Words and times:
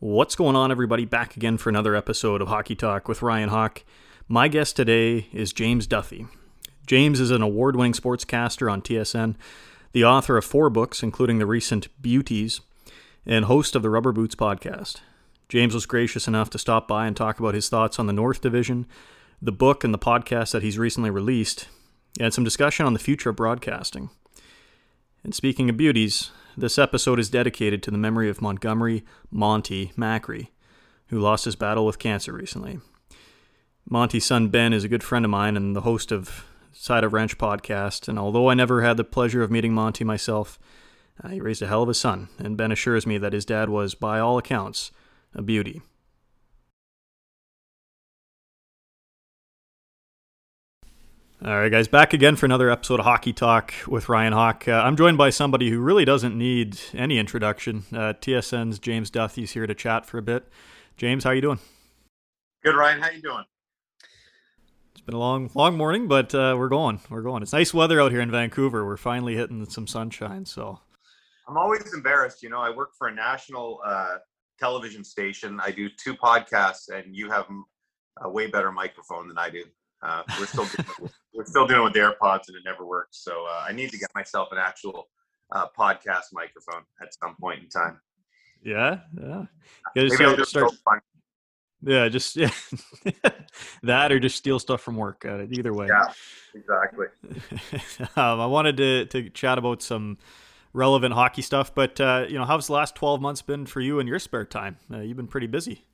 What's 0.00 0.34
going 0.34 0.56
on, 0.56 0.72
everybody? 0.72 1.04
Back 1.04 1.36
again 1.36 1.56
for 1.56 1.68
another 1.68 1.94
episode 1.94 2.42
of 2.42 2.48
Hockey 2.48 2.74
Talk 2.74 3.06
with 3.06 3.22
Ryan 3.22 3.48
Hawk. 3.48 3.84
My 4.26 4.48
guest 4.48 4.74
today 4.74 5.28
is 5.32 5.52
James 5.52 5.86
Duthie. 5.86 6.26
James 6.84 7.20
is 7.20 7.30
an 7.30 7.42
award 7.42 7.76
winning 7.76 7.92
sportscaster 7.92 8.70
on 8.70 8.82
TSN, 8.82 9.36
the 9.92 10.04
author 10.04 10.36
of 10.36 10.44
four 10.44 10.68
books, 10.68 11.04
including 11.04 11.38
the 11.38 11.46
recent 11.46 11.86
Beauties, 12.02 12.60
and 13.24 13.44
host 13.44 13.76
of 13.76 13.82
the 13.82 13.88
Rubber 13.88 14.10
Boots 14.10 14.34
podcast. 14.34 14.96
James 15.48 15.72
was 15.72 15.86
gracious 15.86 16.26
enough 16.26 16.50
to 16.50 16.58
stop 16.58 16.88
by 16.88 17.06
and 17.06 17.16
talk 17.16 17.38
about 17.38 17.54
his 17.54 17.68
thoughts 17.68 18.00
on 18.00 18.08
the 18.08 18.12
North 18.12 18.40
Division, 18.40 18.86
the 19.40 19.52
book, 19.52 19.84
and 19.84 19.94
the 19.94 19.98
podcast 19.98 20.50
that 20.50 20.64
he's 20.64 20.76
recently 20.76 21.08
released, 21.08 21.68
and 22.18 22.34
some 22.34 22.44
discussion 22.44 22.84
on 22.84 22.94
the 22.94 22.98
future 22.98 23.30
of 23.30 23.36
broadcasting. 23.36 24.10
And 25.22 25.34
speaking 25.34 25.70
of 25.70 25.76
beauties, 25.76 26.32
this 26.56 26.78
episode 26.78 27.18
is 27.18 27.30
dedicated 27.30 27.82
to 27.82 27.90
the 27.90 27.98
memory 27.98 28.28
of 28.28 28.40
Montgomery 28.40 29.04
Monty 29.30 29.92
Macri, 29.96 30.48
who 31.08 31.18
lost 31.18 31.44
his 31.44 31.56
battle 31.56 31.84
with 31.84 31.98
cancer 31.98 32.32
recently. 32.32 32.80
Monty's 33.88 34.24
son 34.24 34.48
Ben 34.48 34.72
is 34.72 34.84
a 34.84 34.88
good 34.88 35.02
friend 35.02 35.24
of 35.24 35.30
mine 35.30 35.56
and 35.56 35.74
the 35.74 35.82
host 35.82 36.12
of 36.12 36.46
Side 36.72 37.04
of 37.04 37.12
Ranch 37.12 37.38
podcast, 37.38 38.08
and 38.08 38.18
although 38.18 38.48
I 38.48 38.54
never 38.54 38.82
had 38.82 38.96
the 38.96 39.04
pleasure 39.04 39.42
of 39.42 39.50
meeting 39.50 39.74
Monty 39.74 40.04
myself, 40.04 40.58
uh, 41.22 41.28
he 41.28 41.40
raised 41.40 41.62
a 41.62 41.66
hell 41.66 41.82
of 41.82 41.88
a 41.88 41.94
son, 41.94 42.28
and 42.38 42.56
Ben 42.56 42.72
assures 42.72 43.06
me 43.06 43.18
that 43.18 43.32
his 43.32 43.44
dad 43.44 43.68
was, 43.68 43.94
by 43.94 44.18
all 44.18 44.38
accounts, 44.38 44.90
a 45.34 45.42
beauty. 45.42 45.82
All 51.46 51.58
right, 51.58 51.70
guys, 51.70 51.88
back 51.88 52.14
again 52.14 52.36
for 52.36 52.46
another 52.46 52.70
episode 52.70 53.00
of 53.00 53.04
Hockey 53.04 53.34
Talk 53.34 53.74
with 53.86 54.08
Ryan 54.08 54.32
Hawk. 54.32 54.66
Uh, 54.66 54.80
I'm 54.82 54.96
joined 54.96 55.18
by 55.18 55.28
somebody 55.28 55.68
who 55.68 55.78
really 55.78 56.06
doesn't 56.06 56.34
need 56.34 56.80
any 56.94 57.18
introduction. 57.18 57.84
Uh, 57.92 58.14
TSN's 58.14 58.78
James 58.78 59.10
Duthie's 59.10 59.50
here 59.50 59.66
to 59.66 59.74
chat 59.74 60.06
for 60.06 60.16
a 60.16 60.22
bit. 60.22 60.48
James, 60.96 61.22
how 61.22 61.32
you 61.32 61.42
doing? 61.42 61.58
Good, 62.62 62.74
Ryan. 62.74 63.02
How 63.02 63.10
you 63.10 63.20
doing? 63.20 63.44
It's 64.92 65.02
been 65.02 65.14
a 65.14 65.18
long, 65.18 65.50
long 65.54 65.76
morning, 65.76 66.08
but 66.08 66.34
uh, 66.34 66.54
we're 66.56 66.70
going. 66.70 67.00
We're 67.10 67.20
going. 67.20 67.42
It's 67.42 67.52
nice 67.52 67.74
weather 67.74 68.00
out 68.00 68.10
here 68.10 68.22
in 68.22 68.30
Vancouver. 68.30 68.86
We're 68.86 68.96
finally 68.96 69.36
hitting 69.36 69.68
some 69.68 69.86
sunshine. 69.86 70.46
So 70.46 70.80
I'm 71.46 71.58
always 71.58 71.92
embarrassed. 71.92 72.42
You 72.42 72.48
know, 72.48 72.60
I 72.60 72.70
work 72.70 72.92
for 72.96 73.08
a 73.08 73.14
national 73.14 73.80
uh, 73.84 74.16
television 74.58 75.04
station. 75.04 75.60
I 75.62 75.72
do 75.72 75.90
two 76.02 76.14
podcasts, 76.14 76.88
and 76.88 77.14
you 77.14 77.30
have 77.30 77.44
a 78.22 78.30
way 78.30 78.46
better 78.46 78.72
microphone 78.72 79.28
than 79.28 79.36
I 79.36 79.50
do. 79.50 79.64
Uh, 80.04 80.22
we're 80.38 80.46
still 80.46 80.66
doing, 80.66 81.10
we're 81.34 81.44
still 81.46 81.66
doing 81.66 81.82
with 81.84 81.94
AirPods, 81.94 82.48
and 82.48 82.56
it 82.56 82.62
never 82.64 82.84
works. 82.84 83.18
So 83.24 83.46
uh, 83.46 83.64
I 83.66 83.72
need 83.72 83.90
to 83.90 83.98
get 83.98 84.10
myself 84.14 84.48
an 84.52 84.58
actual 84.58 85.08
uh, 85.52 85.66
podcast 85.76 86.32
microphone 86.32 86.82
at 87.00 87.14
some 87.14 87.36
point 87.40 87.62
in 87.62 87.68
time. 87.68 88.00
Yeah, 88.62 89.00
yeah. 89.20 89.44
Maybe 89.94 90.10
start, 90.10 90.30
I'll 90.30 90.36
just 90.36 90.50
start, 90.50 90.72
yeah, 91.82 92.08
just 92.08 92.36
yeah. 92.36 92.50
that 93.82 94.10
or 94.10 94.18
just 94.18 94.36
steal 94.36 94.58
stuff 94.58 94.80
from 94.80 94.96
work. 94.96 95.24
Uh, 95.26 95.46
either 95.50 95.72
way. 95.72 95.88
Yeah, 95.88 96.12
exactly. 96.54 97.06
um, 98.16 98.40
I 98.40 98.46
wanted 98.46 98.76
to 98.78 99.06
to 99.06 99.30
chat 99.30 99.58
about 99.58 99.82
some 99.82 100.18
relevant 100.72 101.14
hockey 101.14 101.42
stuff, 101.42 101.74
but 101.74 102.00
uh, 102.00 102.26
you 102.28 102.38
know, 102.38 102.44
how's 102.44 102.66
the 102.66 102.72
last 102.72 102.94
twelve 102.94 103.20
months 103.20 103.42
been 103.42 103.66
for 103.66 103.80
you 103.80 104.00
in 104.00 104.06
your 104.06 104.18
spare 104.18 104.44
time? 104.44 104.78
Uh, 104.92 105.00
you've 105.00 105.16
been 105.16 105.26
pretty 105.26 105.46
busy. 105.46 105.84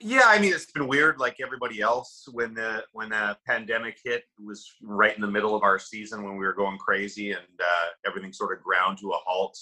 Yeah, 0.00 0.24
I 0.26 0.38
mean 0.38 0.52
it's 0.52 0.70
been 0.70 0.88
weird, 0.88 1.18
like 1.18 1.36
everybody 1.42 1.80
else. 1.80 2.28
When 2.32 2.54
the 2.54 2.84
when 2.92 3.10
the 3.10 3.36
pandemic 3.46 3.98
hit, 4.04 4.24
it 4.38 4.44
was 4.44 4.70
right 4.82 5.14
in 5.14 5.22
the 5.22 5.30
middle 5.30 5.54
of 5.54 5.62
our 5.62 5.78
season 5.78 6.22
when 6.22 6.36
we 6.36 6.44
were 6.44 6.52
going 6.52 6.78
crazy, 6.78 7.32
and 7.32 7.60
uh, 7.60 7.86
everything 8.06 8.32
sort 8.32 8.56
of 8.56 8.62
ground 8.62 8.98
to 8.98 9.10
a 9.10 9.18
halt. 9.24 9.58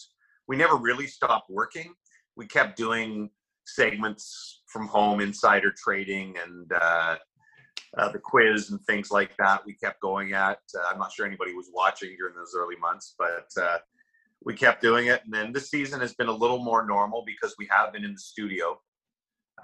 We 0.48 0.56
never 0.56 0.76
really 0.76 1.06
stopped 1.06 1.50
working. 1.50 1.94
We 2.36 2.46
kept 2.46 2.76
doing 2.76 3.30
segments 3.64 4.62
from 4.66 4.88
home, 4.88 5.20
insider 5.20 5.72
trading, 5.76 6.34
and 6.44 6.72
uh, 6.72 7.16
uh, 7.96 8.08
the 8.10 8.18
quiz 8.18 8.70
and 8.70 8.80
things 8.82 9.12
like 9.12 9.36
that. 9.36 9.64
We 9.64 9.74
kept 9.74 10.00
going 10.00 10.32
at. 10.32 10.58
Uh, 10.76 10.82
I'm 10.90 10.98
not 10.98 11.12
sure 11.12 11.26
anybody 11.26 11.54
was 11.54 11.70
watching 11.72 12.16
during 12.18 12.34
those 12.34 12.54
early 12.56 12.76
months, 12.76 13.14
but 13.16 13.46
uh, 13.62 13.78
we 14.44 14.54
kept 14.54 14.82
doing 14.82 15.06
it. 15.06 15.22
And 15.24 15.32
then 15.32 15.52
this 15.52 15.70
season 15.70 16.00
has 16.00 16.12
been 16.14 16.28
a 16.28 16.32
little 16.32 16.58
more 16.58 16.84
normal 16.84 17.22
because 17.24 17.54
we 17.56 17.68
have 17.70 17.92
been 17.92 18.04
in 18.04 18.14
the 18.14 18.18
studio 18.18 18.80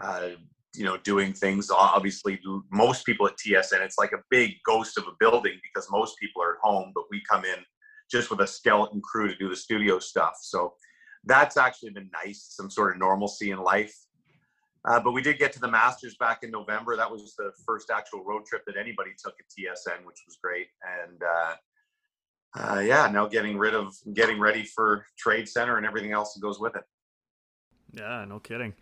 uh, 0.00 0.30
you 0.74 0.84
know, 0.84 0.96
doing 0.98 1.32
things. 1.32 1.70
Obviously, 1.70 2.38
most 2.70 3.04
people 3.04 3.26
at 3.26 3.36
TSN, 3.36 3.80
it's 3.80 3.98
like 3.98 4.12
a 4.12 4.22
big 4.30 4.54
ghost 4.64 4.98
of 4.98 5.04
a 5.04 5.12
building 5.18 5.58
because 5.62 5.90
most 5.90 6.16
people 6.18 6.42
are 6.42 6.54
at 6.54 6.60
home, 6.62 6.92
but 6.94 7.04
we 7.10 7.22
come 7.28 7.44
in 7.44 7.58
just 8.10 8.30
with 8.30 8.40
a 8.40 8.46
skeleton 8.46 9.00
crew 9.00 9.28
to 9.28 9.36
do 9.36 9.48
the 9.48 9.56
studio 9.56 9.98
stuff. 9.98 10.34
So 10.42 10.74
that's 11.24 11.56
actually 11.56 11.90
been 11.90 12.10
nice, 12.24 12.46
some 12.50 12.70
sort 12.70 12.94
of 12.94 13.00
normalcy 13.00 13.50
in 13.50 13.58
life. 13.58 13.94
Uh, 14.88 14.98
but 14.98 15.12
we 15.12 15.20
did 15.20 15.38
get 15.38 15.52
to 15.52 15.60
the 15.60 15.70
Masters 15.70 16.16
back 16.18 16.42
in 16.42 16.50
November. 16.50 16.96
That 16.96 17.10
was 17.10 17.34
the 17.36 17.52
first 17.66 17.90
actual 17.90 18.24
road 18.24 18.46
trip 18.46 18.62
that 18.66 18.76
anybody 18.78 19.10
took 19.22 19.34
at 19.38 19.46
TSN, 19.46 20.06
which 20.06 20.22
was 20.26 20.38
great. 20.42 20.68
And 21.04 21.22
uh, 21.22 21.54
uh, 22.58 22.80
yeah, 22.80 23.08
now 23.08 23.26
getting 23.26 23.58
rid 23.58 23.74
of, 23.74 23.94
getting 24.14 24.40
ready 24.40 24.64
for 24.64 25.04
TradeCentre 25.24 25.76
and 25.76 25.84
everything 25.84 26.12
else 26.12 26.32
that 26.34 26.40
goes 26.40 26.58
with 26.58 26.76
it. 26.76 26.84
Yeah, 27.92 28.24
no 28.26 28.38
kidding. 28.38 28.72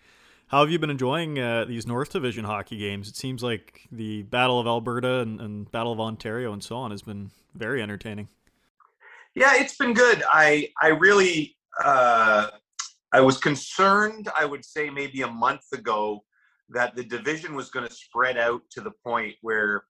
How 0.48 0.60
have 0.60 0.70
you 0.70 0.78
been 0.78 0.88
enjoying 0.88 1.38
uh, 1.38 1.66
these 1.66 1.86
North 1.86 2.10
Division 2.10 2.44
hockey 2.44 2.78
games? 2.78 3.06
It 3.06 3.16
seems 3.16 3.42
like 3.42 3.82
the 3.92 4.22
Battle 4.22 4.59
of 4.59 4.66
Alberta 4.66 5.20
and, 5.20 5.38
and, 5.42 5.70
Battle 5.70 5.92
of 5.92 6.00
Ontario 6.00 6.54
and 6.54 6.64
so 6.64 6.76
on 6.76 6.91
has 6.91 7.03
been 7.03 7.31
very 7.54 7.82
entertaining. 7.82 8.28
Yeah, 9.34 9.53
it's 9.56 9.76
been 9.76 9.92
good. 9.92 10.22
I 10.32 10.70
I 10.81 10.88
really 10.88 11.54
uh, 11.84 12.48
I 13.12 13.20
was 13.20 13.37
concerned. 13.37 14.31
I 14.34 14.47
would 14.47 14.64
say 14.64 14.88
maybe 14.88 15.20
a 15.20 15.31
month 15.31 15.66
ago 15.75 16.25
that 16.70 16.97
the 16.97 17.04
division 17.04 17.54
was 17.54 17.69
going 17.69 17.87
to 17.87 17.92
spread 17.92 18.38
out 18.38 18.62
to 18.70 18.81
the 18.81 18.92
point 19.04 19.34
where 19.42 19.84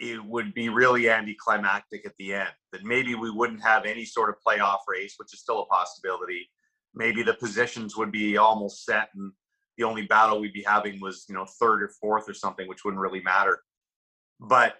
it 0.00 0.24
would 0.24 0.54
be 0.54 0.70
really 0.70 1.10
anticlimactic 1.10 2.06
at 2.06 2.16
the 2.18 2.32
end. 2.32 2.52
That 2.72 2.84
maybe 2.84 3.14
we 3.14 3.30
wouldn't 3.30 3.62
have 3.62 3.84
any 3.84 4.06
sort 4.06 4.30
of 4.30 4.36
playoff 4.46 4.80
race, 4.88 5.14
which 5.18 5.34
is 5.34 5.40
still 5.40 5.60
a 5.60 5.66
possibility 5.66 6.48
maybe 6.94 7.22
the 7.22 7.34
positions 7.34 7.96
would 7.96 8.12
be 8.12 8.36
almost 8.36 8.84
set 8.84 9.08
and 9.14 9.32
the 9.76 9.84
only 9.84 10.06
battle 10.06 10.40
we'd 10.40 10.52
be 10.52 10.62
having 10.62 11.00
was 11.00 11.24
you 11.28 11.34
know 11.34 11.46
third 11.60 11.82
or 11.82 11.90
fourth 12.00 12.28
or 12.28 12.34
something 12.34 12.68
which 12.68 12.84
wouldn't 12.84 13.00
really 13.00 13.22
matter. 13.22 13.60
But 14.40 14.76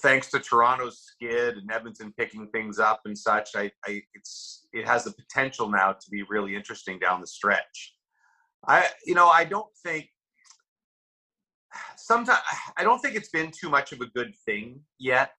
thanks 0.00 0.30
to 0.30 0.38
toronto's 0.38 1.00
skid 1.00 1.56
and 1.56 1.70
edmonton 1.70 2.12
picking 2.16 2.48
things 2.48 2.78
up 2.78 3.00
and 3.04 3.16
such 3.16 3.50
i, 3.54 3.70
I 3.86 4.02
it's 4.14 4.66
it 4.72 4.86
has 4.86 5.04
the 5.04 5.12
potential 5.12 5.68
now 5.68 5.92
to 5.92 6.10
be 6.10 6.22
really 6.28 6.56
interesting 6.56 6.98
down 6.98 7.20
the 7.20 7.26
stretch. 7.26 7.94
I 8.66 8.88
you 9.04 9.14
know 9.14 9.28
i 9.28 9.44
don't 9.44 9.70
think 9.84 10.08
sometimes 11.96 12.40
i 12.76 12.82
don't 12.82 13.00
think 13.00 13.16
it's 13.16 13.30
been 13.30 13.50
too 13.50 13.68
much 13.68 13.92
of 13.92 14.00
a 14.00 14.06
good 14.06 14.32
thing 14.46 14.80
yet 14.98 15.32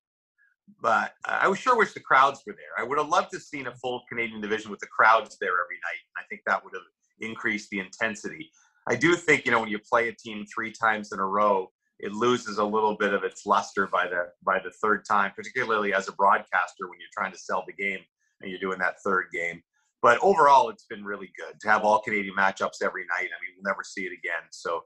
but 0.81 1.13
I 1.25 1.47
was 1.47 1.59
sure 1.59 1.77
wish 1.77 1.93
the 1.93 1.99
crowds 1.99 2.41
were 2.45 2.53
there. 2.53 2.77
I 2.77 2.87
would 2.87 2.97
have 2.97 3.09
loved 3.09 3.31
to 3.31 3.37
have 3.37 3.43
seen 3.43 3.67
a 3.67 3.75
full 3.75 4.03
Canadian 4.09 4.41
division 4.41 4.71
with 4.71 4.79
the 4.79 4.87
crowds 4.87 5.37
there 5.39 5.51
every 5.51 5.77
night. 5.83 6.03
I 6.17 6.23
think 6.29 6.41
that 6.45 6.63
would 6.63 6.73
have 6.73 6.83
increased 7.19 7.69
the 7.69 7.79
intensity. 7.79 8.49
I 8.87 8.95
do 8.95 9.15
think 9.15 9.45
you 9.45 9.51
know 9.51 9.59
when 9.59 9.69
you 9.69 9.79
play 9.79 10.09
a 10.09 10.13
team 10.13 10.45
three 10.53 10.71
times 10.71 11.11
in 11.11 11.19
a 11.19 11.25
row, 11.25 11.69
it 11.99 12.11
loses 12.11 12.57
a 12.57 12.63
little 12.63 12.97
bit 12.97 13.13
of 13.13 13.23
its 13.23 13.45
luster 13.45 13.87
by 13.87 14.07
the 14.07 14.27
by 14.45 14.59
the 14.59 14.71
third 14.81 15.05
time, 15.09 15.31
particularly 15.35 15.93
as 15.93 16.07
a 16.07 16.13
broadcaster 16.13 16.89
when 16.89 16.99
you're 16.99 17.09
trying 17.17 17.31
to 17.31 17.39
sell 17.39 17.63
the 17.65 17.73
game 17.73 17.99
and 18.41 18.51
you're 18.51 18.59
doing 18.59 18.79
that 18.79 18.95
third 19.05 19.27
game. 19.33 19.61
But 20.01 20.19
overall, 20.21 20.69
it's 20.69 20.85
been 20.89 21.05
really 21.05 21.31
good 21.37 21.57
to 21.61 21.69
have 21.69 21.83
all 21.83 22.01
Canadian 22.01 22.35
matchups 22.35 22.83
every 22.83 23.03
night. 23.03 23.29
I 23.29 23.39
mean, 23.39 23.55
we'll 23.55 23.71
never 23.71 23.83
see 23.85 24.01
it 24.01 24.11
again, 24.11 24.43
so 24.51 24.81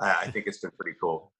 I 0.00 0.30
think 0.30 0.46
it's 0.46 0.60
been 0.60 0.70
pretty 0.78 0.96
cool. 0.98 1.30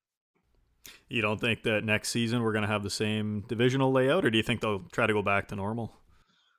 You 1.09 1.23
don't 1.23 1.41
think 1.41 1.63
that 1.63 1.85
next 1.85 2.09
season 2.09 2.43
we're 2.43 2.53
going 2.53 2.63
to 2.63 2.69
have 2.69 2.83
the 2.83 2.91
same 2.91 3.45
divisional 3.49 3.93
layout, 3.93 4.25
or 4.25 4.31
do 4.31 4.37
you 4.37 4.43
think 4.43 4.61
they'll 4.61 4.85
try 4.93 5.07
to 5.07 5.13
go 5.13 5.23
back 5.23 5.49
to 5.49 5.57
normal? 5.57 5.93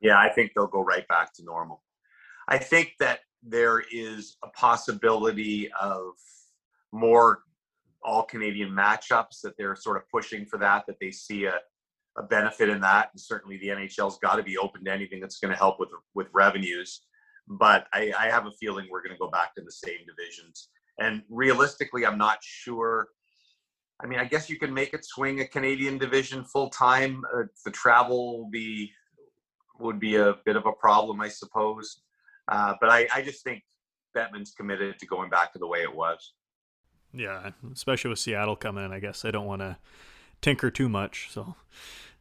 Yeah, 0.01 0.17
I 0.17 0.29
think 0.29 0.51
they'll 0.55 0.67
go 0.67 0.81
right 0.81 1.07
back 1.07 1.33
to 1.35 1.43
normal. 1.43 1.81
I 2.47 2.57
think 2.57 2.93
that 2.99 3.19
there 3.41 3.83
is 3.91 4.37
a 4.43 4.47
possibility 4.49 5.69
of 5.81 6.13
more 6.91 7.39
all 8.03 8.23
Canadian 8.23 8.69
matchups 8.69 9.41
that 9.43 9.53
they're 9.57 9.75
sort 9.75 9.97
of 9.97 10.03
pushing 10.09 10.45
for 10.45 10.59
that, 10.59 10.85
that 10.87 10.97
they 10.99 11.11
see 11.11 11.45
a, 11.45 11.59
a 12.17 12.23
benefit 12.23 12.69
in 12.69 12.81
that. 12.81 13.09
And 13.13 13.19
certainly 13.19 13.57
the 13.57 13.69
NHL's 13.69 14.19
got 14.19 14.35
to 14.35 14.43
be 14.43 14.57
open 14.57 14.83
to 14.85 14.91
anything 14.91 15.19
that's 15.19 15.39
going 15.39 15.51
to 15.51 15.57
help 15.57 15.79
with, 15.79 15.89
with 16.13 16.27
revenues. 16.33 17.01
But 17.47 17.87
I, 17.93 18.13
I 18.17 18.27
have 18.27 18.45
a 18.45 18.51
feeling 18.51 18.87
we're 18.91 19.03
going 19.03 19.15
to 19.15 19.19
go 19.19 19.29
back 19.29 19.55
to 19.55 19.63
the 19.63 19.71
same 19.71 19.99
divisions. 20.05 20.69
And 20.99 21.23
realistically, 21.29 22.05
I'm 22.05 22.17
not 22.17 22.39
sure 22.41 23.07
I 24.01 24.07
mean, 24.07 24.19
I 24.19 24.25
guess 24.25 24.49
you 24.49 24.57
can 24.57 24.73
make 24.73 24.93
it 24.93 25.05
swing 25.05 25.39
a 25.39 25.47
Canadian 25.47 25.97
division 25.97 26.43
full 26.43 26.69
time. 26.69 27.23
Uh, 27.33 27.43
the 27.63 27.71
travel 27.71 28.49
be 28.51 28.91
would 29.79 29.99
be 29.99 30.15
a 30.15 30.35
bit 30.45 30.55
of 30.55 30.65
a 30.65 30.71
problem, 30.71 31.21
I 31.21 31.29
suppose. 31.29 32.01
Uh, 32.47 32.73
but 32.79 32.89
I, 32.89 33.07
I 33.13 33.21
just 33.21 33.43
think 33.43 33.63
Bettman's 34.15 34.51
committed 34.51 34.99
to 34.99 35.05
going 35.05 35.29
back 35.29 35.53
to 35.53 35.59
the 35.59 35.67
way 35.67 35.79
it 35.79 35.93
was. 35.93 36.33
Yeah, 37.13 37.51
especially 37.71 38.09
with 38.09 38.19
Seattle 38.19 38.55
coming 38.55 38.83
in, 38.85 38.91
I 38.91 38.99
guess 38.99 39.21
they 39.21 39.31
don't 39.31 39.45
want 39.45 39.61
to 39.61 39.77
tinker 40.41 40.71
too 40.71 40.89
much. 40.89 41.29
So, 41.31 41.55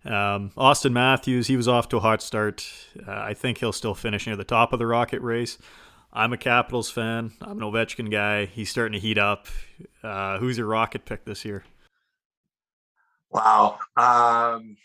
um, 0.04 0.50
Auston 0.56 0.92
Matthews, 0.92 1.46
he 1.46 1.56
was 1.56 1.66
off 1.66 1.88
to 1.90 1.96
a 1.96 2.00
hot 2.00 2.22
start. 2.22 2.70
Uh, 3.06 3.12
I 3.12 3.34
think 3.34 3.58
he'll 3.58 3.72
still 3.72 3.94
finish 3.94 4.26
near 4.26 4.36
the 4.36 4.44
top 4.44 4.72
of 4.72 4.78
the 4.78 4.86
Rocket 4.86 5.22
race. 5.22 5.58
I'm 6.12 6.32
a 6.32 6.36
Capitals 6.36 6.90
fan. 6.90 7.32
I'm 7.40 7.62
an 7.62 7.64
Ovechkin 7.64 8.10
guy. 8.10 8.44
He's 8.44 8.68
starting 8.68 8.92
to 8.92 8.98
heat 8.98 9.16
up. 9.16 9.46
Uh, 10.02 10.38
who's 10.38 10.58
your 10.58 10.66
Rocket 10.66 11.06
pick 11.06 11.24
this 11.24 11.44
year? 11.44 11.64
Wow. 13.30 13.78
Um, 13.96 14.76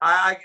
I 0.00 0.38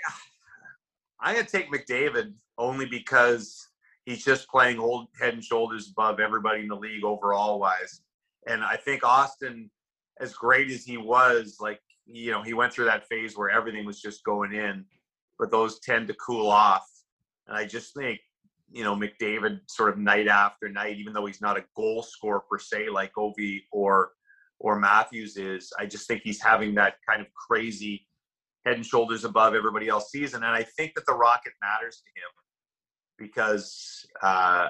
I'm 1.18 1.34
gonna 1.34 1.46
take 1.46 1.72
McDavid 1.72 2.34
only 2.58 2.84
because 2.84 3.66
he's 4.04 4.22
just 4.22 4.46
playing 4.48 4.78
old 4.78 5.08
head 5.18 5.32
and 5.32 5.42
shoulders 5.42 5.90
above 5.90 6.20
everybody 6.20 6.60
in 6.60 6.68
the 6.68 6.76
league 6.76 7.02
overall 7.02 7.58
wise. 7.58 8.02
And 8.46 8.62
I 8.62 8.76
think 8.76 9.02
Auston, 9.02 9.70
as 10.20 10.34
great 10.34 10.70
as 10.70 10.84
he 10.84 10.98
was, 10.98 11.56
like 11.60 11.80
you 12.04 12.30
know, 12.30 12.42
he 12.42 12.52
went 12.52 12.74
through 12.74 12.84
that 12.84 13.08
phase 13.08 13.38
where 13.38 13.48
everything 13.48 13.86
was 13.86 14.02
just 14.02 14.22
going 14.22 14.52
in, 14.52 14.84
but 15.38 15.50
those 15.50 15.80
tend 15.80 16.08
to 16.08 16.14
cool 16.14 16.48
off. 16.48 16.86
And 17.46 17.56
I 17.56 17.64
just 17.64 17.94
think, 17.94 18.20
you 18.76 18.84
know, 18.84 18.94
McDavid 18.94 19.60
sort 19.68 19.88
of 19.88 19.98
night 19.98 20.28
after 20.28 20.68
night, 20.68 20.98
even 20.98 21.14
though 21.14 21.24
he's 21.24 21.40
not 21.40 21.56
a 21.56 21.64
goal 21.74 22.02
scorer 22.02 22.40
per 22.40 22.58
se 22.58 22.90
like 22.90 23.10
Ovi 23.14 23.62
or 23.72 24.10
or 24.58 24.78
Matthews 24.78 25.38
is, 25.38 25.72
I 25.78 25.86
just 25.86 26.06
think 26.06 26.20
he's 26.22 26.42
having 26.42 26.74
that 26.74 26.96
kind 27.08 27.22
of 27.22 27.26
crazy 27.32 28.06
head 28.66 28.76
and 28.76 28.84
shoulders 28.84 29.24
above 29.24 29.54
everybody 29.54 29.88
else 29.88 30.10
season. 30.10 30.42
And 30.42 30.54
I 30.54 30.62
think 30.62 30.92
that 30.94 31.06
the 31.06 31.14
Rocket 31.14 31.52
matters 31.62 32.02
to 32.04 32.20
him 32.20 33.28
because 33.28 34.06
uh, 34.22 34.68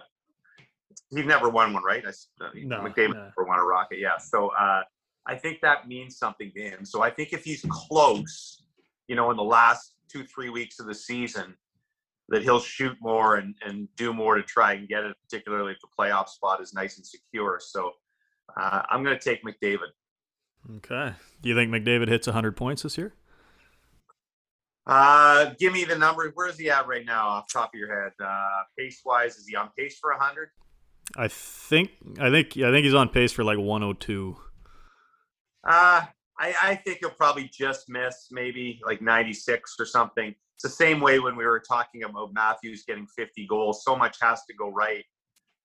he's 1.10 1.26
never 1.26 1.48
won 1.48 1.72
one, 1.72 1.82
right? 1.82 2.04
I, 2.06 2.12
no, 2.54 2.78
McDavid 2.78 3.14
no. 3.14 3.24
never 3.24 3.44
won 3.44 3.58
a 3.58 3.64
Rocket, 3.64 3.98
yeah. 3.98 4.18
So 4.18 4.48
uh, 4.48 4.82
I 5.26 5.34
think 5.34 5.60
that 5.62 5.88
means 5.88 6.16
something 6.16 6.52
to 6.54 6.62
him. 6.62 6.84
So 6.84 7.02
I 7.02 7.10
think 7.10 7.32
if 7.32 7.44
he's 7.44 7.64
close, 7.70 8.62
you 9.08 9.16
know, 9.16 9.32
in 9.32 9.36
the 9.36 9.44
last 9.44 9.94
two, 10.08 10.24
three 10.24 10.50
weeks 10.50 10.78
of 10.78 10.86
the 10.86 10.94
season, 10.94 11.54
that 12.28 12.42
he'll 12.42 12.60
shoot 12.60 12.96
more 13.00 13.36
and, 13.36 13.54
and 13.64 13.88
do 13.96 14.12
more 14.12 14.34
to 14.34 14.42
try 14.42 14.72
and 14.72 14.88
get 14.88 15.04
it, 15.04 15.16
particularly 15.22 15.72
if 15.72 15.78
the 15.80 15.88
playoff 15.98 16.28
spot 16.28 16.60
is 16.60 16.74
nice 16.74 16.96
and 16.96 17.06
secure. 17.06 17.60
So 17.60 17.92
uh, 18.60 18.82
I'm 18.90 19.04
going 19.04 19.16
to 19.16 19.22
take 19.22 19.44
McDavid. 19.44 19.90
Okay. 20.76 21.14
Do 21.40 21.48
you 21.48 21.54
think 21.54 21.70
McDavid 21.70 22.08
hits 22.08 22.26
100 22.26 22.56
points 22.56 22.82
this 22.82 22.98
year? 22.98 23.14
Uh, 24.86 25.52
give 25.58 25.72
me 25.72 25.84
the 25.84 25.96
number. 25.96 26.30
Where 26.34 26.48
is 26.48 26.58
he 26.58 26.70
at 26.70 26.86
right 26.86 27.04
now, 27.04 27.28
off 27.28 27.52
top 27.52 27.70
of 27.74 27.78
your 27.78 28.02
head? 28.02 28.12
Uh, 28.24 28.62
pace 28.78 29.00
wise, 29.04 29.36
is 29.36 29.46
he 29.46 29.56
on 29.56 29.70
pace 29.76 29.98
for 30.00 30.12
hundred? 30.12 30.50
I 31.16 31.28
think. 31.28 31.90
I 32.20 32.30
think. 32.30 32.56
I 32.56 32.70
think 32.70 32.84
he's 32.84 32.94
on 32.94 33.08
pace 33.08 33.32
for 33.32 33.42
like 33.42 33.58
102. 33.58 34.36
Uh, 35.64 36.02
I, 36.38 36.54
I 36.62 36.74
think 36.76 36.98
he'll 37.00 37.10
probably 37.10 37.50
just 37.52 37.88
miss 37.88 38.28
maybe 38.30 38.80
like 38.84 39.02
96 39.02 39.74
or 39.80 39.86
something. 39.86 40.34
It's 40.56 40.62
the 40.62 40.68
same 40.68 41.00
way 41.00 41.18
when 41.18 41.36
we 41.36 41.44
were 41.44 41.60
talking 41.60 42.04
about 42.04 42.32
Matthews 42.32 42.84
getting 42.86 43.06
50 43.06 43.46
goals. 43.46 43.84
So 43.84 43.94
much 43.94 44.16
has 44.22 44.42
to 44.44 44.54
go 44.54 44.70
right 44.70 45.04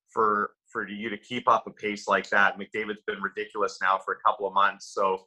for 0.09 0.51
for 0.71 0.87
you 0.87 1.09
to 1.09 1.17
keep 1.17 1.49
up 1.49 1.65
a 1.67 1.71
pace 1.71 2.07
like 2.07 2.29
that. 2.29 2.57
McDavid's 2.57 3.01
been 3.07 3.21
ridiculous 3.21 3.77
now 3.81 3.97
for 3.97 4.13
a 4.13 4.17
couple 4.25 4.47
of 4.47 4.53
months. 4.53 4.93
So 4.93 5.25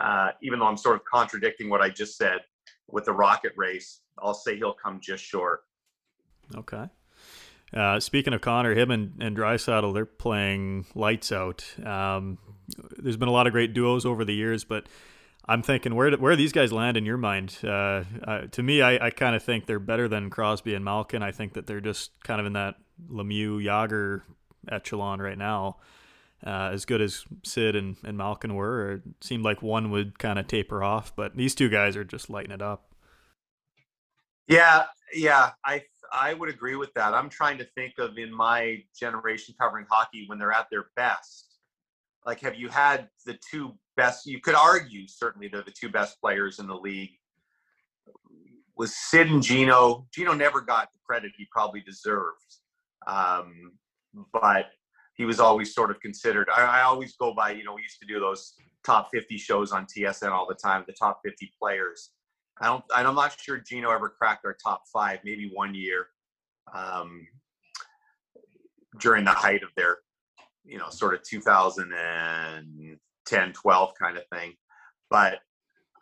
uh, 0.00 0.30
even 0.42 0.58
though 0.58 0.66
I'm 0.66 0.76
sort 0.76 0.96
of 0.96 1.04
contradicting 1.04 1.70
what 1.70 1.80
I 1.80 1.88
just 1.88 2.16
said, 2.16 2.40
with 2.88 3.04
the 3.04 3.12
rocket 3.12 3.52
race, 3.56 4.00
I'll 4.18 4.34
say 4.34 4.56
he'll 4.56 4.74
come 4.74 5.00
just 5.00 5.24
short. 5.24 5.60
Okay. 6.54 6.88
Uh, 7.72 7.98
speaking 7.98 8.32
of 8.32 8.40
Connor, 8.40 8.74
him 8.74 8.90
and, 8.90 9.14
and 9.20 9.36
Draisaitl, 9.36 9.94
they're 9.94 10.06
playing 10.06 10.86
lights 10.94 11.32
out. 11.32 11.64
Um, 11.84 12.38
there's 12.98 13.16
been 13.16 13.28
a 13.28 13.32
lot 13.32 13.46
of 13.46 13.52
great 13.52 13.74
duos 13.74 14.06
over 14.06 14.24
the 14.24 14.34
years, 14.34 14.64
but 14.64 14.86
I'm 15.46 15.62
thinking 15.62 15.94
where 15.94 16.10
where 16.16 16.36
these 16.36 16.52
guys 16.52 16.72
land 16.72 16.96
in 16.96 17.04
your 17.04 17.16
mind? 17.16 17.58
Uh, 17.62 18.04
uh, 18.26 18.46
to 18.52 18.62
me, 18.62 18.80
I, 18.80 19.06
I 19.06 19.10
kind 19.10 19.36
of 19.36 19.42
think 19.42 19.66
they're 19.66 19.78
better 19.78 20.08
than 20.08 20.30
Crosby 20.30 20.74
and 20.74 20.84
Malkin. 20.84 21.22
I 21.22 21.32
think 21.32 21.52
that 21.54 21.66
they're 21.66 21.80
just 21.80 22.12
kind 22.24 22.40
of 22.40 22.46
in 22.46 22.54
that 22.54 22.76
Lemieux 23.10 23.62
Jagr 23.62 24.22
echelon 24.70 25.20
right 25.20 25.38
now. 25.38 25.76
Uh, 26.46 26.70
as 26.72 26.84
good 26.84 27.00
as 27.00 27.24
Sid 27.42 27.74
and, 27.74 27.96
and 28.04 28.18
Malkin 28.18 28.54
were, 28.54 28.92
it 28.92 29.02
seemed 29.22 29.44
like 29.44 29.62
one 29.62 29.90
would 29.90 30.18
kind 30.18 30.38
of 30.38 30.46
taper 30.46 30.82
off, 30.82 31.14
but 31.16 31.34
these 31.36 31.54
two 31.54 31.70
guys 31.70 31.96
are 31.96 32.04
just 32.04 32.28
lighting 32.28 32.52
it 32.52 32.60
up. 32.60 32.94
Yeah, 34.46 34.84
yeah, 35.14 35.52
I 35.64 35.84
I 36.12 36.34
would 36.34 36.50
agree 36.50 36.76
with 36.76 36.92
that. 36.94 37.14
I'm 37.14 37.30
trying 37.30 37.58
to 37.58 37.64
think 37.64 37.94
of 37.98 38.18
in 38.18 38.32
my 38.32 38.82
generation 38.98 39.54
covering 39.58 39.86
hockey 39.90 40.24
when 40.26 40.38
they're 40.38 40.52
at 40.52 40.68
their 40.70 40.86
best. 40.96 41.53
Like, 42.26 42.40
have 42.40 42.54
you 42.56 42.68
had 42.68 43.08
the 43.26 43.38
two 43.50 43.74
best? 43.96 44.26
You 44.26 44.40
could 44.40 44.54
argue 44.54 45.06
certainly 45.06 45.48
they're 45.48 45.62
the 45.62 45.70
two 45.70 45.88
best 45.88 46.20
players 46.20 46.58
in 46.58 46.66
the 46.66 46.74
league. 46.74 47.10
Was 48.76 48.96
Sid 48.96 49.30
and 49.30 49.42
Gino? 49.42 50.06
Gino 50.12 50.32
never 50.32 50.60
got 50.60 50.92
the 50.92 50.98
credit 51.06 51.32
he 51.36 51.46
probably 51.50 51.80
deserved, 51.80 52.56
um, 53.06 53.72
but 54.32 54.66
he 55.16 55.24
was 55.24 55.38
always 55.38 55.74
sort 55.74 55.90
of 55.90 56.00
considered. 56.00 56.48
I, 56.54 56.62
I, 56.62 56.82
always 56.82 57.14
go 57.14 57.32
by, 57.32 57.52
you 57.52 57.62
know, 57.62 57.74
we 57.74 57.82
used 57.82 58.00
to 58.00 58.06
do 58.06 58.18
those 58.18 58.54
top 58.84 59.10
50 59.12 59.36
shows 59.38 59.70
on 59.70 59.86
TSN 59.86 60.30
all 60.30 60.46
the 60.46 60.54
time, 60.54 60.84
the 60.86 60.92
top 60.92 61.20
50 61.24 61.52
players. 61.60 62.10
I 62.60 62.66
don't, 62.66 62.84
I'm 62.94 63.14
not 63.14 63.36
sure 63.40 63.58
Gino 63.58 63.90
ever 63.90 64.08
cracked 64.08 64.44
our 64.44 64.56
top 64.62 64.82
five, 64.92 65.20
maybe 65.24 65.50
one 65.52 65.74
year 65.74 66.08
um, 66.72 67.26
during 69.00 69.24
the 69.24 69.32
height 69.32 69.62
of 69.62 69.70
their, 69.76 69.98
you 70.64 70.78
know, 70.78 70.88
sort 70.90 71.14
of 71.14 71.22
2010, 71.22 73.52
12 73.52 73.94
kind 74.00 74.16
of 74.16 74.22
thing. 74.32 74.54
But 75.10 75.40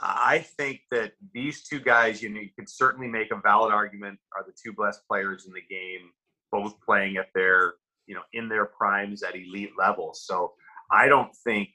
I 0.00 0.40
think 0.40 0.82
that 0.90 1.12
these 1.32 1.62
two 1.62 1.80
guys, 1.80 2.22
you 2.22 2.28
know, 2.28 2.40
you 2.40 2.50
could 2.56 2.68
certainly 2.68 3.06
make 3.06 3.30
a 3.30 3.36
valid 3.36 3.72
argument 3.72 4.18
are 4.36 4.44
the 4.44 4.52
two 4.52 4.72
best 4.72 5.00
players 5.08 5.46
in 5.46 5.52
the 5.52 5.60
game, 5.60 6.10
both 6.50 6.80
playing 6.80 7.16
at 7.16 7.28
their 7.34 7.74
you 8.06 8.16
know 8.16 8.22
in 8.32 8.48
their 8.48 8.64
primes 8.66 9.22
at 9.22 9.36
elite 9.36 9.70
levels. 9.78 10.24
So 10.24 10.54
I 10.90 11.06
don't 11.06 11.32
think 11.44 11.68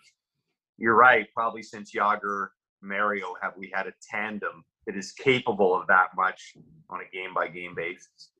you're 0.78 0.95
right. 0.95 1.28
Probably 1.34 1.63
since 1.63 1.94
Jagr, 1.94 2.50
Mario 2.81 3.34
have 3.42 3.54
we 3.57 3.72
had 3.74 3.88
a 3.88 3.94
tandem 4.12 4.66
that 4.86 4.98
is 4.98 5.13
capable 5.13 5.74
of 5.75 5.88
that 5.88 6.10
much 6.16 6.57
on 6.89 7.00
a 7.01 7.16
game 7.16 7.34
by 7.34 7.48
game 7.48 7.75
basis. 7.75 8.31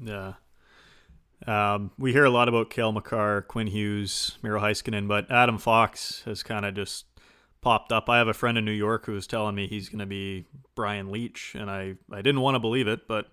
Yeah. 0.00 0.34
Um, 1.46 1.90
we 1.98 2.12
hear 2.12 2.24
a 2.24 2.30
lot 2.30 2.48
about 2.48 2.70
Cale 2.70 2.92
Makar, 2.92 3.42
Quinn 3.42 3.66
Hughes, 3.66 4.38
Miro 4.42 4.60
Heiskanen, 4.60 5.06
but 5.08 5.30
Adam 5.30 5.58
Fox 5.58 6.22
has 6.24 6.42
kind 6.42 6.64
of 6.64 6.74
just 6.74 7.04
popped 7.60 7.92
up. 7.92 8.08
I 8.08 8.18
have 8.18 8.28
a 8.28 8.34
friend 8.34 8.56
in 8.56 8.64
New 8.64 8.72
York 8.72 9.06
who 9.06 9.12
was 9.12 9.26
telling 9.26 9.54
me 9.54 9.66
he's 9.66 9.88
going 9.88 9.98
to 9.98 10.06
be 10.06 10.46
Brian 10.74 11.10
Leetch, 11.10 11.54
and 11.54 11.70
I, 11.70 11.94
I 12.10 12.22
didn't 12.22 12.40
want 12.40 12.54
to 12.54 12.60
believe 12.60 12.88
it, 12.88 13.06
but 13.06 13.28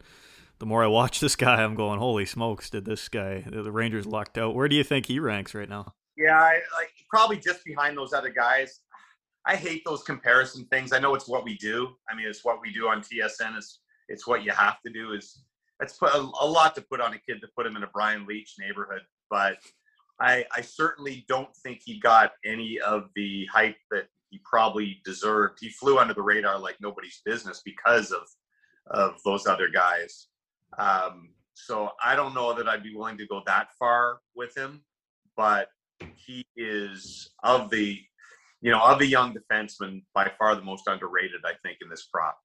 the 0.59 0.65
more 0.65 0.83
I 0.83 0.87
watch 0.87 1.19
this 1.19 1.35
guy, 1.35 1.63
I'm 1.63 1.75
going, 1.75 1.99
holy 1.99 2.25
smokes, 2.25 2.69
did 2.69 2.85
this 2.85 3.07
guy, 3.09 3.43
the 3.45 3.71
Rangers 3.71 4.05
lucked 4.05 4.37
out. 4.37 4.55
Where 4.55 4.67
do 4.67 4.75
you 4.75 4.83
think 4.83 5.05
he 5.05 5.19
ranks 5.19 5.53
right 5.53 5.69
now? 5.69 5.93
Yeah, 6.17 6.39
I, 6.39 6.53
like 6.77 6.91
probably 7.09 7.37
just 7.37 7.63
behind 7.65 7.97
those 7.97 8.13
other 8.13 8.29
guys. 8.29 8.81
I 9.45 9.55
hate 9.55 9.81
those 9.85 10.03
comparison 10.03 10.65
things. 10.65 10.93
I 10.93 10.99
know 10.99 11.15
it's 11.15 11.27
what 11.27 11.43
we 11.43 11.57
do. 11.57 11.89
I 12.09 12.15
mean, 12.15 12.27
it's 12.27 12.45
what 12.45 12.61
we 12.61 12.71
do 12.71 12.87
on 12.87 13.01
TSN. 13.01 13.57
It's 13.57 13.79
it's 14.09 14.27
what 14.27 14.43
you 14.43 14.51
have 14.51 14.79
to 14.85 14.93
do. 14.93 15.13
Is 15.13 15.43
it's 15.83 15.97
put 15.97 16.13
a, 16.13 16.19
a 16.19 16.47
lot 16.47 16.75
to 16.75 16.81
put 16.81 17.01
on 17.01 17.13
a 17.13 17.19
kid 17.19 17.41
to 17.41 17.47
put 17.55 17.65
him 17.65 17.75
in 17.75 17.83
a 17.83 17.89
Brian 17.93 18.25
Leetch 18.25 18.53
neighborhood. 18.59 19.01
But 19.29 19.57
I, 20.19 20.45
I 20.55 20.61
certainly 20.61 21.25
don't 21.27 21.53
think 21.57 21.81
he 21.83 21.99
got 21.99 22.31
any 22.45 22.79
of 22.79 23.09
the 23.15 23.45
hype 23.51 23.77
that 23.91 24.05
he 24.29 24.41
probably 24.43 25.01
deserved. 25.05 25.59
He 25.59 25.69
flew 25.69 25.99
under 25.99 26.13
the 26.13 26.21
radar 26.21 26.57
like 26.57 26.77
nobody's 26.81 27.21
business 27.25 27.61
because 27.63 28.11
of 28.11 28.23
of 28.87 29.19
those 29.23 29.47
other 29.47 29.69
guys. 29.69 30.27
Um, 30.77 31.29
so 31.53 31.91
I 32.03 32.15
don't 32.15 32.33
know 32.33 32.53
that 32.53 32.67
I'd 32.67 32.83
be 32.83 32.95
willing 32.95 33.17
to 33.17 33.27
go 33.27 33.41
that 33.45 33.69
far 33.77 34.19
with 34.35 34.57
him, 34.57 34.83
but 35.37 35.69
he 36.15 36.45
is 36.57 37.31
of 37.43 37.69
the, 37.69 37.99
you 38.61 38.71
know, 38.71 38.81
of 38.81 38.99
the 38.99 39.05
young 39.05 39.33
defensemen 39.33 40.03
by 40.13 40.31
far 40.37 40.55
the 40.55 40.61
most 40.61 40.87
underrated, 40.87 41.41
I 41.45 41.53
think, 41.63 41.77
in 41.81 41.89
this 41.89 42.07
crop. 42.11 42.37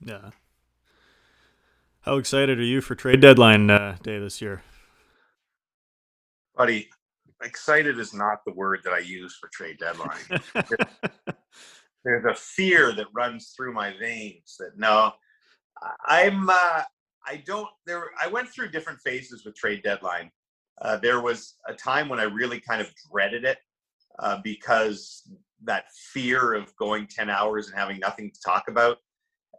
Yeah. 0.00 0.30
How 2.08 2.16
excited 2.16 2.58
are 2.58 2.62
you 2.62 2.80
for 2.80 2.94
trade 2.94 3.20
deadline 3.20 3.68
uh, 3.68 3.98
day 4.02 4.18
this 4.18 4.40
year? 4.40 4.62
Buddy, 6.56 6.88
excited 7.44 7.98
is 7.98 8.14
not 8.14 8.38
the 8.46 8.52
word 8.54 8.80
that 8.84 8.94
I 8.94 9.00
use 9.00 9.36
for 9.36 9.50
trade 9.52 9.76
deadline. 9.78 10.40
There's 12.04 12.24
a 12.24 12.34
fear 12.34 12.94
that 12.94 13.08
runs 13.14 13.52
through 13.54 13.74
my 13.74 13.92
veins 14.00 14.56
that 14.58 14.78
no, 14.78 15.12
I'm 16.06 16.48
uh, 16.48 16.84
I 17.26 17.42
don't 17.44 17.68
there 17.86 18.04
I 18.18 18.26
went 18.26 18.48
through 18.48 18.70
different 18.70 19.00
phases 19.02 19.44
with 19.44 19.54
trade 19.54 19.82
deadline. 19.82 20.30
Uh, 20.80 20.96
there 20.96 21.20
was 21.20 21.56
a 21.68 21.74
time 21.74 22.08
when 22.08 22.20
I 22.20 22.24
really 22.24 22.58
kind 22.58 22.80
of 22.80 22.90
dreaded 23.12 23.44
it 23.44 23.58
uh, 24.18 24.40
because 24.42 25.30
that 25.62 25.92
fear 25.92 26.54
of 26.54 26.74
going 26.76 27.06
10 27.06 27.28
hours 27.28 27.68
and 27.68 27.76
having 27.76 27.98
nothing 27.98 28.30
to 28.30 28.40
talk 28.40 28.68
about. 28.68 28.96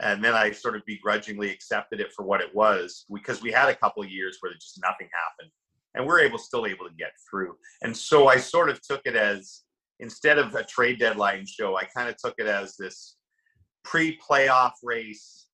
And 0.02 0.24
then 0.24 0.34
I 0.34 0.52
sort 0.52 0.76
of 0.76 0.82
begrudgingly 0.86 1.52
accepted 1.52 2.00
it 2.00 2.14
for 2.16 2.24
what 2.24 2.42
it 2.42 2.54
was 2.56 3.06
because 3.14 3.42
we 3.42 3.52
had 3.52 3.70
a 3.70 3.76
couple 3.76 4.04
years 4.06 4.38
where 4.40 4.54
just 4.54 4.80
nothing 4.82 5.10
happened 5.14 5.52
and 5.96 6.06
we're 6.06 6.22
able 6.22 6.38
still 6.38 6.66
able 6.66 6.88
to 6.88 6.96
get 6.98 7.12
through. 7.30 7.56
And 7.82 7.96
so 7.96 8.28
I 8.28 8.38
sort 8.38 8.70
of 8.70 8.82
took 8.82 9.02
it 9.06 9.16
as 9.16 9.64
instead 10.00 10.38
of 10.38 10.56
a 10.56 10.64
trade 10.64 11.00
deadline 11.00 11.46
show, 11.46 11.78
I 11.78 11.84
kind 11.84 12.10
of 12.10 12.16
took 12.18 12.36
it 12.38 12.48
as 12.48 12.76
this 12.78 13.18
pre-playoff 13.84 14.74
race 14.84 15.48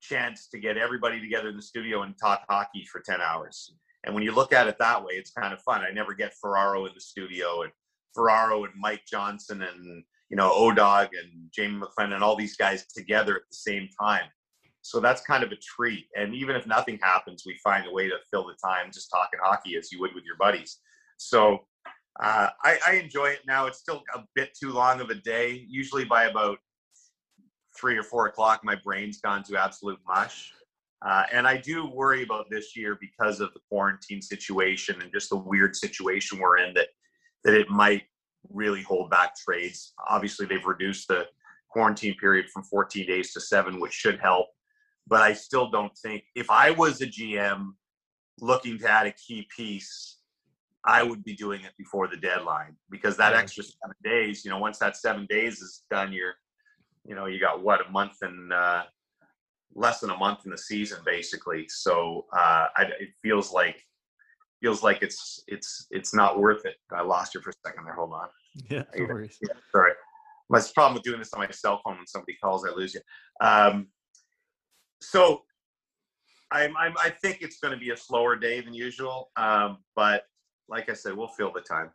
chance 0.00 0.48
to 0.48 0.58
get 0.58 0.76
everybody 0.76 1.20
together 1.20 1.48
in 1.48 1.56
the 1.56 1.62
studio 1.62 2.02
and 2.02 2.14
talk 2.20 2.42
hockey 2.48 2.86
for 2.90 3.00
10 3.00 3.20
hours. 3.20 3.74
And 4.04 4.14
when 4.14 4.22
you 4.22 4.32
look 4.32 4.52
at 4.52 4.68
it 4.68 4.76
that 4.78 5.04
way, 5.04 5.14
it's 5.14 5.32
kind 5.32 5.52
of 5.52 5.60
fun. 5.62 5.82
I 5.82 5.90
never 5.92 6.14
get 6.14 6.34
Ferraro 6.40 6.86
in 6.86 6.92
the 6.94 7.00
studio 7.00 7.62
and 7.62 7.72
Ferraro 8.14 8.64
and 8.64 8.72
Mike 8.78 9.02
Johnson 9.10 9.62
and 9.62 10.04
you 10.30 10.36
know 10.36 10.50
Odog 10.50 11.08
and 11.08 11.50
Jamie 11.52 11.80
McLennan 11.80 12.14
and 12.14 12.22
all 12.22 12.36
these 12.36 12.56
guys 12.56 12.86
together 12.86 13.36
at 13.36 13.42
the 13.50 13.56
same 13.56 13.88
time. 14.00 14.24
So 14.82 15.00
that's 15.00 15.20
kind 15.22 15.42
of 15.42 15.52
a 15.52 15.56
treat. 15.56 16.06
And 16.16 16.34
even 16.34 16.56
if 16.56 16.66
nothing 16.66 16.98
happens, 17.02 17.42
we 17.44 17.58
find 17.62 17.86
a 17.86 17.92
way 17.92 18.08
to 18.08 18.16
fill 18.30 18.46
the 18.46 18.54
time 18.54 18.90
just 18.92 19.10
talking 19.10 19.40
hockey 19.42 19.76
as 19.76 19.92
you 19.92 20.00
would 20.00 20.14
with 20.14 20.24
your 20.24 20.36
buddies. 20.38 20.78
So 21.18 21.66
uh, 22.20 22.48
I, 22.64 22.78
I 22.86 22.92
enjoy 22.94 23.26
it 23.26 23.40
now. 23.46 23.66
It's 23.66 23.78
still 23.78 24.02
a 24.14 24.20
bit 24.34 24.56
too 24.58 24.72
long 24.72 25.00
of 25.00 25.10
a 25.10 25.14
day. 25.14 25.66
Usually 25.68 26.04
by 26.04 26.24
about 26.24 26.58
three 27.78 27.96
or 27.96 28.02
four 28.02 28.26
o'clock, 28.26 28.64
my 28.64 28.76
brain's 28.76 29.20
gone 29.20 29.42
to 29.44 29.56
absolute 29.56 29.98
mush. 30.06 30.52
Uh, 31.04 31.24
and 31.32 31.46
I 31.46 31.58
do 31.58 31.86
worry 31.86 32.22
about 32.22 32.46
this 32.50 32.76
year 32.76 32.98
because 33.00 33.40
of 33.40 33.52
the 33.54 33.60
quarantine 33.68 34.20
situation 34.20 35.00
and 35.00 35.12
just 35.12 35.30
the 35.30 35.36
weird 35.36 35.76
situation 35.76 36.38
we're 36.38 36.58
in 36.58 36.74
that 36.74 36.88
that 37.44 37.54
it 37.54 37.70
might 37.70 38.02
really 38.52 38.82
hold 38.82 39.10
back 39.10 39.36
trades. 39.36 39.92
Obviously, 40.08 40.46
they've 40.46 40.64
reduced 40.64 41.08
the 41.08 41.26
quarantine 41.70 42.14
period 42.16 42.46
from 42.50 42.64
14 42.64 43.06
days 43.06 43.32
to 43.32 43.40
seven, 43.40 43.80
which 43.80 43.92
should 43.92 44.18
help. 44.20 44.46
But 45.06 45.22
I 45.22 45.32
still 45.32 45.70
don't 45.70 45.96
think 45.98 46.24
if 46.34 46.50
I 46.50 46.70
was 46.70 47.00
a 47.00 47.06
GM 47.06 47.72
looking 48.40 48.78
to 48.78 48.90
add 48.90 49.06
a 49.06 49.12
key 49.12 49.46
piece, 49.54 50.18
I 50.84 51.02
would 51.02 51.24
be 51.24 51.34
doing 51.34 51.62
it 51.62 51.72
before 51.76 52.08
the 52.08 52.16
deadline 52.16 52.76
because 52.90 53.16
that 53.16 53.34
extra 53.34 53.64
seven 53.64 53.96
days, 54.04 54.44
you 54.44 54.50
know, 54.50 54.58
once 54.58 54.78
that 54.78 54.96
seven 54.96 55.26
days 55.28 55.60
is 55.60 55.84
done, 55.90 56.12
you're, 56.12 56.34
you 57.04 57.14
know, 57.14 57.26
you 57.26 57.40
got 57.40 57.62
what 57.62 57.86
a 57.86 57.90
month 57.90 58.16
and 58.22 58.52
uh, 58.52 58.84
less 59.74 60.00
than 60.00 60.10
a 60.10 60.16
month 60.16 60.40
in 60.44 60.50
the 60.50 60.58
season 60.58 60.98
basically. 61.04 61.66
So 61.68 62.26
uh, 62.32 62.66
I, 62.76 62.84
it 63.00 63.10
feels 63.22 63.52
like 63.52 63.82
feels 64.60 64.82
like 64.82 65.02
it's 65.02 65.42
it's 65.46 65.86
it's 65.90 66.14
not 66.14 66.38
worth 66.38 66.64
it. 66.64 66.76
I 66.92 67.02
lost 67.02 67.34
you 67.34 67.40
for 67.40 67.50
a 67.50 67.52
second 67.64 67.84
there. 67.84 67.94
Hold 67.94 68.12
on. 68.12 68.28
Yeah, 68.68 68.82
no 68.96 69.04
worries. 69.04 69.38
Yeah, 69.40 69.54
sorry. 69.70 69.92
My 70.48 70.60
problem 70.74 70.94
with 70.94 71.04
doing 71.04 71.20
this 71.20 71.32
on 71.32 71.38
my 71.38 71.50
cell 71.50 71.80
phone 71.84 71.96
when 71.96 72.06
somebody 72.08 72.36
calls, 72.42 72.66
I 72.66 72.74
lose 72.74 72.92
you. 72.92 73.00
Um, 73.40 73.88
so 75.00 75.42
I'm, 76.50 76.76
I'm, 76.76 76.94
i 76.98 77.10
think 77.10 77.38
it's 77.40 77.58
going 77.58 77.72
to 77.72 77.78
be 77.78 77.90
a 77.90 77.96
slower 77.96 78.34
day 78.34 78.60
than 78.60 78.74
usual, 78.74 79.30
um, 79.36 79.78
but 79.94 80.24
like 80.68 80.88
I 80.88 80.94
said, 80.94 81.16
we'll 81.16 81.28
fill 81.28 81.52
the 81.52 81.60
time. 81.60 81.90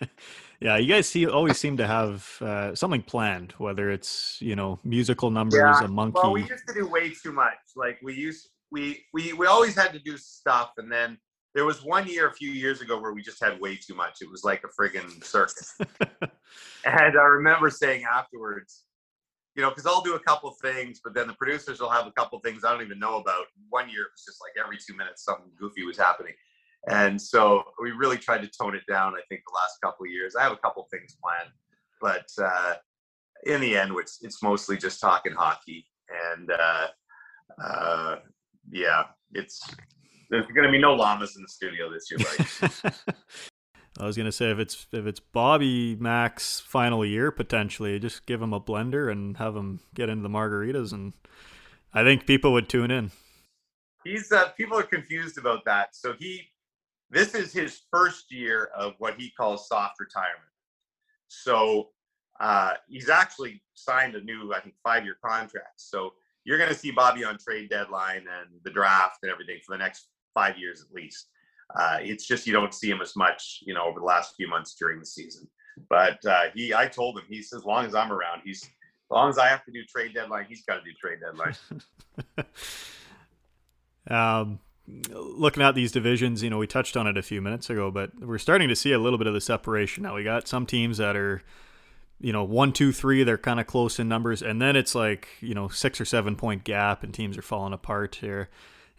yeah, 0.60 0.76
you 0.76 0.92
guys 0.92 1.08
see 1.08 1.26
always 1.26 1.58
seem 1.58 1.76
to 1.76 1.86
have 1.86 2.36
uh, 2.40 2.74
something 2.74 3.02
planned, 3.02 3.52
whether 3.58 3.90
it's 3.90 4.36
you 4.40 4.56
know 4.56 4.78
musical 4.84 5.30
numbers, 5.30 5.60
yeah. 5.60 5.84
a 5.84 5.88
monkey. 5.88 6.20
Well, 6.22 6.32
we 6.32 6.42
used 6.42 6.66
to 6.68 6.74
do 6.74 6.86
way 6.88 7.10
too 7.10 7.32
much. 7.32 7.54
Like 7.76 7.98
we 8.02 8.14
used 8.14 8.48
we 8.70 9.04
we 9.12 9.32
we 9.32 9.46
always 9.46 9.76
had 9.76 9.92
to 9.92 10.00
do 10.00 10.16
stuff, 10.16 10.72
and 10.76 10.90
then 10.90 11.18
there 11.54 11.64
was 11.64 11.84
one 11.84 12.06
year 12.08 12.28
a 12.28 12.32
few 12.32 12.50
years 12.50 12.80
ago 12.80 13.00
where 13.00 13.12
we 13.12 13.22
just 13.22 13.42
had 13.42 13.60
way 13.60 13.76
too 13.76 13.94
much. 13.94 14.18
It 14.20 14.30
was 14.30 14.42
like 14.42 14.64
a 14.64 14.82
friggin' 14.82 15.22
circus. 15.24 15.76
and 16.20 17.18
I 17.18 17.22
remember 17.22 17.70
saying 17.70 18.04
afterwards, 18.04 18.84
you 19.54 19.62
know, 19.62 19.70
because 19.70 19.86
I'll 19.86 20.02
do 20.02 20.16
a 20.16 20.20
couple 20.20 20.50
things, 20.60 21.00
but 21.02 21.14
then 21.14 21.28
the 21.28 21.34
producers 21.34 21.80
will 21.80 21.90
have 21.90 22.08
a 22.08 22.12
couple 22.12 22.40
things 22.40 22.64
I 22.64 22.72
don't 22.72 22.82
even 22.82 22.98
know 22.98 23.18
about. 23.18 23.46
One 23.68 23.88
year 23.88 24.02
it 24.02 24.10
was 24.12 24.24
just 24.26 24.40
like 24.42 24.52
every 24.62 24.78
two 24.78 24.96
minutes 24.96 25.24
something 25.24 25.50
goofy 25.56 25.84
was 25.84 25.96
happening. 25.96 26.34
And 26.88 27.20
so 27.20 27.62
we 27.80 27.92
really 27.92 28.18
tried 28.18 28.42
to 28.42 28.48
tone 28.48 28.74
it 28.74 28.82
down, 28.88 29.14
I 29.14 29.20
think, 29.28 29.42
the 29.46 29.54
last 29.54 29.80
couple 29.82 30.04
of 30.06 30.10
years. 30.10 30.34
I 30.34 30.42
have 30.42 30.52
a 30.52 30.56
couple 30.56 30.86
things 30.90 31.16
planned, 31.22 31.50
but 32.00 32.26
uh, 32.44 32.74
in 33.44 33.60
the 33.60 33.76
end, 33.76 33.92
it's, 33.96 34.18
it's 34.22 34.42
mostly 34.42 34.76
just 34.76 35.00
talking 35.00 35.32
hockey. 35.32 35.86
And 36.34 36.50
uh, 36.50 36.86
uh, 37.62 38.16
yeah, 38.70 39.04
it's 39.32 39.62
there's 40.30 40.46
going 40.46 40.66
to 40.66 40.72
be 40.72 40.78
no 40.78 40.94
llamas 40.94 41.36
in 41.36 41.42
the 41.42 41.48
studio 41.48 41.90
this 41.90 42.10
year, 42.10 42.18
buddy. 42.18 42.94
I 43.98 44.06
was 44.06 44.16
gonna 44.16 44.32
say 44.32 44.50
if 44.50 44.58
it's 44.58 44.86
if 44.90 45.06
it's 45.06 45.20
Bobby 45.20 45.94
Mac's 45.94 46.58
final 46.58 47.06
year 47.06 47.30
potentially, 47.30 48.00
just 48.00 48.26
give 48.26 48.42
him 48.42 48.52
a 48.52 48.60
blender 48.60 49.10
and 49.10 49.36
have 49.36 49.54
him 49.54 49.80
get 49.94 50.08
into 50.08 50.22
the 50.24 50.28
margaritas, 50.28 50.92
and 50.92 51.12
I 51.92 52.02
think 52.02 52.26
people 52.26 52.52
would 52.52 52.68
tune 52.68 52.90
in. 52.90 53.12
He's 54.04 54.32
uh, 54.32 54.48
people 54.50 54.76
are 54.76 54.82
confused 54.82 55.38
about 55.38 55.64
that. 55.66 55.94
So 55.94 56.12
he, 56.18 56.42
this 57.08 57.36
is 57.36 57.52
his 57.52 57.82
first 57.92 58.32
year 58.32 58.70
of 58.76 58.94
what 58.98 59.14
he 59.16 59.30
calls 59.30 59.68
soft 59.68 60.00
retirement. 60.00 60.42
So 61.28 61.90
uh, 62.40 62.72
he's 62.88 63.08
actually 63.08 63.62
signed 63.74 64.16
a 64.16 64.20
new, 64.20 64.52
I 64.52 64.60
think, 64.60 64.74
five 64.82 65.04
year 65.04 65.16
contract. 65.24 65.80
So 65.80 66.14
you're 66.44 66.58
going 66.58 66.68
to 66.68 66.76
see 66.76 66.90
Bobby 66.90 67.24
on 67.24 67.38
trade 67.38 67.70
deadline 67.70 68.18
and 68.18 68.60
the 68.64 68.70
draft 68.70 69.18
and 69.22 69.30
everything 69.30 69.58
for 69.64 69.72
the 69.72 69.78
next 69.78 70.08
five 70.34 70.58
years 70.58 70.82
at 70.82 70.94
least. 70.94 71.28
Uh, 71.74 71.98
it's 72.00 72.26
just 72.26 72.46
you 72.46 72.52
don't 72.52 72.74
see 72.74 72.90
him 72.90 73.00
as 73.00 73.16
much, 73.16 73.60
you 73.66 73.72
know, 73.72 73.84
over 73.84 73.98
the 73.98 74.04
last 74.04 74.34
few 74.36 74.48
months 74.48 74.74
during 74.78 74.98
the 74.98 75.06
season. 75.06 75.48
But 75.88 76.24
uh, 76.26 76.44
he, 76.54 76.74
I 76.74 76.86
told 76.86 77.18
him, 77.18 77.24
he's 77.28 77.52
as 77.52 77.64
long 77.64 77.86
as 77.86 77.94
I'm 77.94 78.12
around, 78.12 78.42
he's 78.44 78.62
as 78.62 79.10
long 79.10 79.28
as 79.28 79.38
I 79.38 79.48
have 79.48 79.64
to 79.64 79.72
do 79.72 79.82
trade 79.84 80.14
deadline, 80.14 80.46
he's 80.48 80.62
got 80.64 80.76
to 80.76 80.80
do 80.82 80.92
trade 80.98 81.18
deadline. 81.20 81.54
um, 84.10 84.60
looking 85.10 85.62
at 85.62 85.74
these 85.74 85.92
divisions, 85.92 86.42
you 86.42 86.50
know, 86.50 86.58
we 86.58 86.66
touched 86.66 86.96
on 86.96 87.06
it 87.06 87.16
a 87.16 87.22
few 87.22 87.42
minutes 87.42 87.68
ago, 87.70 87.90
but 87.90 88.10
we're 88.20 88.38
starting 88.38 88.68
to 88.68 88.76
see 88.76 88.92
a 88.92 88.98
little 88.98 89.18
bit 89.18 89.26
of 89.26 89.34
the 89.34 89.40
separation 89.40 90.04
now. 90.04 90.14
We 90.14 90.24
got 90.24 90.48
some 90.48 90.66
teams 90.66 90.98
that 90.98 91.16
are, 91.16 91.42
you 92.20 92.32
know, 92.32 92.44
one, 92.44 92.72
two, 92.72 92.92
three, 92.92 93.24
they're 93.24 93.38
kind 93.38 93.60
of 93.60 93.66
close 93.66 93.98
in 93.98 94.08
numbers, 94.08 94.42
and 94.42 94.60
then 94.60 94.76
it's 94.76 94.94
like, 94.94 95.28
you 95.40 95.54
know, 95.54 95.68
six 95.68 96.00
or 96.00 96.04
seven 96.04 96.36
point 96.36 96.64
gap, 96.64 97.02
and 97.02 97.12
teams 97.12 97.36
are 97.36 97.42
falling 97.42 97.72
apart 97.72 98.16
here. 98.16 98.48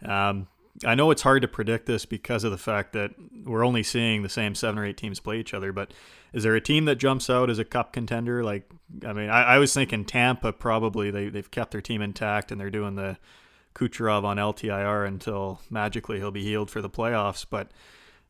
Um, 0.04 0.48
I 0.84 0.94
know 0.94 1.10
it's 1.10 1.22
hard 1.22 1.42
to 1.42 1.48
predict 1.48 1.86
this 1.86 2.04
because 2.04 2.44
of 2.44 2.50
the 2.50 2.58
fact 2.58 2.92
that 2.92 3.12
we're 3.44 3.64
only 3.64 3.82
seeing 3.82 4.22
the 4.22 4.28
same 4.28 4.54
seven 4.54 4.78
or 4.78 4.84
eight 4.84 4.96
teams 4.96 5.20
play 5.20 5.38
each 5.38 5.54
other. 5.54 5.72
But 5.72 5.92
is 6.32 6.42
there 6.42 6.54
a 6.54 6.60
team 6.60 6.84
that 6.86 6.96
jumps 6.96 7.30
out 7.30 7.48
as 7.48 7.58
a 7.58 7.64
cup 7.64 7.92
contender? 7.92 8.44
Like, 8.44 8.70
I 9.06 9.12
mean, 9.12 9.30
I, 9.30 9.42
I 9.42 9.58
was 9.58 9.72
thinking 9.72 10.04
Tampa 10.04 10.52
probably. 10.52 11.10
They 11.10 11.28
they've 11.28 11.50
kept 11.50 11.70
their 11.70 11.80
team 11.80 12.02
intact 12.02 12.52
and 12.52 12.60
they're 12.60 12.70
doing 12.70 12.96
the 12.96 13.16
Kucherov 13.74 14.24
on 14.24 14.36
LTIR 14.36 15.06
until 15.06 15.60
magically 15.70 16.18
he'll 16.18 16.30
be 16.30 16.42
healed 16.42 16.70
for 16.70 16.82
the 16.82 16.90
playoffs. 16.90 17.46
But 17.48 17.70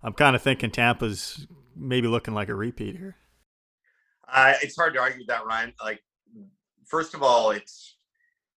I'm 0.02 0.12
kind 0.12 0.36
of 0.36 0.42
thinking 0.42 0.70
Tampa's 0.70 1.46
maybe 1.74 2.08
looking 2.08 2.34
like 2.34 2.48
a 2.48 2.54
repeat 2.54 2.96
here. 2.96 3.16
Uh, 4.28 4.54
it's 4.62 4.76
hard 4.76 4.94
to 4.94 5.00
argue 5.00 5.24
that, 5.26 5.46
Ryan. 5.46 5.72
Like, 5.82 6.02
first 6.86 7.14
of 7.14 7.22
all, 7.22 7.50
it's 7.50 7.95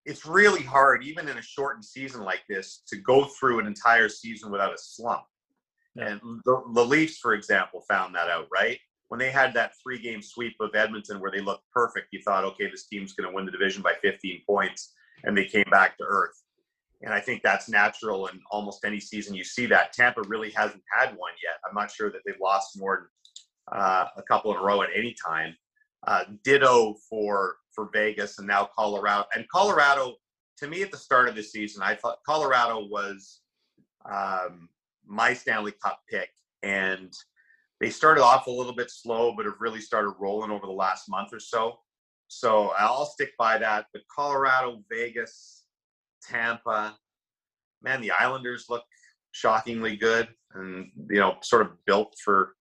it's 0.06 0.26
really 0.26 0.64
hard, 0.64 1.04
even 1.04 1.28
in 1.28 1.38
a 1.38 1.42
shortened 1.42 1.86
season 1.86 2.22
like 2.22 2.42
this, 2.50 2.84
to 2.88 2.98
go 2.98 3.26
through 3.26 3.60
an 3.60 3.68
entire 3.68 4.10
season 4.10 4.52
without 4.52 4.74
a 4.74 4.78
slump. 4.78 5.24
Yeah. 5.96 6.10
And 6.10 6.22
the, 6.46 6.64
the 6.74 6.86
Leafs, 6.86 7.18
for 7.18 7.34
example, 7.34 7.84
found 7.88 8.16
that 8.16 8.30
out, 8.30 8.48
right? 8.52 8.80
When 9.10 9.20
they 9.20 9.32
had 9.32 9.54
that 9.56 9.74
three 9.82 10.00
game 10.00 10.22
sweep 10.22 10.56
of 10.60 10.76
Edmonton 10.76 11.20
where 11.20 11.32
they 11.32 11.42
looked 11.42 11.66
perfect, 11.74 12.08
you 12.12 12.22
thought, 12.22 12.44
okay, 12.44 12.70
this 12.70 12.86
team's 12.86 13.14
going 13.14 13.30
to 13.30 13.36
win 13.36 13.46
the 13.46 13.52
division 13.52 13.82
by 13.82 13.94
15 14.02 14.42
points. 14.46 14.94
And 15.24 15.38
they 15.38 15.46
came 15.46 15.66
back 15.70 15.98
to 15.98 16.04
earth. 16.06 16.42
And 17.02 17.14
I 17.14 17.20
think 17.20 17.42
that's 17.42 17.70
natural 17.70 18.28
in 18.28 18.40
almost 18.52 18.86
any 18.86 19.00
season 19.00 19.34
you 19.34 19.44
see 19.44 19.66
that. 19.68 19.94
Tampa 19.94 20.22
really 20.28 20.52
hasn't 20.52 20.84
had 20.98 21.10
one 21.18 21.32
yet. 21.44 21.60
I'm 21.68 21.76
not 21.76 21.92
sure 21.92 22.12
that 22.12 22.22
they've 22.26 22.40
lost 22.42 22.78
more 22.78 23.10
than 23.72 23.80
uh, 23.80 24.08
a 24.18 24.24
couple 24.24 24.52
in 24.52 24.58
a 24.58 24.64
row 24.64 24.82
at 24.82 24.90
any 24.96 25.16
time. 25.26 25.56
Uh, 26.08 26.24
ditto 26.44 26.96
for 27.10 27.56
for 27.80 27.90
Vegas 27.94 28.40
and 28.40 28.48
now 28.48 28.70
Colorado. 28.78 29.26
And 29.34 29.48
Colorado, 29.48 30.16
to 30.58 30.68
me, 30.68 30.82
at 30.82 30.92
the 30.92 30.98
start 30.98 31.30
of 31.30 31.36
the 31.36 31.44
season, 31.44 31.82
I 31.82 31.96
thought 31.96 32.18
Colorado 32.26 32.86
was 32.88 33.40
um, 34.12 34.68
my 35.06 35.34
Stanley 35.34 35.72
Cup 35.82 36.02
pick, 36.10 36.28
and 36.62 37.14
they 37.80 37.90
started 37.90 38.22
off 38.22 38.48
a 38.48 38.52
little 38.52 38.76
bit 38.76 38.92
slow, 38.92 39.34
but 39.34 39.46
have 39.46 39.62
really 39.62 39.80
started 39.80 40.10
rolling 40.20 40.52
over 40.52 40.66
the 40.66 40.74
last 40.74 41.08
month 41.08 41.30
or 41.32 41.40
so. 41.40 41.80
So 42.28 42.74
I'll 42.78 43.06
stick 43.06 43.32
by 43.40 43.58
that. 43.60 43.86
But 43.94 44.02
Colorado, 44.14 44.84
Vegas, 44.92 45.64
Tampa, 46.22 46.98
man, 47.82 48.02
the 48.02 48.12
Islanders 48.12 48.66
look 48.70 48.84
shockingly 49.32 49.96
good, 49.96 50.28
and 50.54 50.92
you 51.10 51.22
know, 51.22 51.38
sort 51.44 51.62
of 51.62 51.70
built 51.86 52.14
for 52.22 52.56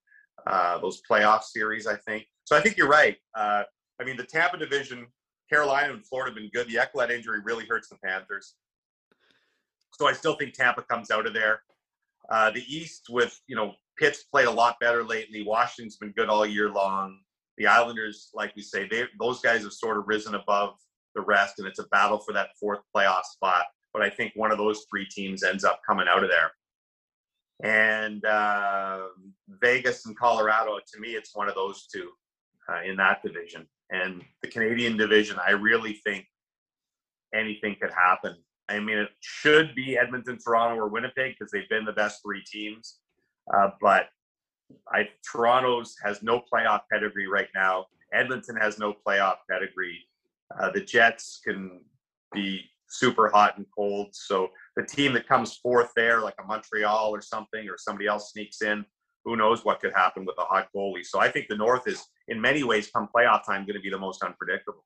uh, 0.46 0.78
those 0.78 1.02
playoff 1.10 1.42
series. 1.42 1.88
I 1.88 1.96
think. 1.96 2.24
So 2.44 2.56
I 2.56 2.60
think 2.60 2.76
you're 2.76 2.88
right. 2.88 3.16
Uh, 3.36 3.64
I 4.00 4.04
mean, 4.04 4.16
the 4.16 4.24
Tampa 4.24 4.56
division, 4.56 5.06
Carolina 5.50 5.92
and 5.92 6.06
Florida 6.06 6.30
have 6.30 6.36
been 6.36 6.50
good. 6.52 6.68
The 6.68 6.78
Ekblad 6.78 7.10
injury 7.10 7.40
really 7.44 7.66
hurts 7.66 7.88
the 7.88 7.96
Panthers. 8.04 8.54
So 9.92 10.06
I 10.06 10.12
still 10.12 10.34
think 10.34 10.54
Tampa 10.54 10.82
comes 10.82 11.10
out 11.10 11.26
of 11.26 11.34
there. 11.34 11.62
Uh, 12.30 12.50
the 12.50 12.62
East 12.68 13.06
with, 13.10 13.40
you 13.46 13.56
know, 13.56 13.74
Pitt's 13.98 14.24
played 14.24 14.46
a 14.46 14.50
lot 14.50 14.78
better 14.80 15.02
lately. 15.02 15.44
Washington's 15.44 15.96
been 15.96 16.12
good 16.12 16.28
all 16.28 16.46
year 16.46 16.70
long. 16.70 17.18
The 17.56 17.66
Islanders, 17.66 18.30
like 18.34 18.54
we 18.54 18.62
say, 18.62 18.86
they 18.88 19.04
those 19.18 19.40
guys 19.40 19.62
have 19.62 19.72
sort 19.72 19.98
of 19.98 20.04
risen 20.06 20.36
above 20.36 20.74
the 21.16 21.22
rest, 21.22 21.58
and 21.58 21.66
it's 21.66 21.80
a 21.80 21.86
battle 21.88 22.18
for 22.18 22.32
that 22.34 22.50
fourth 22.60 22.80
playoff 22.94 23.24
spot. 23.24 23.64
But 23.92 24.02
I 24.02 24.10
think 24.10 24.32
one 24.36 24.52
of 24.52 24.58
those 24.58 24.84
three 24.88 25.06
teams 25.06 25.42
ends 25.42 25.64
up 25.64 25.80
coming 25.88 26.06
out 26.08 26.22
of 26.22 26.30
there. 26.30 26.52
And 27.64 28.24
uh, 28.24 29.06
Vegas 29.60 30.06
and 30.06 30.16
Colorado, 30.16 30.78
to 30.78 31.00
me, 31.00 31.08
it's 31.10 31.34
one 31.34 31.48
of 31.48 31.56
those 31.56 31.88
two 31.92 32.10
uh, 32.70 32.82
in 32.82 32.96
that 32.98 33.22
division. 33.24 33.66
And 33.90 34.22
the 34.42 34.48
Canadian 34.48 34.96
division, 34.96 35.36
I 35.44 35.52
really 35.52 35.94
think 36.04 36.26
anything 37.34 37.76
could 37.80 37.92
happen. 37.92 38.36
I 38.68 38.80
mean, 38.80 38.98
it 38.98 39.08
should 39.20 39.74
be 39.74 39.96
Edmonton, 39.96 40.38
Toronto, 40.38 40.76
or 40.76 40.88
Winnipeg 40.88 41.36
because 41.38 41.50
they've 41.50 41.68
been 41.68 41.84
the 41.84 41.92
best 41.92 42.20
three 42.22 42.42
teams. 42.44 42.98
Uh, 43.54 43.70
but 43.80 44.08
I 44.92 45.08
Toronto's 45.30 45.96
has 46.04 46.22
no 46.22 46.42
playoff 46.52 46.82
pedigree 46.92 47.26
right 47.26 47.48
now. 47.54 47.86
Edmonton 48.12 48.56
has 48.56 48.78
no 48.78 48.94
playoff 49.06 49.36
pedigree. 49.50 50.04
Uh, 50.58 50.70
the 50.70 50.80
Jets 50.80 51.40
can 51.44 51.80
be 52.32 52.62
super 52.88 53.28
hot 53.28 53.56
and 53.56 53.66
cold. 53.74 54.08
So 54.12 54.48
the 54.76 54.84
team 54.84 55.12
that 55.14 55.28
comes 55.28 55.56
fourth 55.62 55.90
there, 55.94 56.20
like 56.20 56.34
a 56.42 56.46
Montreal 56.46 57.10
or 57.10 57.20
something, 57.20 57.68
or 57.68 57.76
somebody 57.78 58.06
else 58.06 58.32
sneaks 58.32 58.62
in, 58.62 58.84
who 59.28 59.36
knows 59.36 59.62
what 59.62 59.78
could 59.80 59.92
happen 59.94 60.24
with 60.24 60.36
a 60.38 60.44
hot 60.44 60.68
goalie. 60.74 61.04
So 61.04 61.20
I 61.20 61.30
think 61.30 61.48
the 61.48 61.56
North 61.56 61.86
is, 61.86 62.06
in 62.28 62.40
many 62.40 62.64
ways, 62.64 62.90
come 62.90 63.08
playoff 63.14 63.44
time, 63.44 63.66
going 63.66 63.74
to 63.74 63.80
be 63.80 63.90
the 63.90 63.98
most 63.98 64.22
unpredictable. 64.22 64.84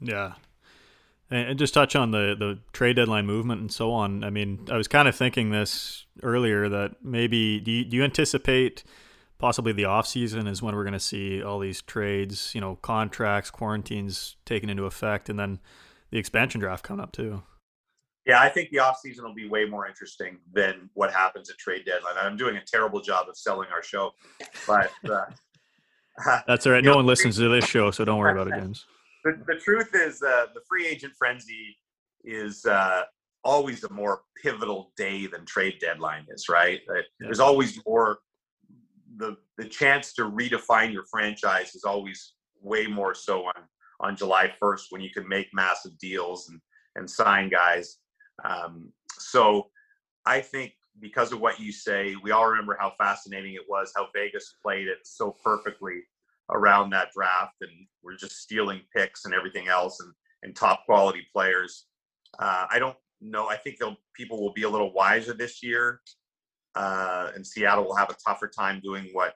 Yeah. 0.00 0.34
And 1.30 1.58
just 1.58 1.72
touch 1.72 1.96
on 1.96 2.10
the, 2.10 2.36
the 2.38 2.58
trade 2.74 2.96
deadline 2.96 3.24
movement 3.24 3.62
and 3.62 3.72
so 3.72 3.90
on. 3.90 4.22
I 4.22 4.28
mean, 4.28 4.68
I 4.70 4.76
was 4.76 4.86
kind 4.86 5.08
of 5.08 5.16
thinking 5.16 5.50
this 5.50 6.04
earlier 6.22 6.68
that 6.68 7.02
maybe 7.02 7.58
do 7.58 7.70
you, 7.70 7.84
do 7.86 7.96
you 7.96 8.04
anticipate 8.04 8.84
possibly 9.38 9.72
the 9.72 9.86
off 9.86 10.06
season 10.06 10.46
is 10.46 10.60
when 10.60 10.76
we're 10.76 10.84
going 10.84 10.92
to 10.92 11.00
see 11.00 11.42
all 11.42 11.58
these 11.58 11.80
trades, 11.80 12.54
you 12.54 12.60
know, 12.60 12.76
contracts, 12.82 13.50
quarantines 13.50 14.36
taken 14.44 14.68
into 14.68 14.84
effect, 14.84 15.30
and 15.30 15.38
then 15.38 15.58
the 16.10 16.18
expansion 16.18 16.60
draft 16.60 16.84
coming 16.84 17.02
up 17.02 17.12
too. 17.12 17.42
Yeah, 18.26 18.40
I 18.40 18.48
think 18.48 18.70
the 18.70 18.78
off 18.78 18.98
season 19.00 19.24
will 19.24 19.34
be 19.34 19.48
way 19.48 19.66
more 19.66 19.86
interesting 19.86 20.38
than 20.52 20.88
what 20.94 21.12
happens 21.12 21.50
at 21.50 21.58
trade 21.58 21.84
deadline. 21.84 22.14
I'm 22.18 22.36
doing 22.36 22.56
a 22.56 22.62
terrible 22.64 23.00
job 23.00 23.28
of 23.28 23.36
selling 23.36 23.68
our 23.70 23.82
show, 23.82 24.12
but 24.66 24.90
uh, 25.10 25.26
that's 26.46 26.66
all 26.66 26.72
right. 26.72 26.82
No 26.82 26.92
know, 26.92 26.96
one 26.96 27.06
listens 27.06 27.36
to 27.36 27.48
this 27.48 27.66
show, 27.66 27.90
so 27.90 28.04
don't 28.04 28.18
worry 28.18 28.32
about 28.32 28.48
it, 28.48 28.60
James. 28.60 28.84
The, 29.24 29.42
the 29.46 29.58
truth 29.58 29.94
is, 29.94 30.22
uh, 30.22 30.48
the 30.52 30.60
free 30.68 30.86
agent 30.86 31.14
frenzy 31.18 31.78
is 32.24 32.66
uh, 32.66 33.04
always 33.42 33.82
a 33.84 33.90
more 33.90 34.20
pivotal 34.42 34.92
day 34.98 35.26
than 35.26 35.46
trade 35.46 35.76
deadline 35.80 36.26
is. 36.28 36.50
Right? 36.50 36.82
There's 37.18 37.40
always 37.40 37.80
more 37.86 38.18
the 39.16 39.38
the 39.56 39.64
chance 39.64 40.12
to 40.14 40.24
redefine 40.24 40.92
your 40.92 41.04
franchise 41.04 41.74
is 41.74 41.84
always 41.84 42.34
way 42.60 42.86
more 42.86 43.14
so 43.14 43.46
on 43.46 43.62
on 44.00 44.16
July 44.16 44.52
1st 44.62 44.82
when 44.90 45.00
you 45.00 45.10
can 45.10 45.26
make 45.28 45.48
massive 45.54 45.96
deals 45.98 46.48
and, 46.48 46.60
and 46.96 47.08
sign 47.08 47.48
guys. 47.48 47.98
Um, 48.42 48.92
so 49.18 49.68
I 50.26 50.40
think 50.40 50.72
because 51.00 51.32
of 51.32 51.40
what 51.40 51.60
you 51.60 51.72
say, 51.72 52.14
we 52.22 52.30
all 52.30 52.46
remember 52.46 52.76
how 52.78 52.92
fascinating 52.98 53.54
it 53.54 53.68
was, 53.68 53.92
how 53.96 54.08
Vegas 54.14 54.56
played 54.62 54.88
it 54.88 54.98
so 55.04 55.36
perfectly 55.42 56.02
around 56.50 56.90
that 56.90 57.08
draft, 57.14 57.56
and 57.60 57.70
we're 58.02 58.16
just 58.16 58.36
stealing 58.36 58.80
picks 58.94 59.24
and 59.24 59.34
everything 59.34 59.68
else 59.68 60.00
and, 60.00 60.12
and 60.42 60.54
top 60.54 60.84
quality 60.86 61.26
players. 61.32 61.86
Uh, 62.38 62.66
I 62.70 62.78
don't 62.78 62.96
know. 63.20 63.48
I 63.48 63.56
think 63.56 63.78
people 64.14 64.40
will 64.40 64.52
be 64.52 64.62
a 64.62 64.68
little 64.68 64.92
wiser 64.92 65.32
this 65.32 65.62
year, 65.62 66.00
uh, 66.74 67.30
and 67.34 67.46
Seattle 67.46 67.84
will 67.84 67.96
have 67.96 68.10
a 68.10 68.16
tougher 68.26 68.48
time 68.48 68.80
doing 68.82 69.08
what 69.12 69.34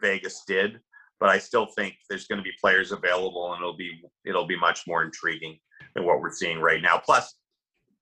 Vegas 0.00 0.42
did 0.46 0.80
but 1.18 1.28
I 1.28 1.38
still 1.38 1.66
think 1.66 1.96
there's 2.08 2.26
going 2.26 2.38
to 2.38 2.42
be 2.42 2.52
players 2.60 2.92
available, 2.92 3.52
and 3.52 3.60
it'll 3.60 3.76
be 3.76 4.02
it'll 4.24 4.46
be 4.46 4.58
much 4.58 4.86
more 4.86 5.02
intriguing 5.02 5.58
than 5.94 6.04
what 6.04 6.20
we're 6.20 6.32
seeing 6.32 6.58
right 6.58 6.82
now. 6.82 6.98
Plus, 6.98 7.34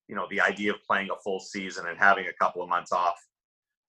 you 0.08 0.14
know, 0.14 0.26
the 0.30 0.40
idea 0.40 0.72
of 0.72 0.82
playing 0.86 1.08
a 1.10 1.20
full 1.22 1.40
season 1.40 1.86
and 1.86 1.98
having 1.98 2.26
a 2.26 2.32
couple 2.44 2.62
of 2.62 2.68
months 2.68 2.92
off, 2.92 3.16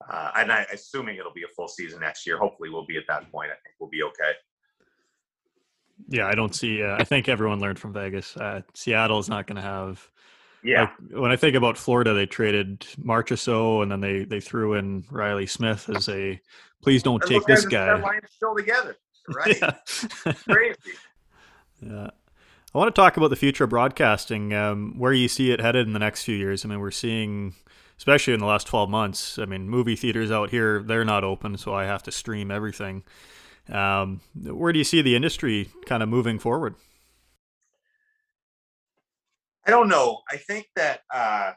uh, 0.10 0.32
and 0.38 0.52
I 0.52 0.66
assuming 0.74 1.18
it'll 1.18 1.34
be 1.34 1.44
a 1.44 1.54
full 1.56 1.68
season 1.68 2.00
next 2.00 2.26
year. 2.26 2.38
Hopefully, 2.38 2.70
we'll 2.70 2.86
be 2.86 2.98
at 2.98 3.04
that 3.08 3.32
point. 3.32 3.50
I 3.50 3.56
think 3.64 3.76
we'll 3.80 3.90
be 3.90 4.04
okay. 4.04 4.32
Yeah, 6.10 6.28
I 6.28 6.36
don't 6.36 6.54
see. 6.54 6.84
Uh, 6.84 6.96
I 6.98 7.04
think 7.04 7.30
everyone 7.30 7.60
learned 7.60 7.80
from 7.80 7.94
Vegas. 7.94 8.36
Uh, 8.36 8.62
Seattle 8.74 9.20
is 9.20 9.30
not 9.30 9.48
going 9.48 9.56
to 9.56 9.62
have. 9.62 10.10
Yeah. 10.64 10.90
Like, 11.12 11.22
when 11.22 11.32
I 11.32 11.36
think 11.36 11.56
about 11.56 11.78
Florida, 11.78 12.14
they 12.14 12.26
traded 12.26 12.82
Marchessault, 13.02 13.84
and 13.84 13.92
then 13.92 14.02
they 14.02 14.26
they 14.26 14.40
threw 14.40 14.74
in 14.74 15.06
Reilly 15.10 15.46
Smith 15.46 15.90
as 15.90 16.10
a 16.10 16.40
please 16.84 17.04
don't 17.04 17.22
and 17.24 17.32
take 17.32 17.46
this 17.46 17.66
guy. 17.66 18.02
Still 18.30 18.56
together 18.56 18.98
right? 19.36 19.58
Yeah. 19.62 20.34
Crazy. 20.48 20.78
Yeah. 21.82 22.10
I 22.76 22.78
want 22.78 22.94
to 22.94 23.02
talk 23.02 23.16
about 23.16 23.30
the 23.30 23.38
future 23.38 23.64
of 23.64 23.70
broadcasting, 23.70 24.54
um, 24.54 24.96
where 24.98 25.14
you 25.14 25.30
see 25.30 25.50
it 25.50 25.62
headed 25.62 25.88
in 25.88 25.94
the 25.94 26.00
next 26.00 26.26
few 26.26 26.36
years. 26.36 26.66
I 26.66 26.68
mean, 26.68 26.82
we're 26.82 26.92
seeing, 26.92 27.56
especially 27.98 28.34
in 28.34 28.42
the 28.42 28.46
last 28.46 28.68
12 28.68 28.90
months, 28.90 29.40
I 29.40 29.46
mean, 29.46 29.70
movie 29.70 29.96
theaters 29.96 30.30
out 30.30 30.50
here, 30.50 30.84
they're 30.84 31.06
not 31.06 31.24
open, 31.24 31.58
so 31.58 31.74
I 31.74 31.86
have 31.86 32.04
to 32.04 32.12
stream 32.12 32.52
everything. 32.52 33.04
Um, 33.70 34.20
where 34.44 34.74
do 34.74 34.78
you 34.78 34.84
see 34.84 35.02
the 35.02 35.16
industry 35.16 35.70
kind 35.86 36.04
of 36.04 36.10
moving 36.10 36.38
forward? 36.38 36.76
I 39.66 39.72
don't 39.72 39.88
know. 39.88 40.20
I 40.30 40.36
think 40.36 40.68
that 40.76 41.04
uh, 41.14 41.54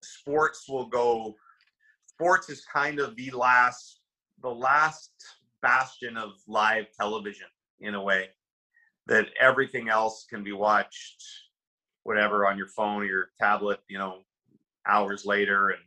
sports 0.00 0.64
will 0.70 0.86
go, 0.86 1.34
sports 2.06 2.48
is 2.48 2.64
kind 2.64 2.98
of 2.98 3.14
the 3.14 3.30
last, 3.32 4.00
the 4.40 4.48
last 4.48 5.10
bastion 5.60 6.16
of 6.16 6.30
live 6.48 6.86
television 6.98 7.48
in 7.80 7.94
a 7.94 8.02
way 8.02 8.30
that 9.06 9.26
everything 9.40 9.88
else 9.88 10.26
can 10.28 10.44
be 10.44 10.52
watched 10.52 11.22
whatever 12.04 12.46
on 12.46 12.56
your 12.56 12.68
phone 12.68 13.02
or 13.02 13.06
your 13.06 13.26
tablet 13.38 13.80
you 13.88 13.98
know 13.98 14.20
hours 14.86 15.26
later 15.26 15.70
and 15.70 15.80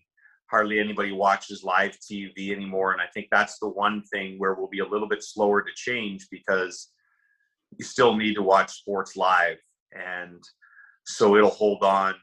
hardly 0.49 0.79
anybody 0.79 1.11
watches 1.11 1.63
live 1.63 1.97
tv 1.99 2.51
anymore. 2.51 2.91
And 2.91 3.01
i 3.01 3.07
think 3.13 3.27
that's 3.31 3.57
the 3.59 3.69
one 3.69 4.03
thing 4.13 4.37
where 4.37 4.53
we'll 4.53 4.67
be 4.67 4.79
a 4.79 4.87
little 4.87 5.07
bit 5.07 5.23
slower 5.23 5.61
to 5.61 5.71
change 5.75 6.27
because 6.29 6.91
you 7.77 7.83
still 7.83 8.15
need 8.15 8.35
to 8.35 8.43
watch 8.43 8.71
sports 8.71 9.15
live. 9.15 9.57
And 9.93 10.43
so 11.05 11.35
it'll 11.35 11.49
hold 11.49 11.83
on. 11.83 12.13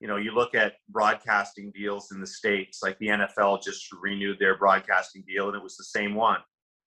You 0.00 0.08
know 0.08 0.16
you 0.16 0.32
look 0.32 0.54
at 0.54 0.74
broadcasting 0.88 1.72
deals 1.72 2.10
in 2.12 2.20
the 2.20 2.26
states 2.26 2.80
like 2.82 2.98
the 2.98 3.08
nfl 3.08 3.62
just 3.62 3.88
renewed 3.92 4.38
their 4.38 4.56
broadcasting 4.56 5.24
deal 5.26 5.48
and 5.48 5.56
it 5.56 5.62
was 5.62 5.76
the 5.76 5.84
same 5.84 6.14
one. 6.14 6.40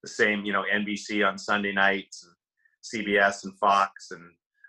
The 0.03 0.09
same, 0.09 0.45
you 0.45 0.51
know, 0.51 0.63
NBC 0.73 1.27
on 1.27 1.37
Sunday 1.37 1.71
nights, 1.71 2.23
and 2.23 2.33
CBS 2.83 3.43
and 3.43 3.57
Fox, 3.57 4.11
and 4.11 4.23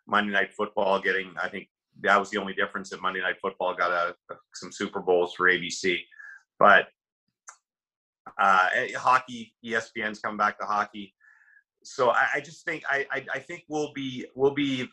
Monday 0.07 0.33
Night 0.33 0.53
Football 0.53 1.01
getting. 1.01 1.33
I 1.43 1.49
think 1.49 1.69
that 2.03 2.19
was 2.19 2.31
the 2.31 2.39
only 2.39 2.55
difference 2.55 2.91
that 2.91 3.03
Monday 3.03 3.21
Night 3.21 3.37
Football 3.41 3.75
got 3.75 3.91
a, 3.91 4.15
some 4.55 4.73
Super 4.73 5.01
Bowls 5.01 5.35
for 5.35 5.49
ABC, 5.49 5.99
but 6.59 6.87
uh, 8.41 8.69
eh, 8.75 8.93
hockey, 8.95 9.55
ESPN's 9.65 10.21
coming 10.21 10.39
back 10.39 10.59
to 10.59 10.67
hockey. 10.67 11.15
So 11.85 12.11
I, 12.11 12.27
I 12.37 12.41
just 12.41 12.65
think 12.65 12.85
I, 12.89 13.07
I, 13.11 13.27
I 13.35 13.39
think 13.41 13.65
we'll 13.69 13.93
be 13.93 14.27
we'll 14.35 14.55
be 14.55 14.89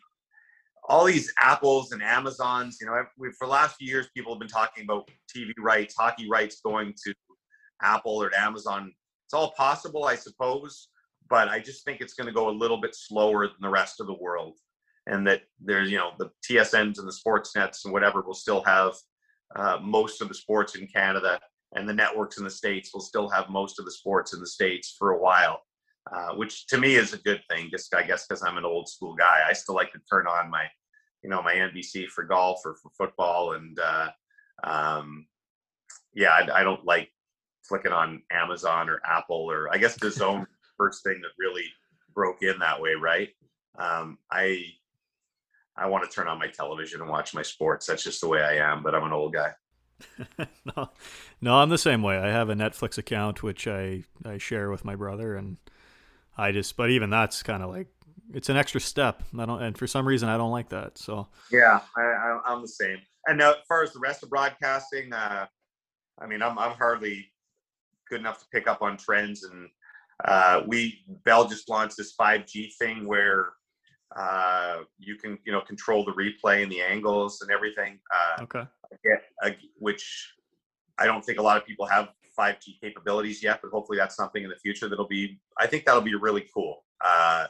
all 0.88 1.04
these 1.04 1.32
apples 1.38 1.92
and 1.92 2.02
amazons 2.02 2.78
you 2.80 2.86
know 2.86 3.04
we, 3.18 3.28
for 3.38 3.46
the 3.46 3.52
last 3.52 3.76
few 3.76 3.86
years 3.86 4.08
people 4.16 4.32
have 4.32 4.40
been 4.40 4.48
talking 4.48 4.82
about 4.82 5.08
tv 5.32 5.52
rights 5.58 5.94
hockey 5.96 6.26
rights 6.28 6.60
going 6.64 6.92
to 7.04 7.12
apple 7.82 8.16
or 8.16 8.30
to 8.30 8.40
amazon 8.40 8.90
it's 9.30 9.34
all 9.34 9.52
possible, 9.52 10.06
I 10.06 10.16
suppose, 10.16 10.88
but 11.30 11.48
I 11.48 11.60
just 11.60 11.84
think 11.84 12.00
it's 12.00 12.14
going 12.14 12.26
to 12.26 12.32
go 12.32 12.50
a 12.50 12.50
little 12.50 12.80
bit 12.80 12.94
slower 12.94 13.46
than 13.46 13.56
the 13.60 13.68
rest 13.68 14.00
of 14.00 14.08
the 14.08 14.18
world. 14.20 14.58
And 15.06 15.26
that 15.28 15.42
there's, 15.60 15.90
you 15.90 15.96
know, 15.96 16.12
the 16.18 16.30
TSNs 16.48 16.98
and 16.98 17.08
the 17.08 17.12
sports 17.12 17.56
nets 17.56 17.84
and 17.84 17.92
whatever 17.92 18.20
will 18.20 18.34
still 18.34 18.62
have 18.64 18.94
uh, 19.56 19.78
most 19.82 20.20
of 20.20 20.28
the 20.28 20.34
sports 20.34 20.74
in 20.76 20.86
Canada, 20.86 21.40
and 21.74 21.88
the 21.88 21.94
networks 21.94 22.38
in 22.38 22.44
the 22.44 22.50
States 22.50 22.90
will 22.92 23.00
still 23.00 23.28
have 23.28 23.48
most 23.48 23.78
of 23.78 23.84
the 23.84 23.90
sports 23.90 24.34
in 24.34 24.40
the 24.40 24.46
States 24.46 24.94
for 24.98 25.12
a 25.12 25.18
while. 25.18 25.62
Uh, 26.12 26.34
which 26.34 26.66
to 26.66 26.78
me 26.78 26.96
is 26.96 27.12
a 27.12 27.18
good 27.18 27.40
thing. 27.50 27.68
Just 27.70 27.94
I 27.94 28.02
guess 28.02 28.26
because 28.26 28.42
I'm 28.42 28.56
an 28.56 28.64
old 28.64 28.88
school 28.88 29.14
guy, 29.14 29.40
I 29.46 29.52
still 29.52 29.74
like 29.74 29.92
to 29.92 30.00
turn 30.10 30.26
on 30.26 30.50
my, 30.50 30.64
you 31.22 31.30
know, 31.30 31.42
my 31.42 31.54
NBC 31.54 32.06
for 32.08 32.24
golf 32.24 32.60
or 32.64 32.76
for 32.82 32.90
football, 32.96 33.52
and 33.52 33.78
uh, 33.78 34.08
um, 34.64 35.26
yeah, 36.14 36.30
I, 36.30 36.60
I, 36.60 36.64
don't 36.64 36.84
like 36.84 37.10
flicking 37.62 37.92
on 37.92 38.22
Amazon 38.32 38.88
or 38.88 39.00
Apple 39.04 39.50
or 39.50 39.72
I 39.72 39.78
guess 39.78 39.96
DAZN 39.98 40.46
first 40.80 41.04
thing 41.04 41.20
that 41.20 41.30
really 41.38 41.64
broke 42.14 42.42
in 42.42 42.58
that 42.58 42.80
way, 42.80 42.94
right? 42.94 43.28
Um, 43.78 44.18
I 44.30 44.64
I 45.76 45.86
want 45.86 46.08
to 46.08 46.14
turn 46.14 46.26
on 46.26 46.38
my 46.38 46.48
television 46.48 47.00
and 47.00 47.10
watch 47.10 47.34
my 47.34 47.42
sports. 47.42 47.86
That's 47.86 48.02
just 48.02 48.20
the 48.20 48.28
way 48.28 48.42
I 48.42 48.56
am. 48.56 48.82
But 48.82 48.94
I'm 48.94 49.04
an 49.04 49.12
old 49.12 49.34
guy. 49.34 49.52
no, 50.76 50.90
no, 51.40 51.54
I'm 51.56 51.68
the 51.68 51.78
same 51.78 52.02
way. 52.02 52.16
I 52.16 52.28
have 52.28 52.48
a 52.48 52.54
Netflix 52.54 52.96
account 52.96 53.42
which 53.42 53.68
I 53.68 54.04
I 54.24 54.38
share 54.38 54.70
with 54.70 54.84
my 54.84 54.96
brother, 54.96 55.36
and 55.36 55.58
I 56.36 56.52
just. 56.52 56.76
But 56.76 56.90
even 56.90 57.10
that's 57.10 57.42
kind 57.42 57.62
of 57.62 57.70
like 57.70 57.88
it's 58.32 58.48
an 58.48 58.56
extra 58.56 58.80
step. 58.80 59.22
I 59.38 59.44
don't, 59.44 59.62
and 59.62 59.76
for 59.76 59.86
some 59.86 60.08
reason 60.08 60.28
I 60.28 60.38
don't 60.38 60.52
like 60.52 60.70
that. 60.70 60.96
So 60.96 61.28
yeah, 61.52 61.80
I, 61.96 62.40
am 62.46 62.62
the 62.62 62.68
same. 62.68 62.98
And 63.26 63.36
now, 63.36 63.50
as 63.50 63.56
far 63.68 63.82
as 63.82 63.92
the 63.92 64.00
rest 64.00 64.22
of 64.22 64.30
broadcasting, 64.30 65.12
uh, 65.12 65.46
I 66.18 66.26
mean, 66.26 66.42
I'm 66.42 66.58
I'm 66.58 66.76
hardly 66.76 67.30
good 68.08 68.20
enough 68.20 68.38
to 68.40 68.46
pick 68.52 68.66
up 68.66 68.82
on 68.82 68.96
trends. 68.96 69.44
And 69.44 69.68
uh, 70.24 70.62
we 70.66 71.02
Bell 71.24 71.46
just 71.46 71.68
launched 71.68 71.96
this 71.96 72.14
5G 72.16 72.72
thing 72.78 73.06
where 73.06 73.50
uh, 74.16 74.78
you 74.98 75.16
can 75.16 75.38
you 75.44 75.52
know 75.52 75.60
control 75.60 76.04
the 76.04 76.12
replay 76.12 76.62
and 76.62 76.70
the 76.70 76.80
angles 76.80 77.40
and 77.42 77.50
everything. 77.50 77.98
Uh, 78.12 78.42
okay. 78.42 78.64
Get, 79.04 79.56
which 79.78 80.34
I 80.98 81.06
don't 81.06 81.24
think 81.24 81.38
a 81.38 81.42
lot 81.42 81.56
of 81.56 81.64
people 81.64 81.86
have 81.86 82.08
5G 82.38 82.80
capabilities 82.80 83.42
yet, 83.42 83.60
but 83.62 83.70
hopefully 83.70 83.98
that's 83.98 84.16
something 84.16 84.42
in 84.42 84.50
the 84.50 84.56
future 84.56 84.88
that'll 84.88 85.08
be. 85.08 85.40
I 85.58 85.66
think 85.66 85.84
that'll 85.84 86.02
be 86.02 86.14
really 86.14 86.46
cool. 86.52 86.84
Uh, 87.04 87.46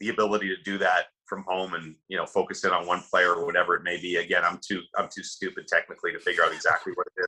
the 0.00 0.10
ability 0.10 0.48
to 0.48 0.62
do 0.62 0.78
that 0.78 1.06
from 1.26 1.44
home 1.46 1.74
and 1.74 1.94
you 2.08 2.16
know 2.16 2.26
focus 2.26 2.64
in 2.64 2.70
on 2.70 2.86
one 2.86 3.02
player 3.10 3.34
or 3.34 3.44
whatever 3.44 3.74
it 3.74 3.82
may 3.82 4.00
be. 4.00 4.16
Again, 4.16 4.42
I'm 4.44 4.58
too 4.66 4.82
I'm 4.96 5.08
too 5.14 5.22
stupid 5.22 5.66
technically 5.68 6.12
to 6.12 6.18
figure 6.18 6.42
out 6.42 6.52
exactly 6.52 6.92
what 6.94 7.06
it 7.16 7.20
is, 7.20 7.26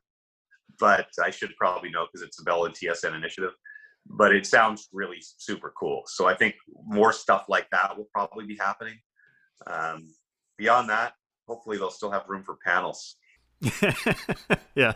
but 0.78 1.08
I 1.22 1.30
should 1.30 1.54
probably 1.56 1.90
know 1.90 2.06
because 2.06 2.26
it's 2.26 2.40
a 2.40 2.44
Bell 2.44 2.64
and 2.64 2.74
TSN 2.74 3.14
initiative. 3.14 3.52
But 4.06 4.34
it 4.34 4.46
sounds 4.46 4.88
really 4.92 5.18
super 5.20 5.72
cool. 5.78 6.02
So 6.06 6.26
I 6.26 6.34
think 6.34 6.54
more 6.84 7.12
stuff 7.12 7.44
like 7.48 7.68
that 7.70 7.96
will 7.96 8.08
probably 8.12 8.46
be 8.46 8.56
happening. 8.56 8.98
Um, 9.66 10.08
beyond 10.58 10.88
that, 10.90 11.12
hopefully 11.46 11.76
they'll 11.76 11.90
still 11.90 12.10
have 12.10 12.28
room 12.28 12.42
for 12.42 12.56
panels. 12.64 13.16
yeah. 14.74 14.94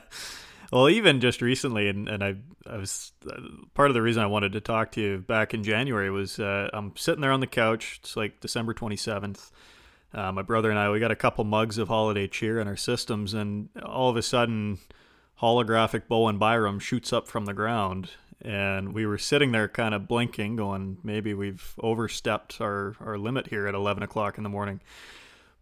Well, 0.73 0.89
even 0.89 1.21
just 1.21 1.43
recently, 1.43 1.89
and, 1.89 2.09
and 2.09 2.25
I, 2.25 2.35
I 2.67 2.79
was 2.79 3.13
uh, 3.31 3.41
part 3.75 3.91
of 3.91 3.95
the 3.95 4.03
reason 4.03 4.23
I 4.23 4.27
wanted 4.27 4.53
to 4.53 4.61
talk 4.61 4.93
to 4.93 5.01
you 5.01 5.19
back 5.19 5.55
in 5.55 5.63
January 5.63 6.11
was 6.11 6.41
uh, 6.41 6.71
I'm 6.73 6.97
sitting 6.97 7.21
there 7.21 7.31
on 7.31 7.41
the 7.41 7.47
couch. 7.47 8.01
It's 8.03 8.17
like 8.17 8.41
December 8.41 8.75
27th. 8.75 9.51
Uh, 10.13 10.33
my 10.33 10.43
brother 10.43 10.71
and 10.71 10.79
I, 10.79 10.91
we 10.91 11.01
got 11.01 11.11
a 11.11 11.17
couple 11.17 11.45
mugs 11.45 11.77
of 11.77 11.89
holiday 11.89 12.29
cheer 12.29 12.61
in 12.61 12.69
our 12.69 12.77
systems, 12.77 13.35
and 13.35 13.69
all 13.85 14.11
of 14.11 14.17
a 14.17 14.23
sudden, 14.23 14.79
holographic 15.41 16.09
Bowen 16.09 16.39
Byram 16.39 16.79
shoots 16.79 17.13
up 17.13 17.27
from 17.27 17.45
the 17.47 17.55
ground. 17.55 18.11
And 18.45 18.93
we 18.93 19.07
were 19.07 19.19
sitting 19.19 19.53
there 19.53 19.69
kind 19.69 19.95
of 19.95 20.07
blinking, 20.07 20.57
going, 20.57 20.99
maybe 21.03 21.33
we've 21.33 21.75
overstepped 21.81 22.61
our, 22.61 22.95
our 23.01 23.17
limit 23.17 23.49
here 23.49 23.67
at 23.67 23.75
11 23.75 24.03
o'clock 24.03 24.37
in 24.37 24.45
the 24.45 24.51
morning. 24.51 24.81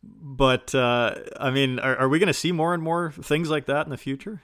But, 0.02 0.74
uh, 0.74 1.14
I 1.38 1.50
mean, 1.50 1.78
are, 1.78 1.96
are 1.96 2.08
we 2.08 2.18
going 2.18 2.26
to 2.26 2.32
see 2.32 2.50
more 2.50 2.74
and 2.74 2.82
more 2.82 3.12
things 3.12 3.50
like 3.50 3.66
that 3.66 3.86
in 3.86 3.90
the 3.90 3.96
future? 3.96 4.42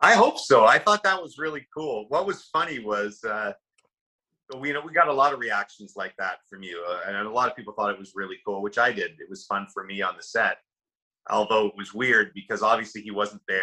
I 0.00 0.14
hope 0.14 0.38
so. 0.38 0.66
I 0.66 0.78
thought 0.78 1.02
that 1.04 1.22
was 1.22 1.38
really 1.38 1.66
cool. 1.74 2.04
What 2.08 2.26
was 2.26 2.44
funny 2.52 2.78
was 2.78 3.24
uh, 3.24 3.52
we 4.58 4.68
you 4.68 4.74
know 4.74 4.82
we 4.84 4.92
got 4.92 5.08
a 5.08 5.12
lot 5.12 5.32
of 5.32 5.38
reactions 5.38 5.94
like 5.96 6.14
that 6.18 6.38
from 6.48 6.62
you, 6.62 6.84
uh, 6.86 7.00
and 7.08 7.16
a 7.16 7.30
lot 7.30 7.50
of 7.50 7.56
people 7.56 7.72
thought 7.72 7.90
it 7.90 7.98
was 7.98 8.12
really 8.14 8.36
cool, 8.46 8.60
which 8.60 8.76
I 8.76 8.92
did. 8.92 9.12
It 9.12 9.30
was 9.30 9.46
fun 9.46 9.66
for 9.72 9.84
me 9.84 10.02
on 10.02 10.14
the 10.16 10.22
set, 10.22 10.58
although 11.30 11.66
it 11.68 11.72
was 11.76 11.94
weird 11.94 12.32
because 12.34 12.62
obviously 12.62 13.00
he 13.00 13.10
wasn't 13.10 13.40
there. 13.48 13.62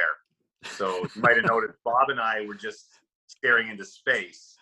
So 0.63 1.05
you 1.15 1.21
might 1.21 1.35
have 1.35 1.45
noticed 1.49 1.77
Bob 1.85 2.09
and 2.09 2.19
I 2.19 2.45
were 2.47 2.55
just 2.55 2.87
staring 3.31 3.69
into 3.69 3.85
space, 3.85 4.55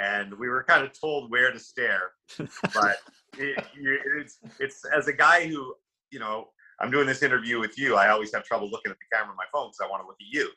and 0.00 0.32
we 0.34 0.48
were 0.48 0.64
kind 0.64 0.84
of 0.84 0.98
told 0.98 1.30
where 1.30 1.52
to 1.52 1.58
stare. 1.58 2.12
But 2.38 2.98
it, 3.38 3.64
it's 3.76 4.38
it's 4.58 4.84
as 4.86 5.08
a 5.08 5.12
guy 5.12 5.46
who 5.46 5.74
you 6.10 6.18
know 6.18 6.48
I'm 6.80 6.90
doing 6.90 7.06
this 7.06 7.22
interview 7.22 7.58
with 7.58 7.78
you, 7.78 7.96
I 7.96 8.08
always 8.10 8.32
have 8.34 8.44
trouble 8.44 8.70
looking 8.70 8.90
at 8.90 8.98
the 8.98 9.16
camera 9.16 9.30
on 9.30 9.36
my 9.36 9.44
phone 9.52 9.68
because 9.68 9.80
I 9.82 9.90
want 9.90 10.02
to 10.02 10.06
look 10.06 10.16
at 10.20 10.26
you 10.30 10.50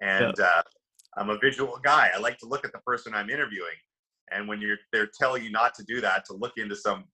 and 0.00 0.34
yeah. 0.38 0.44
uh, 0.44 0.62
I'm 1.16 1.30
a 1.30 1.38
visual 1.38 1.78
guy. 1.82 2.10
I 2.14 2.18
like 2.18 2.38
to 2.38 2.46
look 2.46 2.64
at 2.64 2.72
the 2.72 2.78
person 2.80 3.14
I'm 3.14 3.30
interviewing, 3.30 3.76
and 4.30 4.46
when 4.46 4.60
you're 4.60 4.78
they're 4.92 5.10
telling 5.18 5.42
you 5.42 5.50
not 5.50 5.74
to 5.74 5.84
do 5.84 6.00
that, 6.00 6.24
to 6.26 6.34
look 6.34 6.52
into 6.56 6.76
some 6.76 7.04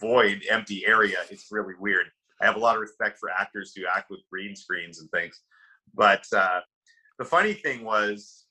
void, 0.00 0.42
empty 0.50 0.84
area, 0.86 1.18
it's 1.30 1.48
really 1.50 1.74
weird. 1.78 2.06
I 2.40 2.46
have 2.46 2.56
a 2.56 2.58
lot 2.58 2.74
of 2.74 2.80
respect 2.80 3.18
for 3.18 3.30
actors 3.30 3.72
who 3.76 3.82
act 3.86 4.10
with 4.10 4.20
green 4.30 4.56
screens 4.56 5.00
and 5.00 5.10
things, 5.10 5.40
but 5.94 6.24
uh, 6.34 6.60
the 7.18 7.24
funny 7.24 7.54
thing 7.54 7.84
was, 7.84 8.43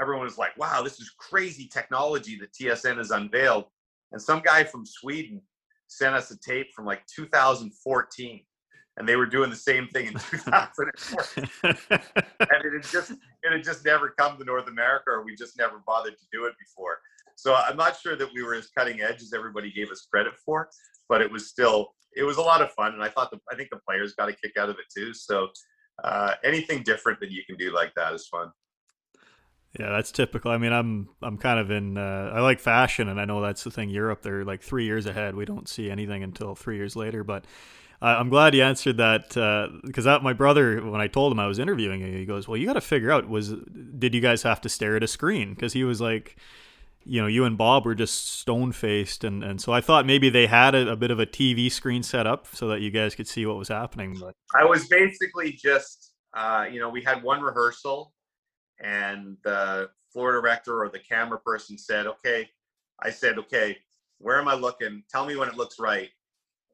everyone 0.00 0.24
was 0.24 0.38
like, 0.38 0.56
"Wow, 0.56 0.82
this 0.82 1.00
is 1.00 1.10
crazy 1.18 1.68
technology 1.68 2.38
that 2.38 2.52
TSN 2.52 2.98
has 2.98 3.10
unveiled," 3.10 3.64
and 4.12 4.20
some 4.20 4.40
guy 4.40 4.64
from 4.64 4.84
Sweden 4.86 5.42
sent 5.88 6.14
us 6.14 6.30
a 6.30 6.38
tape 6.38 6.68
from 6.74 6.84
like 6.84 7.06
2014 7.06 8.44
and 8.96 9.08
they 9.08 9.16
were 9.16 9.26
doing 9.26 9.50
the 9.50 9.56
same 9.56 9.86
thing 9.88 10.06
in 10.06 10.12
2014 10.30 11.48
and 11.62 12.64
it 12.64 12.72
had 12.72 12.82
just 12.82 13.10
it 13.10 13.52
had 13.52 13.62
just 13.62 13.84
never 13.84 14.14
come 14.18 14.38
to 14.38 14.44
North 14.44 14.68
America, 14.68 15.10
or 15.10 15.24
we 15.24 15.34
just 15.34 15.56
never 15.58 15.82
bothered 15.86 16.16
to 16.16 16.24
do 16.32 16.46
it 16.46 16.54
before. 16.58 16.98
So 17.36 17.54
I'm 17.54 17.76
not 17.76 17.98
sure 17.98 18.16
that 18.16 18.28
we 18.34 18.42
were 18.42 18.54
as 18.54 18.68
cutting 18.76 19.02
edge 19.02 19.20
as 19.22 19.32
everybody 19.34 19.70
gave 19.70 19.90
us 19.90 20.06
credit 20.10 20.34
for, 20.44 20.70
but 21.08 21.20
it 21.20 21.30
was 21.30 21.48
still 21.48 21.88
it 22.14 22.22
was 22.22 22.38
a 22.38 22.42
lot 22.42 22.62
of 22.62 22.72
fun, 22.72 22.94
and 22.94 23.02
I 23.02 23.08
thought 23.08 23.30
the 23.30 23.38
I 23.50 23.56
think 23.56 23.70
the 23.70 23.80
players 23.86 24.14
got 24.14 24.28
a 24.28 24.32
kick 24.32 24.56
out 24.58 24.70
of 24.70 24.76
it 24.78 24.86
too. 24.94 25.12
So 25.12 25.48
uh, 26.02 26.34
anything 26.44 26.82
different 26.82 27.20
that 27.20 27.30
you 27.30 27.42
can 27.46 27.56
do 27.56 27.74
like 27.74 27.92
that 27.96 28.14
is 28.14 28.26
fun. 28.28 28.50
Yeah, 29.78 29.90
that's 29.90 30.10
typical. 30.10 30.50
I 30.50 30.58
mean, 30.58 30.72
I'm 30.72 31.08
I'm 31.22 31.36
kind 31.36 31.60
of 31.60 31.70
in. 31.70 31.98
Uh, 31.98 32.32
I 32.34 32.40
like 32.40 32.60
fashion, 32.60 33.08
and 33.08 33.20
I 33.20 33.24
know 33.24 33.42
that's 33.42 33.64
the 33.64 33.70
thing. 33.70 33.90
Europe, 33.90 34.22
they're 34.22 34.44
like 34.44 34.62
three 34.62 34.84
years 34.84 35.06
ahead. 35.06 35.34
We 35.34 35.44
don't 35.44 35.68
see 35.68 35.90
anything 35.90 36.22
until 36.22 36.54
three 36.54 36.76
years 36.76 36.96
later. 36.96 37.22
But 37.24 37.44
I'm 38.00 38.28
glad 38.28 38.54
you 38.54 38.62
answered 38.62 38.98
that 38.98 39.28
because 39.84 40.06
uh, 40.06 40.20
my 40.20 40.32
brother, 40.32 40.80
when 40.84 41.00
I 41.00 41.08
told 41.08 41.32
him 41.32 41.40
I 41.40 41.46
was 41.46 41.58
interviewing 41.58 42.00
you, 42.00 42.18
he 42.18 42.26
goes, 42.26 42.46
"Well, 42.46 42.56
you 42.56 42.66
got 42.66 42.74
to 42.74 42.80
figure 42.80 43.10
out 43.10 43.28
was 43.28 43.54
did 43.98 44.14
you 44.14 44.20
guys 44.20 44.42
have 44.42 44.60
to 44.62 44.68
stare 44.68 44.96
at 44.96 45.02
a 45.02 45.08
screen?" 45.08 45.54
Because 45.54 45.72
he 45.72 45.84
was 45.84 46.00
like, 46.00 46.36
you 47.04 47.20
know, 47.20 47.26
you 47.26 47.44
and 47.44 47.56
Bob 47.56 47.86
were 47.86 47.94
just 47.94 48.28
stone 48.28 48.72
faced, 48.72 49.24
and 49.24 49.42
and 49.42 49.60
so 49.60 49.72
I 49.72 49.80
thought 49.80 50.04
maybe 50.04 50.28
they 50.28 50.46
had 50.46 50.74
a, 50.74 50.92
a, 50.92 50.96
bit 50.96 51.10
of 51.10 51.20
a 51.20 51.26
TV 51.26 51.70
screen 51.70 52.02
set 52.02 52.26
up 52.26 52.46
so 52.52 52.68
that 52.68 52.80
you 52.80 52.90
guys 52.90 53.14
could 53.14 53.28
see 53.28 53.46
what 53.46 53.56
was 53.56 53.68
happening. 53.68 54.16
But 54.20 54.34
I 54.54 54.64
was 54.64 54.86
basically 54.88 55.52
just, 55.52 56.12
uh, 56.34 56.66
you 56.70 56.80
know, 56.80 56.90
we 56.90 57.02
had 57.02 57.22
one 57.22 57.40
rehearsal, 57.40 58.12
and 58.80 59.36
the 59.44 59.90
floor 60.12 60.32
director 60.32 60.82
or 60.82 60.88
the 60.88 60.98
camera 60.98 61.38
person 61.38 61.78
said, 61.78 62.06
"Okay," 62.06 62.48
I 63.00 63.10
said, 63.10 63.38
"Okay, 63.38 63.78
where 64.18 64.38
am 64.38 64.48
I 64.48 64.54
looking? 64.54 65.02
Tell 65.10 65.26
me 65.26 65.36
when 65.36 65.48
it 65.48 65.56
looks 65.56 65.78
right." 65.78 66.10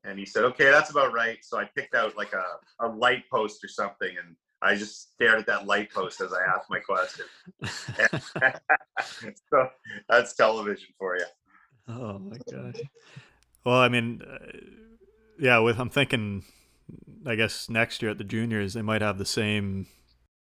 And 0.04 0.18
he 0.18 0.26
said, 0.26 0.42
okay, 0.44 0.64
that's 0.64 0.90
about 0.90 1.12
right. 1.12 1.38
So 1.44 1.58
I 1.58 1.64
picked 1.76 1.94
out 1.94 2.16
like 2.16 2.32
a, 2.32 2.44
a 2.84 2.88
light 2.88 3.22
post 3.30 3.62
or 3.62 3.68
something 3.68 4.10
and 4.18 4.34
I 4.62 4.76
just 4.76 5.12
stared 5.12 5.40
at 5.40 5.46
that 5.46 5.66
light 5.66 5.92
post 5.92 6.20
as 6.20 6.32
I 6.32 6.40
asked 6.44 6.70
my 6.70 6.78
question. 6.78 7.26
so 9.50 9.68
that's 10.08 10.34
television 10.34 10.88
for 10.98 11.16
you. 11.16 11.24
Oh 11.88 12.20
my 12.20 12.36
gosh. 12.50 12.80
Well, 13.64 13.78
I 13.78 13.88
mean, 13.88 14.22
uh, 14.22 14.38
yeah, 15.38 15.58
with 15.58 15.80
I'm 15.80 15.90
thinking, 15.90 16.44
I 17.26 17.34
guess 17.34 17.68
next 17.68 18.02
year 18.02 18.12
at 18.12 18.18
the 18.18 18.24
juniors 18.24 18.74
they 18.74 18.82
might 18.82 19.02
have 19.02 19.18
the 19.18 19.24
same 19.24 19.88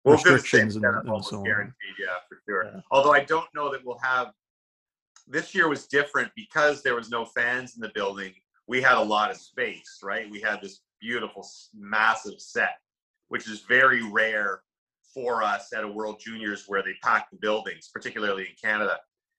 well, 0.04 0.14
restrictions 0.14 0.76
and, 0.76 0.84
and 0.84 1.24
so 1.24 1.38
on. 1.38 1.44
Guaranteed, 1.44 1.74
yeah, 1.98 2.06
for 2.28 2.38
sure. 2.46 2.64
Yeah. 2.64 2.80
Although 2.90 3.12
I 3.12 3.24
don't 3.24 3.48
know 3.54 3.70
that 3.72 3.84
we'll 3.84 3.98
have. 4.02 4.32
This 5.26 5.54
year 5.54 5.68
was 5.68 5.86
different 5.86 6.30
because 6.36 6.82
there 6.82 6.94
was 6.94 7.08
no 7.08 7.24
fans 7.24 7.76
in 7.76 7.80
the 7.80 7.90
building 7.94 8.34
we 8.66 8.80
had 8.80 8.96
a 8.96 9.02
lot 9.02 9.30
of 9.30 9.36
space, 9.36 10.00
right? 10.02 10.30
We 10.30 10.40
had 10.40 10.60
this 10.60 10.80
beautiful, 11.00 11.46
massive 11.74 12.40
set, 12.40 12.78
which 13.28 13.48
is 13.48 13.60
very 13.60 14.02
rare 14.02 14.62
for 15.12 15.42
us 15.42 15.72
at 15.72 15.84
a 15.84 15.88
World 15.88 16.20
Juniors 16.20 16.64
where 16.66 16.82
they 16.82 16.94
pack 17.02 17.30
the 17.30 17.36
buildings, 17.36 17.90
particularly 17.92 18.42
in 18.44 18.54
Canada. 18.60 18.98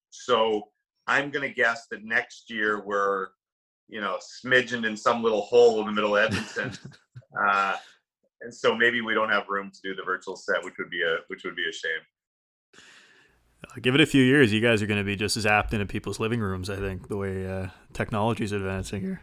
So 0.10 0.70
I'm 1.08 1.32
going 1.32 1.48
to 1.48 1.54
guess 1.54 1.88
that 1.92 2.04
next 2.04 2.50
year 2.50 2.84
we're, 2.86 3.28
you 3.88 4.00
know, 4.00 4.18
smidgened 4.44 4.86
in 4.86 4.96
some 4.96 5.22
little 5.24 5.42
hole 5.42 5.80
in 5.82 5.88
the 5.88 5.92
middle 5.92 6.16
of 6.16 6.26
Edmonton. 6.26 6.72
uh, 7.48 7.76
and 8.46 8.54
so 8.54 8.76
maybe 8.76 9.02
we 9.02 9.14
don't 9.14 9.30
have 9.30 9.50
room 9.50 9.72
to 9.72 9.80
do 9.84 9.96
the 9.96 10.04
virtual 10.04 10.36
set, 10.36 10.64
which 10.64 10.76
would 10.78 10.90
be 10.90 11.02
a 11.02 11.18
which 11.28 11.44
would 11.44 11.56
be 11.56 11.68
a 11.68 11.74
shame. 11.74 12.00
Give 13.82 13.96
it 13.96 14.02
a 14.02 14.06
few 14.06 14.24
years, 14.24 14.54
you 14.54 14.62
guys 14.62 14.82
are 14.84 14.86
going 14.86 15.00
to 15.00 15.04
be 15.04 15.16
just 15.16 15.36
as 15.36 15.46
apt 15.46 15.74
into 15.74 15.88
people's 15.88 16.20
living 16.20 16.40
rooms. 16.40 16.70
I 16.70 16.76
think 16.76 17.08
the 17.08 17.18
way 17.18 17.50
uh, 17.50 17.68
technology 17.94 18.44
is 18.44 18.52
advancing 18.52 19.02
here. 19.02 19.22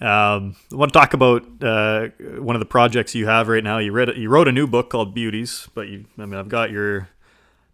Um, 0.00 0.54
I 0.72 0.76
want 0.76 0.92
to 0.92 0.98
talk 0.98 1.12
about 1.12 1.44
uh, 1.60 2.08
one 2.38 2.54
of 2.54 2.60
the 2.60 2.66
projects 2.66 3.14
you 3.14 3.26
have 3.26 3.48
right 3.48 3.64
now. 3.64 3.78
You 3.78 3.92
read 3.92 4.16
you 4.16 4.28
wrote 4.28 4.48
a 4.48 4.52
new 4.52 4.66
book 4.66 4.90
called 4.90 5.14
Beauties, 5.14 5.68
but 5.74 5.88
you, 5.88 6.06
I 6.18 6.26
mean, 6.26 6.38
I've 6.38 6.48
got 6.48 6.70
your 6.70 7.08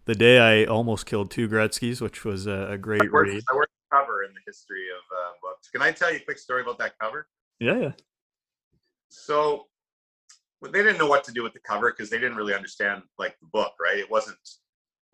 the 0.05 0.15
day 0.15 0.39
I 0.39 0.65
almost 0.65 1.05
killed 1.05 1.29
two 1.29 1.47
Gretzky's, 1.47 2.01
which 2.01 2.25
was 2.25 2.47
a, 2.47 2.71
a 2.71 2.77
great 2.77 3.03
I 3.03 3.07
worked, 3.11 3.29
read. 3.29 3.43
I 3.51 3.55
worked 3.55 3.71
cover 3.91 4.23
in 4.23 4.33
the 4.33 4.41
history 4.45 4.87
of 4.89 5.15
uh, 5.15 5.31
books. 5.41 5.69
Can 5.69 5.81
I 5.81 5.91
tell 5.91 6.11
you 6.11 6.17
a 6.17 6.21
quick 6.21 6.39
story 6.39 6.61
about 6.61 6.77
that 6.79 6.97
cover? 6.99 7.27
Yeah, 7.59 7.77
yeah. 7.77 7.91
So 9.09 9.68
they 10.61 10.83
didn't 10.83 10.97
know 10.97 11.07
what 11.07 11.23
to 11.23 11.31
do 11.31 11.43
with 11.43 11.53
the 11.53 11.59
cover 11.59 11.91
because 11.91 12.09
they 12.09 12.19
didn't 12.19 12.35
really 12.35 12.53
understand 12.53 13.03
like 13.17 13.37
the 13.39 13.47
book, 13.47 13.73
right? 13.79 13.97
It 13.97 14.09
wasn't 14.09 14.37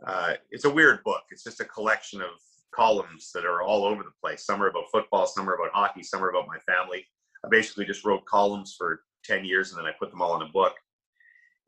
uh, 0.06 0.34
it's 0.52 0.66
a 0.66 0.70
weird 0.70 1.04
book. 1.04 1.22
It's 1.32 1.44
just 1.44 1.62
a 1.62 1.66
collection 1.66 2.22
of 2.22 2.30
columns 2.74 3.32
that 3.34 3.46
are 3.46 3.62
all 3.62 3.86
over 3.86 4.04
the 4.04 4.12
place. 4.22 4.46
Some 4.46 4.62
are 4.62 4.68
about 4.68 4.92
football, 4.92 5.26
some 5.26 5.50
are 5.50 5.56
about 5.56 5.72
hockey, 5.74 6.04
some 6.04 6.24
are 6.24 6.30
about 6.30 6.48
my 6.48 6.58
family. 6.60 7.06
I 7.44 7.48
basically 7.50 7.86
just 7.86 8.04
wrote 8.04 8.26
columns 8.26 8.76
for 8.78 9.02
10 9.24 9.46
years 9.46 9.72
and 9.72 9.80
then 9.80 9.86
I 9.86 9.94
put 9.98 10.12
them 10.12 10.22
all 10.22 10.36
in 10.36 10.48
a 10.48 10.52
book. 10.52 10.74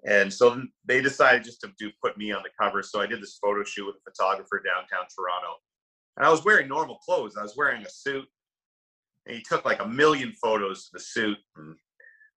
And 0.06 0.32
so 0.32 0.62
they 0.86 1.02
decided 1.02 1.44
just 1.44 1.62
to 1.62 1.72
do 1.80 1.90
put 2.04 2.18
me 2.18 2.32
on 2.32 2.44
the 2.44 2.50
cover. 2.60 2.84
So 2.84 3.02
I 3.02 3.08
did 3.08 3.22
this 3.22 3.40
photo 3.42 3.64
shoot 3.64 3.88
with 3.88 3.96
a 3.96 4.12
photographer 4.12 4.62
downtown 4.64 5.08
Toronto. 5.16 5.56
And 6.18 6.26
I 6.26 6.30
was 6.30 6.44
wearing 6.44 6.68
normal 6.68 6.98
clothes. 6.98 7.36
I 7.38 7.44
was 7.44 7.56
wearing 7.56 7.84
a 7.84 7.90
suit. 7.90 8.26
And 9.26 9.36
he 9.36 9.42
took 9.42 9.66
like 9.66 9.82
a 9.82 9.88
million 9.88 10.34
photos 10.34 10.88
of 10.88 11.00
the 11.00 11.00
suit 11.00 11.38
and 11.56 11.76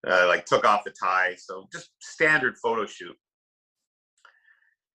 uh, 0.08 0.26
like 0.26 0.46
took 0.46 0.64
off 0.64 0.84
the 0.84 0.92
tie. 0.92 1.34
So 1.38 1.66
just 1.72 1.90
standard 2.00 2.56
photo 2.62 2.86
shoot. 2.86 3.16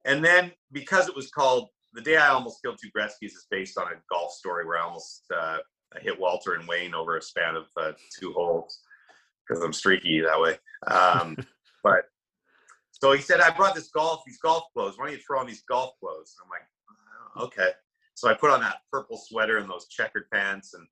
And 0.05 0.23
then 0.23 0.51
because 0.71 1.07
it 1.07 1.15
was 1.15 1.31
called 1.31 1.69
The 1.93 2.01
Day 2.01 2.17
I 2.17 2.29
Almost 2.29 2.61
Killed 2.63 2.77
Two 2.81 2.89
Gretzky's 2.95 3.33
is 3.33 3.47
based 3.49 3.77
on 3.77 3.87
a 3.87 3.95
golf 4.09 4.31
story 4.31 4.65
where 4.65 4.77
I 4.77 4.83
almost 4.83 5.23
uh, 5.35 5.57
hit 5.99 6.19
Walter 6.19 6.53
and 6.53 6.67
Wayne 6.67 6.93
over 6.93 7.17
a 7.17 7.21
span 7.21 7.55
of 7.55 7.65
uh, 7.77 7.93
two 8.19 8.31
holes 8.33 8.79
because 9.47 9.63
I'm 9.63 9.73
streaky 9.73 10.21
that 10.21 10.39
way. 10.39 10.57
Um, 10.87 11.37
but 11.83 12.05
so 12.91 13.11
he 13.11 13.21
said, 13.21 13.41
I 13.41 13.49
brought 13.51 13.75
this 13.75 13.89
golf, 13.89 14.21
these 14.25 14.39
golf 14.39 14.63
clothes. 14.73 14.97
Why 14.97 15.05
don't 15.05 15.15
you 15.15 15.21
throw 15.25 15.39
on 15.39 15.47
these 15.47 15.63
golf 15.69 15.93
clothes? 15.99 16.35
I'm 16.41 16.49
like, 16.49 16.61
oh, 17.35 17.45
okay. 17.45 17.71
So 18.13 18.29
I 18.29 18.33
put 18.33 18.51
on 18.51 18.61
that 18.61 18.77
purple 18.91 19.17
sweater 19.17 19.57
and 19.57 19.69
those 19.69 19.87
checkered 19.87 20.29
pants 20.31 20.73
and 20.73 20.87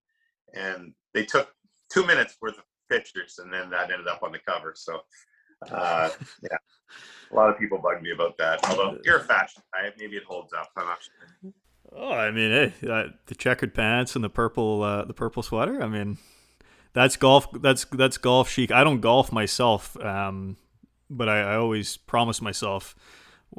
and 0.56 0.94
they 1.14 1.26
took 1.26 1.50
two 1.92 2.06
minutes 2.06 2.38
worth 2.42 2.58
of 2.58 2.64
pictures, 2.94 3.40
and 3.42 3.52
then 3.52 3.70
that 3.70 3.92
ended 3.92 4.08
up 4.08 4.24
on 4.24 4.32
the 4.32 4.40
cover. 4.40 4.74
So, 4.76 5.02
uh, 5.72 6.10
yeah, 6.44 6.58
a 7.32 7.36
lot 7.36 7.50
of 7.50 7.58
people 7.58 7.78
bug 7.78 8.02
me 8.02 8.12
about 8.12 8.38
that. 8.38 8.60
Although 8.70 9.00
you're 9.04 9.18
a 9.18 9.24
fashion 9.24 9.62
guy, 9.74 9.90
maybe 9.98 10.18
it 10.18 10.24
holds 10.24 10.54
up. 10.54 10.70
I'm 10.78 10.86
not 10.86 11.00
sure. 11.02 11.54
Oh, 11.96 12.14
I 12.14 12.32
mean, 12.32 12.52
hey, 12.52 12.90
uh, 12.90 13.10
the 13.28 13.36
checkered 13.36 13.74
pants 13.74 14.16
and 14.16 14.24
the 14.24 14.30
purple, 14.30 14.82
uh, 14.82 15.06
the 15.06 15.14
purple 15.14 15.44
sweater. 15.44 15.82
I 15.82 15.88
mean, 15.88 16.18
that's 16.94 17.18
golf. 17.18 17.48
That's 17.62 17.86
that's 17.86 18.18
golf 18.18 18.50
chic. 18.50 18.72
I 18.72 18.84
don't 18.84 19.02
golf 19.02 19.32
myself, 19.32 20.00
um, 20.00 20.58
but 21.10 21.30
I, 21.30 21.54
I 21.54 21.56
always 21.56 21.98
promise 21.98 22.42
myself 22.42 22.96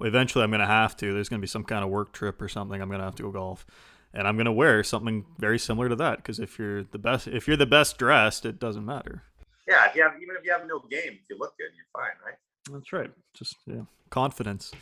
eventually 0.03 0.43
I'm 0.43 0.51
going 0.51 0.61
to 0.61 0.67
have 0.67 0.97
to. 0.99 1.13
There's 1.13 1.29
going 1.29 1.41
to 1.41 1.43
be 1.43 1.49
some 1.49 1.65
kind 1.65 1.85
of 1.85 1.91
work 1.91 2.13
trip 2.13 2.41
or 2.41 2.49
something. 2.49 2.81
I'm 2.81 2.89
going 2.89 3.01
to 3.01 3.05
have 3.05 3.15
to 3.17 3.25
go 3.25 3.31
golf, 3.31 3.67
and 4.15 4.29
I'm 4.29 4.37
going 4.37 4.47
to 4.47 4.53
wear 4.53 4.83
something 4.85 5.27
very 5.39 5.59
similar 5.59 5.89
to 5.89 5.97
that 5.97 6.19
because 6.19 6.39
if 6.39 6.59
you're 6.59 6.85
the 6.85 6.99
best, 6.99 7.27
if 7.27 7.49
you're 7.49 7.57
the 7.57 7.67
best 7.67 7.99
dressed, 7.99 8.47
it 8.47 8.61
doesn't 8.61 8.85
matter. 8.85 9.25
Yeah, 9.67 9.89
if 9.89 9.97
you 9.97 10.03
have, 10.03 10.13
even 10.23 10.37
if 10.39 10.45
you 10.45 10.53
have 10.53 10.67
no 10.67 10.79
game, 10.79 11.19
if 11.23 11.29
you 11.29 11.37
look 11.39 11.57
good, 11.59 11.71
you're 11.75 11.87
fine, 11.93 12.13
right? 12.25 12.37
That's 12.71 12.93
right. 12.93 13.11
Just 13.35 13.57
yeah, 13.67 13.83
confidence. 14.11 14.73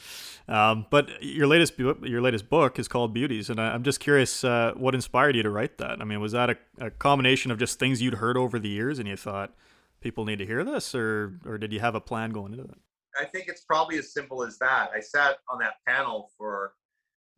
Um, 0.48 0.86
but 0.90 1.22
your 1.22 1.46
latest 1.46 1.78
your 1.78 2.20
latest 2.20 2.50
book 2.50 2.78
is 2.78 2.88
called 2.88 3.14
Beauties, 3.14 3.48
and 3.48 3.58
I, 3.58 3.74
am 3.74 3.82
just 3.82 4.00
curious 4.00 4.44
uh, 4.44 4.72
what 4.76 4.94
inspired 4.94 5.34
you 5.34 5.42
to 5.42 5.50
write 5.50 5.78
that. 5.78 6.00
I 6.00 6.04
mean, 6.04 6.20
was 6.20 6.32
that 6.32 6.50
a, 6.50 6.56
a 6.78 6.90
combination 6.90 7.50
of 7.50 7.58
just 7.58 7.78
things 7.78 8.02
you'd 8.02 8.14
heard 8.14 8.36
over 8.36 8.58
the 8.58 8.68
years, 8.68 8.98
and 8.98 9.08
you 9.08 9.16
thought 9.16 9.54
people 10.00 10.24
need 10.24 10.38
to 10.40 10.46
hear 10.46 10.62
this, 10.62 10.94
or 10.94 11.38
or 11.46 11.58
did 11.58 11.72
you 11.72 11.80
have 11.80 11.94
a 11.94 12.00
plan 12.00 12.30
going 12.30 12.52
into 12.52 12.64
it? 12.64 12.78
I 13.18 13.24
think 13.24 13.48
it's 13.48 13.62
probably 13.62 13.98
as 13.98 14.12
simple 14.12 14.42
as 14.42 14.58
that. 14.58 14.90
I 14.94 15.00
sat 15.00 15.36
on 15.50 15.58
that 15.58 15.74
panel 15.86 16.30
for, 16.38 16.72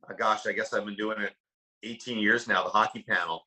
uh, 0.09 0.13
gosh, 0.13 0.47
I 0.47 0.53
guess 0.53 0.73
I've 0.73 0.85
been 0.85 0.95
doing 0.95 1.19
it 1.19 1.35
18 1.85 2.19
years 2.19 2.49
now, 2.49 2.65
the 2.65 2.71
hockey 2.71 3.05
panel. 3.09 3.47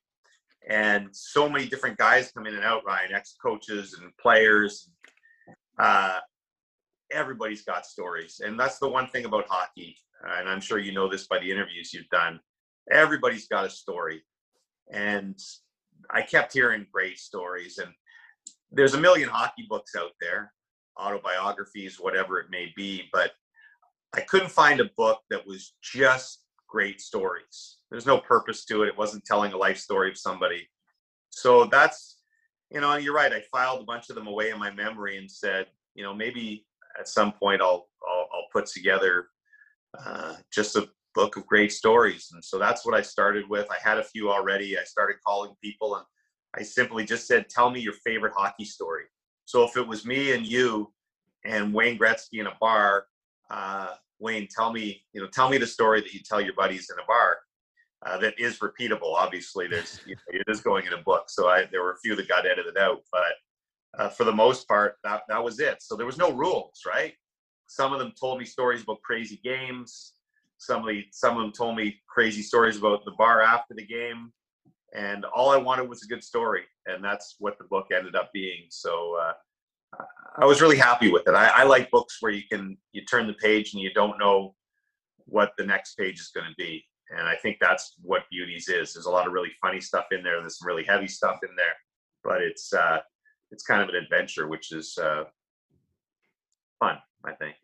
And 0.68 1.08
so 1.12 1.48
many 1.48 1.66
different 1.66 1.96
guys 1.96 2.32
come 2.32 2.46
in 2.46 2.54
and 2.54 2.64
out, 2.64 2.84
Ryan, 2.84 3.12
ex 3.12 3.36
coaches 3.42 3.98
and 4.00 4.12
players. 4.18 4.90
Uh, 5.78 6.18
everybody's 7.12 7.62
got 7.62 7.86
stories. 7.86 8.40
And 8.44 8.58
that's 8.58 8.78
the 8.78 8.88
one 8.88 9.08
thing 9.08 9.24
about 9.24 9.46
hockey. 9.48 9.96
And 10.38 10.48
I'm 10.48 10.60
sure 10.60 10.78
you 10.78 10.92
know 10.92 11.08
this 11.08 11.26
by 11.26 11.38
the 11.38 11.50
interviews 11.50 11.94
you've 11.94 12.08
done. 12.08 12.40
Everybody's 12.90 13.48
got 13.48 13.64
a 13.64 13.70
story. 13.70 14.22
And 14.92 15.38
I 16.10 16.22
kept 16.22 16.52
hearing 16.52 16.86
great 16.92 17.18
stories. 17.18 17.78
And 17.78 17.92
there's 18.70 18.94
a 18.94 19.00
million 19.00 19.28
hockey 19.28 19.66
books 19.68 19.94
out 19.96 20.12
there 20.20 20.52
autobiographies, 20.98 22.00
whatever 22.00 22.40
it 22.40 22.50
may 22.50 22.72
be. 22.76 23.04
But 23.12 23.32
I 24.14 24.20
couldn't 24.22 24.50
find 24.50 24.80
a 24.80 24.90
book 24.96 25.20
that 25.30 25.46
was 25.46 25.74
just 25.82 26.44
great 26.68 27.00
stories. 27.00 27.77
There's 27.90 28.06
no 28.06 28.18
purpose 28.18 28.64
to 28.66 28.82
it. 28.82 28.88
It 28.88 28.98
wasn't 28.98 29.24
telling 29.24 29.52
a 29.52 29.56
life 29.56 29.78
story 29.78 30.10
of 30.10 30.18
somebody. 30.18 30.68
So 31.30 31.64
that's, 31.64 32.20
you 32.70 32.80
know, 32.80 32.96
you're 32.96 33.14
right. 33.14 33.32
I 33.32 33.42
filed 33.52 33.80
a 33.80 33.84
bunch 33.84 34.10
of 34.10 34.16
them 34.16 34.26
away 34.26 34.50
in 34.50 34.58
my 34.58 34.70
memory 34.70 35.16
and 35.16 35.30
said, 35.30 35.66
you 35.94 36.02
know, 36.02 36.14
maybe 36.14 36.66
at 36.98 37.08
some 37.08 37.32
point 37.32 37.62
I'll 37.62 37.88
I'll, 38.06 38.28
I'll 38.32 38.48
put 38.52 38.66
together 38.66 39.28
uh, 39.98 40.34
just 40.52 40.76
a 40.76 40.88
book 41.14 41.36
of 41.36 41.46
great 41.46 41.72
stories. 41.72 42.28
And 42.32 42.44
so 42.44 42.58
that's 42.58 42.84
what 42.84 42.94
I 42.94 43.02
started 43.02 43.48
with. 43.48 43.66
I 43.70 43.76
had 43.82 43.98
a 43.98 44.04
few 44.04 44.30
already. 44.30 44.78
I 44.78 44.84
started 44.84 45.16
calling 45.26 45.54
people 45.62 45.96
and 45.96 46.04
I 46.56 46.62
simply 46.62 47.04
just 47.04 47.26
said, 47.26 47.48
tell 47.48 47.70
me 47.70 47.80
your 47.80 47.94
favorite 48.04 48.34
hockey 48.36 48.64
story. 48.64 49.04
So 49.46 49.64
if 49.64 49.76
it 49.76 49.86
was 49.86 50.04
me 50.04 50.32
and 50.32 50.46
you 50.46 50.92
and 51.44 51.72
Wayne 51.72 51.98
Gretzky 51.98 52.40
in 52.40 52.46
a 52.46 52.56
bar, 52.60 53.06
uh, 53.50 53.94
Wayne, 54.18 54.48
tell 54.54 54.72
me, 54.72 55.02
you 55.12 55.20
know, 55.20 55.28
tell 55.28 55.48
me 55.48 55.58
the 55.58 55.66
story 55.66 56.00
that 56.00 56.12
you 56.12 56.20
tell 56.20 56.40
your 56.40 56.54
buddies 56.54 56.90
in 56.90 57.02
a 57.02 57.06
bar 57.06 57.38
uh, 58.06 58.18
that 58.18 58.34
is 58.38 58.58
repeatable. 58.58 59.14
Obviously, 59.14 59.66
there's 59.66 60.00
you 60.06 60.14
know, 60.14 60.40
it 60.40 60.44
is 60.48 60.60
going 60.60 60.86
in 60.86 60.92
a 60.92 61.02
book, 61.02 61.24
so 61.28 61.48
I, 61.48 61.66
there 61.70 61.82
were 61.82 61.92
a 61.92 61.98
few 61.98 62.14
that 62.16 62.28
got 62.28 62.46
edited 62.46 62.78
out, 62.78 63.02
but 63.12 64.00
uh, 64.00 64.08
for 64.08 64.24
the 64.24 64.32
most 64.32 64.68
part, 64.68 64.96
that 65.04 65.22
that 65.28 65.42
was 65.42 65.60
it. 65.60 65.82
So 65.82 65.96
there 65.96 66.06
was 66.06 66.18
no 66.18 66.32
rules, 66.32 66.82
right? 66.86 67.14
Some 67.66 67.92
of 67.92 67.98
them 67.98 68.12
told 68.18 68.38
me 68.38 68.44
stories 68.44 68.82
about 68.82 69.02
crazy 69.02 69.40
games. 69.44 70.14
Some 70.58 70.82
of 70.82 70.88
the, 70.88 71.04
some 71.12 71.36
of 71.36 71.42
them 71.42 71.52
told 71.52 71.76
me 71.76 72.00
crazy 72.08 72.42
stories 72.42 72.76
about 72.76 73.04
the 73.04 73.12
bar 73.18 73.42
after 73.42 73.74
the 73.74 73.86
game 73.86 74.32
and 74.94 75.24
all 75.26 75.50
I 75.50 75.56
wanted 75.56 75.88
was 75.88 76.02
a 76.02 76.06
good 76.06 76.24
story, 76.24 76.62
and 76.86 77.04
that's 77.04 77.36
what 77.38 77.58
the 77.58 77.64
book 77.64 77.88
ended 77.94 78.16
up 78.16 78.30
being. 78.32 78.66
So 78.70 79.16
uh, 79.20 79.32
I 80.38 80.44
was 80.44 80.62
really 80.62 80.76
happy 80.76 81.10
with 81.10 81.26
it. 81.26 81.34
I, 81.34 81.48
I, 81.48 81.62
like 81.64 81.90
books 81.90 82.18
where 82.20 82.32
you 82.32 82.42
can 82.50 82.76
you 82.92 83.04
turn 83.04 83.26
the 83.26 83.34
page 83.34 83.74
and 83.74 83.82
you 83.82 83.92
don't 83.92 84.18
know 84.18 84.54
what 85.26 85.52
the 85.58 85.64
next 85.64 85.96
page 85.96 86.20
is 86.20 86.30
going 86.34 86.48
to 86.48 86.54
be, 86.56 86.84
and 87.16 87.26
I 87.26 87.36
think 87.36 87.58
that's 87.60 87.94
what 88.02 88.22
Beauties 88.30 88.68
is. 88.68 88.92
There's 88.92 89.06
a 89.06 89.10
lot 89.10 89.26
of 89.26 89.32
really 89.32 89.50
funny 89.60 89.80
stuff 89.80 90.06
in 90.12 90.22
there. 90.22 90.40
There's 90.40 90.58
some 90.58 90.68
really 90.68 90.84
heavy 90.84 91.08
stuff 91.08 91.38
in 91.42 91.50
there, 91.56 91.74
but 92.22 92.42
it's 92.42 92.72
uh, 92.72 92.98
it's 93.50 93.64
kind 93.64 93.82
of 93.82 93.88
an 93.88 93.96
adventure, 93.96 94.46
which 94.46 94.72
is 94.72 94.98
uh, 94.98 95.24
fun, 96.78 96.98
I 97.24 97.32
think. 97.32 97.56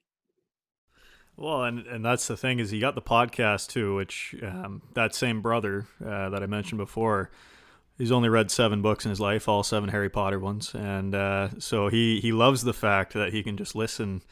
Well, 1.36 1.64
and 1.64 1.86
and 1.86 2.04
that's 2.04 2.26
the 2.26 2.36
thing 2.36 2.60
is 2.60 2.70
he 2.70 2.80
got 2.80 2.94
the 2.94 3.02
podcast 3.02 3.68
too, 3.68 3.94
which 3.96 4.34
um, 4.42 4.82
that 4.94 5.14
same 5.14 5.42
brother 5.42 5.86
uh, 6.04 6.30
that 6.30 6.42
I 6.42 6.46
mentioned 6.46 6.78
before, 6.78 7.30
he's 7.98 8.12
only 8.12 8.28
read 8.28 8.50
seven 8.50 8.82
books 8.82 9.04
in 9.04 9.10
his 9.10 9.20
life, 9.20 9.48
all 9.48 9.62
seven 9.62 9.88
Harry 9.90 10.08
Potter 10.08 10.38
ones, 10.38 10.74
and 10.74 11.14
uh, 11.14 11.48
so 11.58 11.88
he 11.88 12.20
he 12.20 12.32
loves 12.32 12.62
the 12.62 12.72
fact 12.72 13.14
that 13.14 13.32
he 13.32 13.42
can 13.42 13.56
just 13.56 13.74
listen 13.74 14.22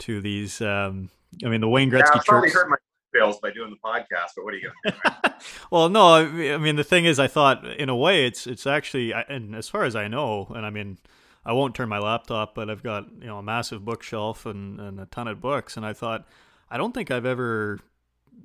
to 0.00 0.20
these. 0.20 0.60
Um, 0.60 1.10
I 1.44 1.48
mean, 1.48 1.62
the 1.62 1.68
Wayne 1.68 1.90
Gretzky. 1.90 2.14
Yeah, 2.14 2.20
I 2.20 2.22
probably 2.26 2.50
heard 2.50 2.68
my 2.68 2.76
fails 3.14 3.38
by 3.38 3.50
doing 3.50 3.70
the 3.70 3.76
podcast, 3.76 4.32
but 4.36 4.44
what 4.44 4.54
are 4.54 4.58
you 4.58 4.70
going 4.84 4.94
to 4.94 5.10
do? 5.22 5.30
well, 5.70 5.88
no, 5.88 6.14
I 6.14 6.58
mean 6.58 6.76
the 6.76 6.84
thing 6.84 7.04
is, 7.04 7.18
I 7.18 7.28
thought 7.28 7.64
in 7.64 7.88
a 7.88 7.96
way 7.96 8.26
it's 8.26 8.46
it's 8.46 8.66
actually, 8.66 9.12
and 9.12 9.54
as 9.54 9.68
far 9.68 9.84
as 9.84 9.96
I 9.96 10.08
know, 10.08 10.52
and 10.54 10.66
I 10.66 10.70
mean. 10.70 10.98
I 11.46 11.52
won't 11.52 11.74
turn 11.74 11.90
my 11.90 11.98
laptop, 11.98 12.54
but 12.54 12.70
I've 12.70 12.82
got 12.82 13.04
you 13.20 13.26
know 13.26 13.36
a 13.36 13.42
massive 13.42 13.84
bookshelf 13.84 14.46
and, 14.46 14.80
and 14.80 14.98
a 14.98 15.04
ton 15.04 15.28
of 15.28 15.42
books, 15.42 15.76
and 15.76 15.84
I 15.84 15.92
thought 15.92 16.26
I 16.70 16.78
don't 16.78 16.94
think 16.94 17.10
I've 17.10 17.26
ever 17.26 17.80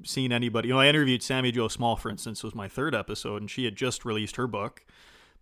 seen 0.03 0.32
anybody. 0.32 0.67
You 0.67 0.73
know, 0.73 0.79
I 0.79 0.88
interviewed 0.88 1.23
Sami 1.23 1.51
Jo 1.51 1.67
Small, 1.67 1.95
for 1.95 2.10
instance, 2.10 2.43
was 2.43 2.55
my 2.55 2.67
third 2.67 2.95
episode, 2.95 3.41
and 3.41 3.49
she 3.49 3.65
had 3.65 3.75
just 3.75 4.05
released 4.05 4.36
her 4.36 4.47
book, 4.47 4.86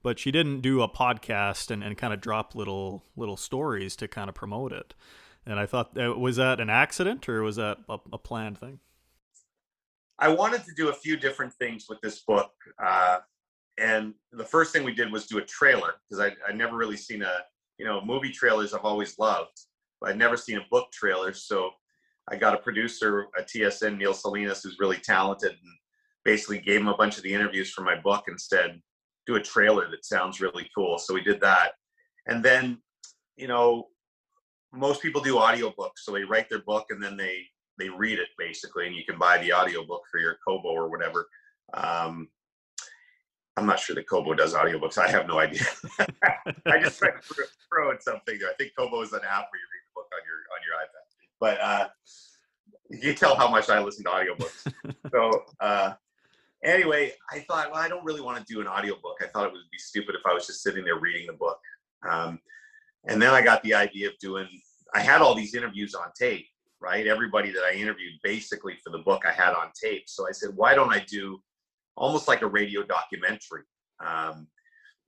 but 0.04 0.20
she 0.20 0.32
didn't 0.32 0.62
do 0.62 0.82
a 0.82 0.90
podcast 0.90 1.72
and, 1.72 1.84
and 1.84 1.98
kind 1.98 2.14
of 2.14 2.22
drop 2.22 2.56
little 2.56 3.04
little 3.16 3.38
stories 3.38 3.96
to 3.98 4.08
kind 4.08 4.30
of 4.30 4.36
promote 4.36 4.72
it. 4.72 4.94
And 5.46 5.60
I 5.60 5.66
thought, 5.66 5.98
uh, 5.98 6.14
was 6.14 6.36
that 6.36 6.60
an 6.60 6.70
accident 6.70 7.28
or 7.30 7.42
was 7.42 7.56
that 7.56 7.78
a, 7.88 7.98
a 8.12 8.18
planned 8.18 8.58
thing? 8.58 8.80
I 10.20 10.30
wanted 10.30 10.66
to 10.66 10.74
do 10.76 10.90
a 10.90 10.94
few 10.94 11.18
different 11.18 11.54
things 11.54 11.86
with 11.88 12.00
this 12.02 12.24
book. 12.28 12.52
Uh, 12.84 13.20
and 13.78 14.14
the 14.32 14.44
first 14.46 14.74
thing 14.74 14.84
we 14.84 14.94
did 14.94 15.12
was 15.12 15.28
do 15.28 15.38
a 15.38 15.46
trailer 15.46 15.96
because 16.10 16.24
I 16.24 16.36
I 16.48 16.54
never 16.54 16.76
really 16.76 16.98
seen 16.98 17.22
a 17.22 17.34
you 17.78 17.86
know 17.86 18.02
movie 18.04 18.32
trailers 18.32 18.74
I've 18.74 18.86
always 18.86 19.20
loved, 19.20 19.60
but 20.02 20.10
I'd 20.10 20.18
never 20.18 20.36
seen 20.36 20.58
a 20.58 20.66
book 20.72 20.92
trailer. 20.92 21.34
So 21.34 21.72
I 22.30 22.36
got 22.36 22.56
a 22.56 22.58
producer 22.58 23.28
at 23.38 23.48
TSN, 23.48 23.98
Neil 23.98 24.14
Salinas, 24.14 24.64
who's 24.64 24.80
really 24.80 24.98
talented, 24.98 25.52
and 25.52 25.78
basically 26.26 26.60
gave 26.60 26.82
him 26.82 26.88
a 26.88 26.98
bunch 26.98 27.18
of 27.18 27.24
the 27.24 27.34
interviews 27.34 27.72
for 27.72 27.82
my 27.82 27.96
book 27.96 28.24
and 28.28 28.42
said, 28.42 28.82
"Do 29.28 29.36
a 29.36 29.42
trailer 29.42 29.90
that 29.92 30.06
sounds 30.06 30.42
really 30.42 30.70
cool." 30.76 30.98
So 30.98 31.14
we 31.14 31.22
did 31.22 31.40
that, 31.42 31.74
and 32.26 32.44
then 32.44 32.82
you 33.36 33.48
know 33.48 33.90
most 34.74 35.02
people 35.02 35.22
do 35.22 35.36
audiobooks 35.36 36.00
so 36.04 36.12
they 36.12 36.24
write 36.24 36.50
their 36.50 36.62
book 36.62 36.88
and 36.90 37.02
then 37.02 37.16
they 37.16 37.46
they 37.78 37.90
read 37.90 38.20
it 38.20 38.30
basically 38.38 38.88
and 38.88 38.96
you 38.96 39.04
can 39.06 39.18
buy 39.18 39.38
the 39.40 39.54
audiobook 39.54 40.04
for 40.10 40.20
your 40.20 40.38
kobo 40.46 40.70
or 40.70 40.90
whatever 40.90 41.28
um, 41.74 42.30
I'm 43.58 43.66
not 43.66 43.80
sure 43.80 43.96
that 43.96 44.08
Kobo 44.08 44.36
does 44.36 44.54
audiobooks. 44.54 45.00
I 45.00 45.10
have 45.10 45.28
no 45.28 45.40
idea. 45.40 45.64
I 46.68 46.80
just 46.80 47.00
tried 47.00 47.14
to 47.20 47.44
throw 47.68 47.90
in 47.90 48.00
something 48.00 48.38
there. 48.38 48.50
I 48.50 48.54
think 48.54 48.74
Kobo 48.78 49.02
is 49.02 49.14
an 49.14 49.22
app 49.28 49.48
where 49.50 49.60
you 49.60 49.68
read 49.74 49.84
the 49.84 49.94
book 49.96 50.08
on 50.14 50.22
your 50.28 50.40
on 50.54 50.62
your 50.64 50.76
iPad. 50.84 51.06
But 51.40 51.60
uh, 51.60 51.88
you 52.90 53.16
tell 53.16 53.36
how 53.36 53.50
much 53.50 53.70
I 53.70 53.80
listen 53.80 54.04
to 54.06 54.12
audiobooks. 54.12 54.72
so 55.12 55.44
uh, 55.60 55.94
anyway, 56.64 57.14
I 57.32 57.40
thought, 57.40 57.72
well, 57.72 57.82
I 57.82 57.88
don't 57.88 58.06
really 58.06 58.22
want 58.22 58.38
to 58.38 58.54
do 58.54 58.62
an 58.62 58.68
audiobook. 58.68 59.18
I 59.22 59.28
thought 59.28 59.48
it 59.48 59.54
would 59.54 59.72
be 59.72 59.80
stupid 59.80 60.14
if 60.14 60.22
I 60.30 60.34
was 60.36 60.46
just 60.46 60.62
sitting 60.62 60.86
there 60.86 61.00
reading 61.00 61.26
the 61.26 61.34
book. 61.34 61.60
Um, 62.08 62.40
and 63.08 63.20
then 63.20 63.32
I 63.32 63.42
got 63.42 63.64
the 63.64 63.74
idea 63.74 64.10
of 64.10 64.14
doing. 64.20 64.48
I 64.94 65.02
had 65.02 65.22
all 65.22 65.34
these 65.34 65.56
interviews 65.56 65.96
on 65.96 66.12
tape, 66.18 66.46
right? 66.82 67.08
Everybody 67.08 67.52
that 67.52 67.64
I 67.64 67.74
interviewed 67.74 68.14
basically 68.24 68.78
for 68.84 68.92
the 68.92 69.00
book 69.00 69.24
I 69.26 69.32
had 69.32 69.54
on 69.54 69.72
tape. 69.82 70.04
So 70.08 70.28
I 70.28 70.32
said, 70.32 70.52
why 70.56 70.76
don't 70.76 70.94
I 70.94 71.04
do 71.08 71.42
almost 71.98 72.28
like 72.28 72.44
a 72.44 72.48
radio 72.48 72.84
documentary. 72.84 73.64
Um, 74.06 74.48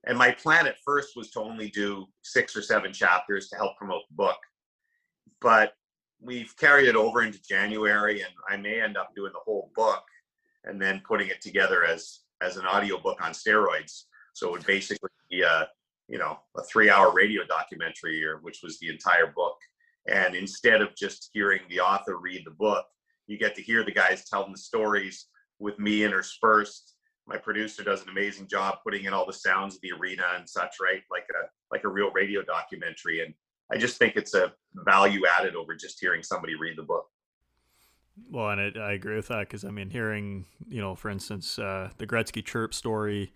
and 0.06 0.18
my 0.18 0.32
plan 0.32 0.66
at 0.66 0.80
first 0.84 1.16
was 1.16 1.30
to 1.30 1.40
only 1.40 1.70
do 1.70 2.06
six 2.22 2.56
or 2.56 2.62
seven 2.62 2.92
chapters 2.92 3.48
to 3.48 3.56
help 3.56 3.76
promote 3.76 4.02
the 4.08 4.16
book. 4.16 4.38
But 5.40 5.72
we've 6.20 6.54
carried 6.56 6.88
it 6.88 6.96
over 6.96 7.22
into 7.22 7.40
January, 7.42 8.22
and 8.22 8.32
I 8.48 8.56
may 8.56 8.80
end 8.80 8.96
up 8.96 9.14
doing 9.14 9.32
the 9.32 9.40
whole 9.44 9.70
book 9.74 10.02
and 10.64 10.80
then 10.80 11.02
putting 11.06 11.28
it 11.28 11.40
together 11.40 11.84
as 11.84 12.20
as 12.42 12.56
an 12.56 12.66
audio 12.66 12.98
book 12.98 13.18
on 13.22 13.32
steroids. 13.32 14.04
So 14.32 14.48
it 14.48 14.52
would 14.52 14.66
basically 14.66 15.10
be 15.30 15.42
a 15.42 15.68
you 16.08 16.18
know 16.18 16.38
a 16.56 16.62
three 16.64 16.90
hour 16.90 17.12
radio 17.12 17.44
documentary, 17.44 18.24
or 18.24 18.38
which 18.38 18.60
was 18.62 18.78
the 18.78 18.88
entire 18.88 19.28
book. 19.28 19.56
And 20.10 20.34
instead 20.34 20.82
of 20.82 20.94
just 20.96 21.30
hearing 21.32 21.60
the 21.68 21.80
author 21.80 22.18
read 22.18 22.42
the 22.44 22.50
book, 22.50 22.84
you 23.26 23.38
get 23.38 23.54
to 23.54 23.62
hear 23.62 23.84
the 23.84 23.92
guys 23.92 24.28
telling 24.28 24.52
the 24.52 24.58
stories 24.58 25.26
with 25.58 25.78
me 25.78 26.04
interspersed. 26.04 26.96
my 27.26 27.36
producer 27.36 27.84
does 27.84 28.02
an 28.02 28.08
amazing 28.08 28.48
job 28.48 28.78
putting 28.82 29.04
in 29.04 29.12
all 29.12 29.24
the 29.24 29.32
sounds 29.32 29.76
of 29.76 29.80
the 29.82 29.92
arena 29.92 30.24
and 30.36 30.48
such, 30.48 30.76
right? 30.82 31.02
Like 31.10 31.26
a 31.30 31.46
like 31.70 31.84
a 31.84 31.88
real 31.88 32.10
radio 32.10 32.42
documentary. 32.42 33.20
And 33.20 33.32
I 33.72 33.78
just 33.78 33.98
think 33.98 34.16
it's 34.16 34.34
a 34.34 34.52
value 34.74 35.22
added 35.38 35.54
over 35.54 35.76
just 35.76 36.00
hearing 36.00 36.24
somebody 36.24 36.56
read 36.56 36.76
the 36.76 36.82
book. 36.82 37.06
Well, 38.28 38.50
and 38.50 38.60
it, 38.60 38.76
I 38.76 38.92
agree 38.92 39.14
with 39.14 39.28
that 39.28 39.40
because 39.40 39.64
I 39.64 39.70
mean, 39.70 39.90
hearing 39.90 40.46
you 40.68 40.80
know, 40.80 40.96
for 40.96 41.08
instance, 41.08 41.58
uh, 41.58 41.90
the 41.98 42.06
Gretzky 42.06 42.44
chirp 42.44 42.74
story. 42.74 43.32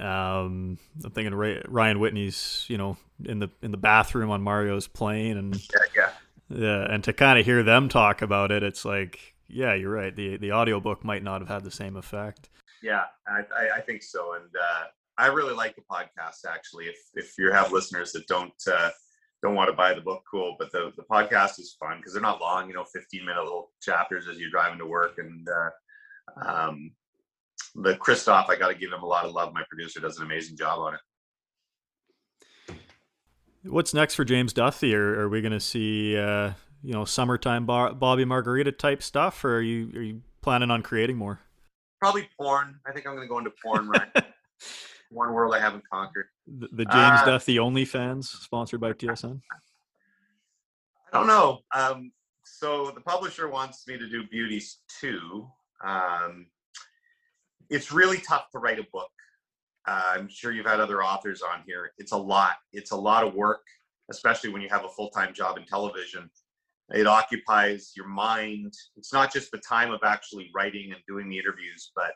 Um, 0.00 0.78
I'm 1.04 1.10
thinking 1.10 1.34
Ryan 1.34 1.98
Whitney's, 1.98 2.64
you 2.68 2.78
know, 2.78 2.96
in 3.24 3.38
the 3.38 3.50
in 3.62 3.70
the 3.70 3.76
bathroom 3.76 4.30
on 4.30 4.42
Mario's 4.42 4.86
plane, 4.86 5.36
and 5.36 5.54
yeah, 5.74 5.80
yeah, 5.96 6.10
yeah, 6.48 6.92
and 6.92 7.02
to 7.04 7.12
kind 7.12 7.38
of 7.38 7.44
hear 7.44 7.62
them 7.62 7.88
talk 7.88 8.22
about 8.22 8.52
it, 8.52 8.62
it's 8.62 8.84
like, 8.84 9.34
yeah, 9.48 9.74
you're 9.74 9.90
right. 9.90 10.14
the 10.14 10.36
The 10.36 10.52
audiobook 10.52 11.04
might 11.04 11.22
not 11.22 11.40
have 11.40 11.48
had 11.48 11.64
the 11.64 11.70
same 11.70 11.96
effect. 11.96 12.48
Yeah, 12.82 13.04
I, 13.26 13.40
I, 13.56 13.76
I 13.76 13.80
think 13.80 14.02
so, 14.02 14.34
and 14.34 14.44
uh, 14.54 14.84
I 15.16 15.26
really 15.26 15.54
like 15.54 15.74
the 15.74 15.82
podcast. 15.90 16.46
Actually, 16.48 16.86
if 16.86 16.98
if 17.14 17.34
you 17.38 17.50
have 17.50 17.72
listeners 17.72 18.12
that 18.12 18.26
don't 18.28 18.52
uh, 18.70 18.90
don't 19.42 19.54
want 19.54 19.68
to 19.68 19.76
buy 19.76 19.94
the 19.94 20.00
book, 20.00 20.22
cool. 20.30 20.56
But 20.58 20.72
the, 20.72 20.92
the 20.96 21.04
podcast 21.04 21.58
is 21.58 21.76
fun 21.78 21.98
because 21.98 22.12
they're 22.12 22.22
not 22.22 22.40
long, 22.40 22.68
you 22.68 22.74
know, 22.74 22.84
15 22.84 23.24
minute 23.24 23.42
little 23.42 23.70
chapters 23.80 24.26
as 24.28 24.38
you're 24.38 24.50
driving 24.50 24.78
to 24.78 24.86
work. 24.86 25.18
And 25.18 25.48
uh, 25.48 26.48
um, 26.48 26.90
the 27.82 27.96
Christoph, 27.96 28.48
I 28.48 28.56
got 28.56 28.68
to 28.68 28.74
give 28.74 28.92
him 28.92 29.02
a 29.02 29.06
lot 29.06 29.24
of 29.24 29.32
love. 29.32 29.52
My 29.54 29.62
producer 29.68 30.00
does 30.00 30.18
an 30.18 30.26
amazing 30.26 30.56
job 30.56 30.78
on 30.78 30.94
it. 30.94 31.00
What's 33.64 33.92
next 33.92 34.14
for 34.14 34.24
James 34.24 34.52
Duthie? 34.52 34.94
Are, 34.94 35.20
are 35.20 35.28
we 35.28 35.40
going 35.40 35.52
to 35.52 35.60
see, 35.60 36.16
uh, 36.16 36.52
you 36.82 36.92
know, 36.92 37.04
summertime 37.04 37.66
Bobby 37.66 38.24
Margarita 38.24 38.72
type 38.72 39.02
stuff, 39.02 39.44
or 39.44 39.56
are 39.56 39.62
you 39.62 39.90
are 39.94 40.02
you 40.02 40.22
planning 40.42 40.70
on 40.70 40.82
creating 40.82 41.16
more? 41.16 41.40
Probably 42.00 42.28
porn. 42.38 42.78
I 42.86 42.92
think 42.92 43.06
I'm 43.06 43.14
going 43.14 43.26
to 43.26 43.28
go 43.28 43.38
into 43.38 43.52
porn 43.62 43.88
right. 43.88 44.24
one 45.10 45.32
world 45.32 45.54
I 45.54 45.60
haven't 45.60 45.84
conquered. 45.92 46.26
The, 46.46 46.68
the 46.68 46.84
James 46.84 47.20
uh, 47.20 47.24
Duthie 47.26 47.56
OnlyFans, 47.56 48.24
sponsored 48.24 48.80
by 48.80 48.92
TSN. 48.92 49.40
I 51.12 51.18
don't 51.18 51.26
know. 51.26 51.60
Um, 51.74 52.12
so 52.44 52.92
the 52.94 53.00
publisher 53.00 53.48
wants 53.48 53.86
me 53.86 53.98
to 53.98 54.08
do 54.08 54.24
beauties 54.30 54.78
too. 55.00 55.48
Um, 55.84 56.46
it's 57.70 57.92
really 57.92 58.18
tough 58.18 58.50
to 58.52 58.58
write 58.58 58.78
a 58.78 58.86
book. 58.92 59.10
Uh, 59.86 60.12
I'm 60.16 60.28
sure 60.28 60.52
you've 60.52 60.66
had 60.66 60.80
other 60.80 61.02
authors 61.02 61.42
on 61.42 61.62
here. 61.66 61.92
It's 61.98 62.12
a 62.12 62.16
lot. 62.16 62.56
It's 62.72 62.90
a 62.90 62.96
lot 62.96 63.26
of 63.26 63.34
work, 63.34 63.62
especially 64.10 64.50
when 64.50 64.62
you 64.62 64.68
have 64.68 64.84
a 64.84 64.88
full 64.88 65.10
time 65.10 65.32
job 65.32 65.56
in 65.56 65.64
television. 65.64 66.30
It 66.90 67.06
occupies 67.06 67.92
your 67.94 68.08
mind. 68.08 68.72
It's 68.96 69.12
not 69.12 69.32
just 69.32 69.50
the 69.50 69.58
time 69.58 69.90
of 69.90 70.00
actually 70.04 70.50
writing 70.54 70.92
and 70.92 71.00
doing 71.06 71.28
the 71.28 71.38
interviews, 71.38 71.90
but 71.94 72.12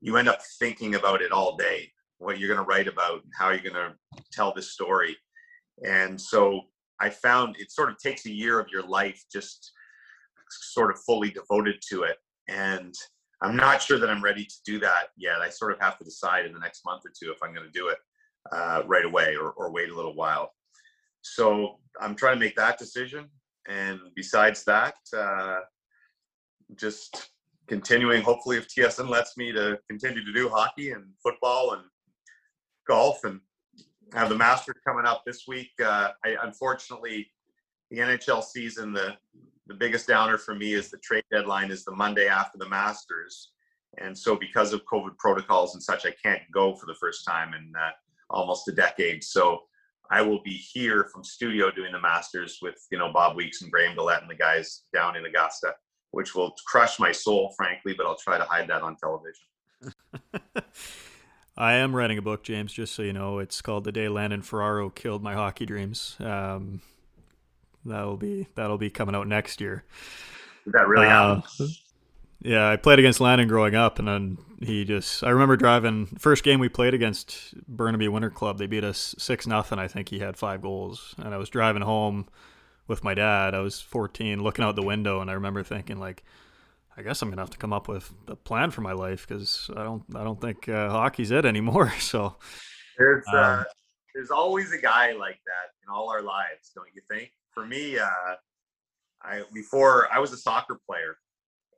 you 0.00 0.16
end 0.16 0.28
up 0.28 0.40
thinking 0.58 0.96
about 0.96 1.22
it 1.22 1.32
all 1.32 1.56
day 1.56 1.90
what 2.18 2.38
you're 2.38 2.54
going 2.54 2.64
to 2.64 2.68
write 2.68 2.86
about 2.86 3.22
and 3.22 3.32
how 3.36 3.50
you're 3.50 3.72
going 3.72 3.74
to 3.74 4.22
tell 4.32 4.52
this 4.52 4.72
story. 4.72 5.16
And 5.86 6.20
so 6.20 6.62
I 7.00 7.08
found 7.08 7.56
it 7.58 7.72
sort 7.72 7.90
of 7.90 7.98
takes 7.98 8.26
a 8.26 8.30
year 8.30 8.60
of 8.60 8.68
your 8.70 8.82
life 8.82 9.24
just 9.32 9.72
sort 10.50 10.90
of 10.90 11.00
fully 11.00 11.30
devoted 11.30 11.76
to 11.90 12.02
it. 12.02 12.18
And 12.48 12.94
I'm 13.42 13.56
not 13.56 13.82
sure 13.82 13.98
that 13.98 14.10
I'm 14.10 14.22
ready 14.22 14.44
to 14.44 14.54
do 14.64 14.78
that 14.80 15.08
yet. 15.16 15.40
I 15.40 15.48
sort 15.48 15.72
of 15.72 15.80
have 15.80 15.98
to 15.98 16.04
decide 16.04 16.46
in 16.46 16.52
the 16.52 16.58
next 16.58 16.84
month 16.84 17.02
or 17.06 17.10
two 17.18 17.32
if 17.32 17.38
I'm 17.42 17.54
going 17.54 17.66
to 17.66 17.72
do 17.72 17.88
it 17.88 17.98
uh, 18.52 18.82
right 18.86 19.04
away 19.04 19.34
or, 19.36 19.50
or 19.52 19.72
wait 19.72 19.90
a 19.90 19.94
little 19.94 20.14
while. 20.14 20.52
So 21.22 21.76
I'm 22.00 22.14
trying 22.14 22.36
to 22.36 22.40
make 22.40 22.56
that 22.56 22.78
decision. 22.78 23.28
And 23.68 23.98
besides 24.14 24.64
that, 24.64 24.94
uh, 25.16 25.60
just 26.76 27.30
continuing, 27.68 28.22
hopefully, 28.22 28.56
if 28.56 28.68
TSN 28.68 29.08
lets 29.08 29.36
me 29.36 29.52
to 29.52 29.78
continue 29.88 30.24
to 30.24 30.32
do 30.32 30.48
hockey 30.48 30.90
and 30.90 31.04
football 31.22 31.72
and 31.72 31.82
golf 32.86 33.24
and 33.24 33.40
have 34.14 34.28
the 34.28 34.36
Masters 34.36 34.76
coming 34.86 35.06
up 35.06 35.22
this 35.24 35.44
week. 35.46 35.70
Uh, 35.82 36.10
I 36.24 36.36
unfortunately 36.42 37.30
the 37.90 37.98
NHL 37.98 38.42
season 38.42 38.92
the 38.92 39.14
the 39.70 39.76
biggest 39.76 40.08
downer 40.08 40.36
for 40.36 40.52
me 40.52 40.74
is 40.74 40.90
the 40.90 40.98
trade 40.98 41.22
deadline 41.30 41.70
is 41.70 41.84
the 41.84 41.94
Monday 41.94 42.26
after 42.26 42.58
the 42.58 42.68
Masters, 42.68 43.52
and 43.98 44.18
so 44.18 44.34
because 44.34 44.72
of 44.72 44.84
COVID 44.92 45.16
protocols 45.16 45.74
and 45.74 45.82
such, 45.82 46.04
I 46.04 46.12
can't 46.20 46.42
go 46.52 46.74
for 46.74 46.86
the 46.86 46.94
first 46.94 47.24
time 47.24 47.54
in 47.54 47.72
uh, 47.80 47.90
almost 48.30 48.66
a 48.66 48.72
decade. 48.72 49.22
So 49.22 49.60
I 50.10 50.22
will 50.22 50.42
be 50.42 50.54
here 50.54 51.08
from 51.12 51.22
studio 51.22 51.70
doing 51.70 51.92
the 51.92 52.00
Masters 52.00 52.58
with 52.60 52.74
you 52.90 52.98
know 52.98 53.12
Bob 53.12 53.36
Weeks 53.36 53.62
and 53.62 53.70
Graham 53.70 53.96
DeLaet 53.96 54.22
and 54.22 54.28
the 54.28 54.34
guys 54.34 54.82
down 54.92 55.16
in 55.16 55.24
Augusta, 55.24 55.72
which 56.10 56.34
will 56.34 56.52
crush 56.66 56.98
my 56.98 57.12
soul, 57.12 57.54
frankly. 57.56 57.94
But 57.96 58.06
I'll 58.06 58.16
try 58.16 58.38
to 58.38 58.44
hide 58.44 58.68
that 58.70 58.82
on 58.82 58.96
television. 58.96 60.64
I 61.56 61.74
am 61.74 61.94
writing 61.94 62.18
a 62.18 62.22
book, 62.22 62.42
James. 62.42 62.72
Just 62.72 62.92
so 62.92 63.02
you 63.02 63.12
know, 63.12 63.38
it's 63.38 63.62
called 63.62 63.84
"The 63.84 63.92
Day 63.92 64.08
Landon 64.08 64.42
Ferraro 64.42 64.90
Killed 64.90 65.22
My 65.22 65.34
Hockey 65.34 65.64
Dreams." 65.64 66.16
Um, 66.18 66.80
that'll 67.84 68.16
be 68.16 68.46
that'll 68.54 68.78
be 68.78 68.90
coming 68.90 69.14
out 69.14 69.26
next 69.26 69.60
year. 69.60 69.84
That 70.66 70.86
really 70.88 71.06
uh, 71.06 71.40
Yeah, 72.40 72.68
I 72.68 72.76
played 72.76 72.98
against 72.98 73.20
Landon 73.20 73.48
growing 73.48 73.74
up, 73.74 73.98
and 73.98 74.08
then 74.08 74.38
he 74.60 74.84
just. 74.84 75.24
I 75.24 75.30
remember 75.30 75.56
driving 75.56 76.06
first 76.18 76.44
game 76.44 76.60
we 76.60 76.68
played 76.68 76.94
against 76.94 77.54
Burnaby 77.66 78.08
Winter 78.08 78.30
Club. 78.30 78.58
They 78.58 78.66
beat 78.66 78.84
us 78.84 79.14
six 79.18 79.46
nothing. 79.46 79.78
I 79.78 79.88
think 79.88 80.08
he 80.08 80.20
had 80.20 80.36
five 80.36 80.62
goals, 80.62 81.14
and 81.18 81.34
I 81.34 81.38
was 81.38 81.48
driving 81.48 81.82
home 81.82 82.28
with 82.86 83.04
my 83.04 83.14
dad. 83.14 83.54
I 83.54 83.60
was 83.60 83.80
14, 83.80 84.42
looking 84.42 84.64
out 84.64 84.76
the 84.76 84.82
window, 84.82 85.20
and 85.20 85.30
I 85.30 85.34
remember 85.34 85.62
thinking 85.62 85.98
like 85.98 86.24
I 86.96 87.02
guess 87.02 87.22
I'm 87.22 87.30
gonna 87.30 87.40
have 87.40 87.50
to 87.50 87.58
come 87.58 87.72
up 87.72 87.88
with 87.88 88.12
a 88.28 88.36
plan 88.36 88.70
for 88.70 88.82
my 88.82 88.92
life 88.92 89.26
because 89.26 89.70
I 89.74 89.84
don't 89.84 90.02
I 90.14 90.22
don't 90.22 90.40
think 90.40 90.68
uh, 90.68 90.90
hockey's 90.90 91.30
it 91.30 91.46
anymore. 91.46 91.92
So 92.00 92.36
there's 92.98 93.24
uh, 93.32 93.38
um, 93.38 93.64
there's 94.14 94.30
always 94.30 94.72
a 94.72 94.78
guy 94.78 95.12
like 95.12 95.40
that 95.46 95.72
in 95.82 95.88
all 95.90 96.10
our 96.10 96.22
lives, 96.22 96.72
don't 96.74 96.88
you 96.94 97.00
think? 97.08 97.32
For 97.52 97.66
me, 97.66 97.98
uh, 97.98 98.34
I 99.22 99.42
before 99.52 100.08
I 100.12 100.18
was 100.18 100.32
a 100.32 100.36
soccer 100.36 100.78
player, 100.86 101.16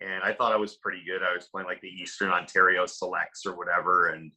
and 0.00 0.22
I 0.22 0.32
thought 0.32 0.52
I 0.52 0.56
was 0.56 0.76
pretty 0.76 1.02
good. 1.06 1.22
I 1.22 1.34
was 1.34 1.48
playing 1.48 1.66
like 1.66 1.80
the 1.80 1.88
Eastern 1.88 2.30
Ontario 2.30 2.86
Selects 2.86 3.46
or 3.46 3.56
whatever, 3.56 4.08
and 4.08 4.30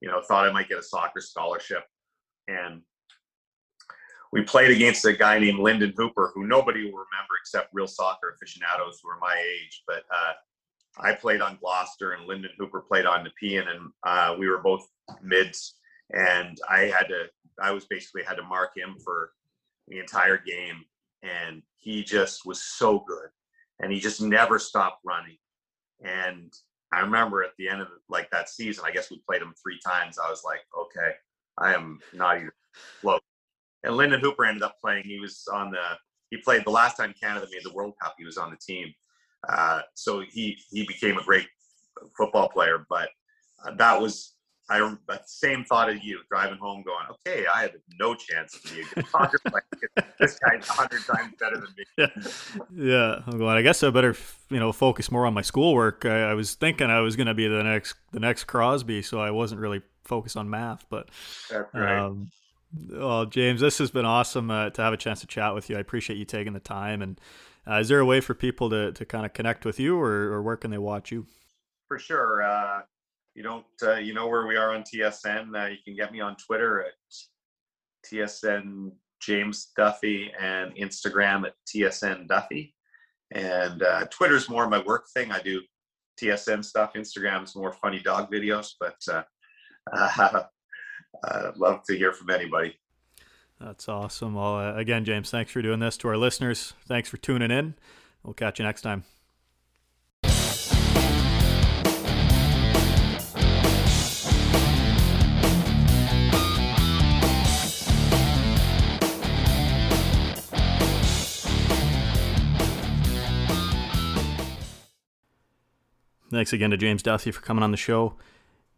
you 0.00 0.08
know 0.08 0.20
thought 0.22 0.48
I 0.48 0.52
might 0.52 0.68
get 0.68 0.78
a 0.78 0.82
soccer 0.82 1.20
scholarship. 1.20 1.84
And 2.48 2.82
we 4.32 4.42
played 4.42 4.70
against 4.70 5.04
a 5.04 5.12
guy 5.12 5.38
named 5.38 5.58
Lyndon 5.58 5.92
Hooper, 5.96 6.32
who 6.34 6.46
nobody 6.46 6.84
will 6.84 6.90
remember 6.90 7.34
except 7.40 7.70
real 7.72 7.86
soccer 7.86 8.34
aficionados 8.34 9.00
who 9.02 9.10
are 9.10 9.18
my 9.20 9.36
age. 9.36 9.82
But 9.86 10.04
uh, 10.14 10.32
I 10.98 11.14
played 11.14 11.40
on 11.40 11.58
Gloucester, 11.60 12.12
and 12.12 12.26
Lyndon 12.26 12.52
Hooper 12.58 12.80
played 12.80 13.06
on 13.06 13.24
Nepean, 13.24 13.68
and 13.68 13.90
uh, 14.04 14.36
we 14.38 14.48
were 14.48 14.58
both 14.58 14.86
mids. 15.22 15.74
And 16.12 16.58
I 16.68 16.92
had 16.96 17.08
to, 17.08 17.26
I 17.60 17.70
was 17.70 17.86
basically 17.86 18.22
had 18.22 18.36
to 18.36 18.42
mark 18.42 18.70
him 18.76 18.96
for 19.04 19.30
the 19.90 19.98
entire 19.98 20.38
game, 20.38 20.82
and 21.22 21.62
he 21.76 22.02
just 22.02 22.46
was 22.46 22.62
so 22.62 23.04
good, 23.06 23.28
and 23.80 23.92
he 23.92 24.00
just 24.00 24.22
never 24.22 24.58
stopped 24.58 25.00
running. 25.04 25.36
And 26.02 26.50
I 26.92 27.00
remember 27.00 27.42
at 27.42 27.50
the 27.58 27.68
end 27.68 27.82
of 27.82 27.88
like 28.08 28.30
that 28.30 28.48
season, 28.48 28.84
I 28.86 28.92
guess 28.92 29.10
we 29.10 29.22
played 29.28 29.42
him 29.42 29.52
three 29.62 29.78
times. 29.86 30.18
I 30.18 30.30
was 30.30 30.42
like, 30.44 30.60
okay, 30.78 31.12
I 31.58 31.74
am 31.74 31.98
not 32.14 32.38
even 32.38 32.50
close 33.02 33.20
and 33.82 33.96
Lyndon 33.96 34.20
Hooper 34.20 34.44
ended 34.44 34.62
up 34.62 34.76
playing. 34.80 35.04
He 35.04 35.18
was 35.18 35.46
on 35.52 35.70
the 35.70 35.82
he 36.30 36.36
played 36.36 36.64
the 36.64 36.70
last 36.70 36.96
time 36.96 37.14
Canada 37.20 37.46
made 37.50 37.64
the 37.64 37.72
World 37.72 37.94
Cup. 38.00 38.14
He 38.18 38.24
was 38.24 38.36
on 38.36 38.50
the 38.50 38.56
team, 38.56 38.92
uh, 39.48 39.80
so 39.94 40.20
he 40.20 40.58
he 40.70 40.86
became 40.86 41.18
a 41.18 41.24
great 41.24 41.46
football 42.16 42.48
player. 42.48 42.86
But 42.88 43.08
uh, 43.64 43.74
that 43.76 44.00
was 44.00 44.34
I 44.70 44.78
the 44.78 45.20
same 45.26 45.64
thought 45.64 45.90
as 45.90 46.02
you 46.02 46.20
driving 46.30 46.58
home, 46.58 46.82
going, 46.82 47.06
okay, 47.10 47.44
I 47.52 47.62
have 47.62 47.72
no 47.98 48.14
chance 48.14 48.60
to 48.60 48.74
be 48.74 48.82
a 48.82 48.84
good 48.94 49.06
player. 49.12 50.06
this 50.18 50.38
guy's 50.38 50.68
a 50.68 50.72
hundred 50.72 51.04
times 51.04 51.34
better 51.38 51.56
than 51.56 51.68
me. 51.76 51.84
Yeah, 51.98 52.06
yeah. 52.74 53.22
I'm 53.26 53.38
going. 53.38 53.56
I 53.56 53.62
guess 53.62 53.82
I 53.82 53.90
better 53.90 54.14
you 54.48 54.60
know 54.60 54.72
focus 54.72 55.10
more 55.10 55.26
on 55.26 55.34
my 55.34 55.42
schoolwork. 55.42 56.06
I, 56.06 56.30
I 56.30 56.34
was 56.34 56.54
thinking 56.54 56.88
I 56.88 57.00
was 57.00 57.16
going 57.16 57.26
to 57.26 57.34
be 57.34 57.48
the 57.48 57.62
next 57.64 57.96
the 58.12 58.20
next 58.20 58.44
Crosby, 58.44 59.02
so 59.02 59.20
I 59.20 59.32
wasn't 59.32 59.60
really 59.60 59.82
focused 60.04 60.36
on 60.36 60.48
math. 60.48 60.84
But 60.88 61.08
that's 61.50 61.74
right. 61.74 61.98
Um, 61.98 62.30
well, 62.90 63.26
James, 63.26 63.60
this 63.60 63.78
has 63.78 63.90
been 63.90 64.04
awesome 64.04 64.50
uh, 64.50 64.70
to 64.70 64.82
have 64.82 64.92
a 64.92 64.96
chance 64.96 65.20
to 65.20 65.26
chat 65.26 65.54
with 65.54 65.68
you. 65.68 65.76
I 65.76 65.80
appreciate 65.80 66.16
you 66.16 66.24
taking 66.24 66.52
the 66.52 66.60
time. 66.60 67.02
And 67.02 67.20
uh, 67.66 67.80
is 67.80 67.88
there 67.88 67.98
a 67.98 68.04
way 68.04 68.20
for 68.20 68.34
people 68.34 68.70
to, 68.70 68.92
to 68.92 69.04
kind 69.04 69.26
of 69.26 69.32
connect 69.32 69.64
with 69.64 69.80
you, 69.80 69.98
or, 69.98 70.32
or 70.32 70.42
where 70.42 70.56
can 70.56 70.70
they 70.70 70.78
watch 70.78 71.10
you? 71.10 71.26
For 71.88 71.98
sure. 71.98 72.42
Uh, 72.42 72.82
you 73.34 73.42
don't, 73.42 73.64
uh, 73.82 73.96
you 73.96 74.14
know 74.14 74.28
where 74.28 74.46
we 74.46 74.56
are 74.56 74.74
on 74.74 74.82
TSN. 74.82 75.54
Uh, 75.54 75.68
you 75.68 75.78
can 75.84 75.94
get 75.94 76.12
me 76.12 76.20
on 76.20 76.36
Twitter 76.36 76.82
at 76.82 76.92
TSN 78.06 78.92
James 79.20 79.68
Duthie 79.76 80.30
and 80.40 80.74
Instagram 80.76 81.46
at 81.46 81.54
TSN 81.66 82.26
Duthie. 82.26 82.74
And 83.32 83.82
uh, 83.82 84.06
Twitter's 84.10 84.48
more 84.48 84.68
my 84.68 84.82
work 84.82 85.06
thing. 85.14 85.30
I 85.30 85.40
do 85.40 85.60
TSN 86.20 86.64
stuff. 86.64 86.94
Instagram's 86.94 87.54
more 87.54 87.72
funny 87.72 88.00
dog 88.00 88.30
videos, 88.30 88.72
but 88.80 88.96
I'd 89.92 90.44
love 91.56 91.82
to 91.84 91.96
hear 91.96 92.12
from 92.12 92.30
anybody. 92.30 92.76
That's 93.60 93.88
awesome. 93.88 94.34
Well, 94.34 94.56
uh, 94.56 94.74
again, 94.74 95.04
James, 95.04 95.30
thanks 95.30 95.52
for 95.52 95.60
doing 95.60 95.80
this. 95.80 95.96
To 95.98 96.08
our 96.08 96.16
listeners, 96.16 96.72
thanks 96.86 97.08
for 97.08 97.18
tuning 97.18 97.50
in. 97.50 97.74
We'll 98.22 98.34
catch 98.34 98.58
you 98.58 98.64
next 98.64 98.82
time. 98.82 99.04
Thanks 116.30 116.52
again 116.52 116.70
to 116.70 116.76
James 116.76 117.02
Duthie 117.02 117.32
for 117.32 117.40
coming 117.40 117.64
on 117.64 117.72
the 117.72 117.76
show 117.76 118.14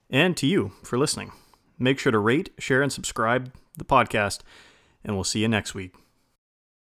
and 0.09 0.35
to 0.39 0.47
you 0.47 0.73
for 0.83 0.99
listening. 0.99 1.33
Make 1.79 1.99
sure 1.99 2.13
to 2.13 2.19
rate, 2.19 2.51
share, 2.59 2.81
and 2.81 2.93
subscribe 2.93 3.53
the 3.77 3.85
podcast, 3.85 4.41
and 5.05 5.17
we'll 5.17 5.25
see 5.25 5.41
you 5.41 5.49
next 5.49 5.75
week. 5.75 5.95